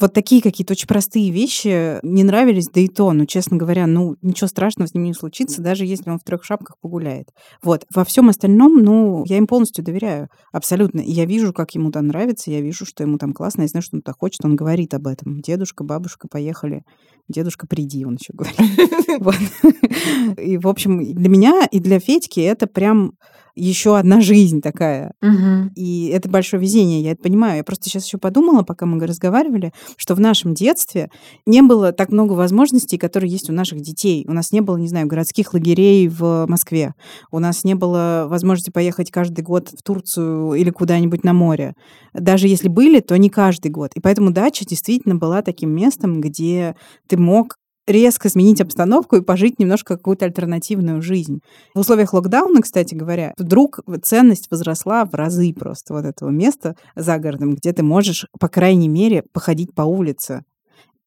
Вот 0.00 0.12
такие 0.12 0.42
какие-то 0.42 0.72
очень 0.72 0.88
простые 0.88 1.30
вещи 1.30 2.04
не 2.04 2.24
нравились, 2.24 2.68
да 2.68 2.80
и 2.80 2.88
то, 2.88 3.12
ну, 3.12 3.26
честно 3.26 3.56
говоря, 3.56 3.86
ну, 3.86 4.16
ничего 4.20 4.48
страшного 4.48 4.88
с 4.88 4.94
ним 4.94 5.04
не 5.04 5.14
случится, 5.14 5.62
даже 5.62 5.84
если 5.84 6.10
он 6.10 6.18
в 6.18 6.24
трех 6.24 6.42
шапках 6.42 6.76
погуляет. 6.80 7.28
Вот. 7.62 7.84
Во 7.94 8.04
всем 8.04 8.28
остальном, 8.28 8.82
ну, 8.82 9.24
я 9.26 9.36
им 9.36 9.46
полностью 9.46 9.84
доверяю. 9.84 10.28
Абсолютно. 10.52 11.00
Я 11.00 11.26
вижу, 11.26 11.52
как 11.52 11.74
ему 11.74 11.92
там 11.92 12.08
нравится, 12.08 12.50
я 12.50 12.60
вижу, 12.60 12.86
что 12.86 13.04
ему 13.04 13.18
там 13.18 13.32
классно, 13.32 13.62
я 13.62 13.68
знаю, 13.68 13.82
что 13.82 13.96
он 13.96 14.02
так 14.02 14.16
хочет, 14.18 14.44
он 14.44 14.56
говорит 14.56 14.94
об 14.94 15.06
этом. 15.06 15.40
Дедушка, 15.40 15.84
бабушка, 15.84 16.26
поехали. 16.28 16.39
Дедушка, 17.28 17.66
приди, 17.66 18.04
он 18.04 18.16
еще 18.16 18.32
говорит. 18.32 18.58
И, 20.38 20.58
в 20.58 20.66
общем, 20.66 21.14
для 21.14 21.28
меня 21.28 21.66
и 21.70 21.78
для 21.78 22.00
Федьки 22.00 22.40
это 22.40 22.66
прям 22.66 23.12
еще 23.64 23.96
одна 23.98 24.20
жизнь 24.20 24.60
такая. 24.60 25.12
Мгм. 25.20 25.72
И 25.74 26.08
это 26.08 26.28
большое 26.28 26.60
везение, 26.60 27.00
я 27.00 27.12
это 27.12 27.22
понимаю. 27.22 27.58
Я 27.58 27.64
просто 27.64 27.88
сейчас 27.88 28.06
еще 28.06 28.18
подумала, 28.18 28.62
пока 28.62 28.86
мы 28.86 29.04
разговаривали, 29.06 29.72
что 29.96 30.14
в 30.14 30.20
нашем 30.20 30.54
детстве 30.54 31.10
не 31.46 31.62
было 31.62 31.92
так 31.92 32.10
много 32.10 32.32
возможностей, 32.32 32.98
которые 32.98 33.30
есть 33.30 33.50
у 33.50 33.52
наших 33.52 33.80
детей. 33.80 34.24
У 34.28 34.32
нас 34.32 34.52
не 34.52 34.60
было, 34.60 34.76
не 34.76 34.88
знаю, 34.88 35.06
городских 35.06 35.54
лагерей 35.54 36.08
в 36.08 36.46
Москве. 36.48 36.94
У 37.30 37.38
нас 37.38 37.64
не 37.64 37.74
было 37.74 38.26
возможности 38.28 38.70
поехать 38.70 39.10
каждый 39.10 39.42
год 39.42 39.68
в 39.68 39.82
Турцию 39.82 40.54
или 40.54 40.70
куда-нибудь 40.70 41.24
на 41.24 41.32
море. 41.32 41.74
Даже 42.14 42.48
если 42.48 42.68
были, 42.68 43.00
то 43.00 43.16
не 43.16 43.30
каждый 43.30 43.70
год. 43.70 43.92
И 43.94 44.00
поэтому 44.00 44.30
дача 44.30 44.64
действительно 44.64 45.14
была 45.14 45.42
таким 45.42 45.70
местом, 45.70 46.20
где 46.20 46.74
ты 47.08 47.16
мог 47.16 47.59
резко 47.90 48.28
сменить 48.28 48.60
обстановку 48.60 49.16
и 49.16 49.20
пожить 49.20 49.58
немножко 49.58 49.96
какую-то 49.96 50.24
альтернативную 50.24 51.02
жизнь. 51.02 51.40
В 51.74 51.80
условиях 51.80 52.12
локдауна, 52.12 52.62
кстати 52.62 52.94
говоря, 52.94 53.34
вдруг 53.38 53.80
ценность 54.02 54.50
возросла 54.50 55.04
в 55.04 55.14
разы 55.14 55.52
просто 55.52 55.94
вот 55.94 56.04
этого 56.04 56.30
места 56.30 56.76
за 56.96 57.18
городом, 57.18 57.54
где 57.54 57.72
ты 57.72 57.82
можешь, 57.82 58.26
по 58.38 58.48
крайней 58.48 58.88
мере, 58.88 59.24
походить 59.32 59.74
по 59.74 59.82
улице. 59.82 60.42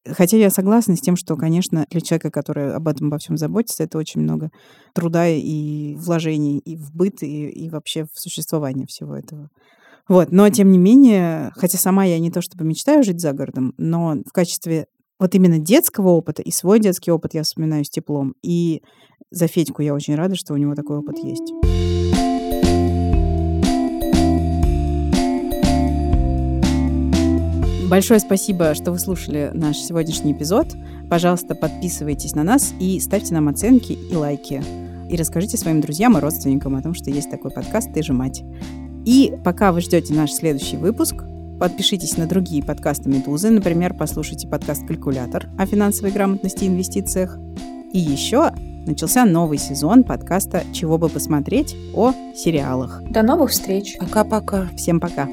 Хотя 0.06 0.36
я 0.36 0.50
согласна 0.50 0.96
с 0.96 1.00
тем, 1.00 1.16
что, 1.16 1.34
конечно, 1.36 1.86
для 1.90 2.00
человека, 2.00 2.30
который 2.30 2.74
об 2.74 2.88
этом 2.88 3.08
во 3.08 3.18
всем 3.18 3.38
заботится, 3.38 3.84
это 3.84 3.96
очень 3.96 4.20
много 4.20 4.50
труда 4.92 5.26
и 5.28 5.94
вложений 5.96 6.58
и 6.58 6.76
в 6.76 6.92
быт, 6.92 7.22
и, 7.22 7.48
и 7.48 7.70
вообще 7.70 8.04
в 8.04 8.20
существование 8.20 8.86
всего 8.86 9.16
этого. 9.16 9.48
Вот, 10.06 10.30
но 10.30 10.48
тем 10.50 10.70
не 10.70 10.76
менее, 10.76 11.50
хотя 11.56 11.78
сама 11.78 12.04
я 12.04 12.18
не 12.18 12.30
то 12.30 12.42
чтобы 12.42 12.64
мечтаю 12.64 13.02
жить 13.02 13.20
за 13.20 13.32
городом, 13.32 13.72
но 13.78 14.16
в 14.26 14.32
качестве 14.32 14.86
вот 15.24 15.34
именно 15.34 15.58
детского 15.58 16.10
опыта 16.10 16.42
и 16.42 16.50
свой 16.50 16.78
детский 16.78 17.10
опыт 17.10 17.32
я 17.32 17.44
вспоминаю 17.44 17.82
с 17.82 17.88
теплом. 17.88 18.34
И 18.42 18.82
за 19.30 19.46
Федьку 19.46 19.80
я 19.80 19.94
очень 19.94 20.16
рада, 20.16 20.34
что 20.34 20.52
у 20.52 20.58
него 20.58 20.74
такой 20.74 20.98
опыт 20.98 21.16
есть. 21.16 21.50
Большое 27.88 28.20
спасибо, 28.20 28.74
что 28.74 28.92
вы 28.92 28.98
слушали 28.98 29.50
наш 29.54 29.78
сегодняшний 29.78 30.32
эпизод. 30.32 30.74
Пожалуйста, 31.08 31.54
подписывайтесь 31.54 32.34
на 32.34 32.42
нас 32.42 32.74
и 32.78 33.00
ставьте 33.00 33.32
нам 33.32 33.48
оценки 33.48 33.92
и 33.92 34.14
лайки. 34.14 34.62
И 35.08 35.16
расскажите 35.16 35.56
своим 35.56 35.80
друзьям 35.80 36.18
и 36.18 36.20
родственникам 36.20 36.76
о 36.76 36.82
том, 36.82 36.92
что 36.92 37.08
есть 37.08 37.30
такой 37.30 37.50
подкаст 37.50 37.94
«Ты 37.94 38.02
же 38.02 38.12
мать». 38.12 38.42
И 39.06 39.32
пока 39.42 39.72
вы 39.72 39.80
ждете 39.80 40.12
наш 40.12 40.32
следующий 40.32 40.76
выпуск, 40.76 41.24
подпишитесь 41.64 42.18
на 42.18 42.26
другие 42.26 42.62
подкасты 42.62 43.08
«Медузы». 43.08 43.48
Например, 43.48 43.94
послушайте 43.94 44.46
подкаст 44.46 44.86
«Калькулятор» 44.86 45.46
о 45.56 45.64
финансовой 45.64 46.12
грамотности 46.12 46.64
и 46.64 46.68
инвестициях. 46.68 47.38
И 47.90 47.98
еще 47.98 48.50
начался 48.84 49.24
новый 49.24 49.56
сезон 49.56 50.04
подкаста 50.04 50.62
«Чего 50.74 50.98
бы 50.98 51.08
посмотреть» 51.08 51.74
о 51.94 52.12
сериалах. 52.36 53.02
До 53.08 53.22
новых 53.22 53.50
встреч. 53.52 53.96
Пока-пока. 53.98 54.68
Всем 54.76 55.00
пока! 55.00 55.26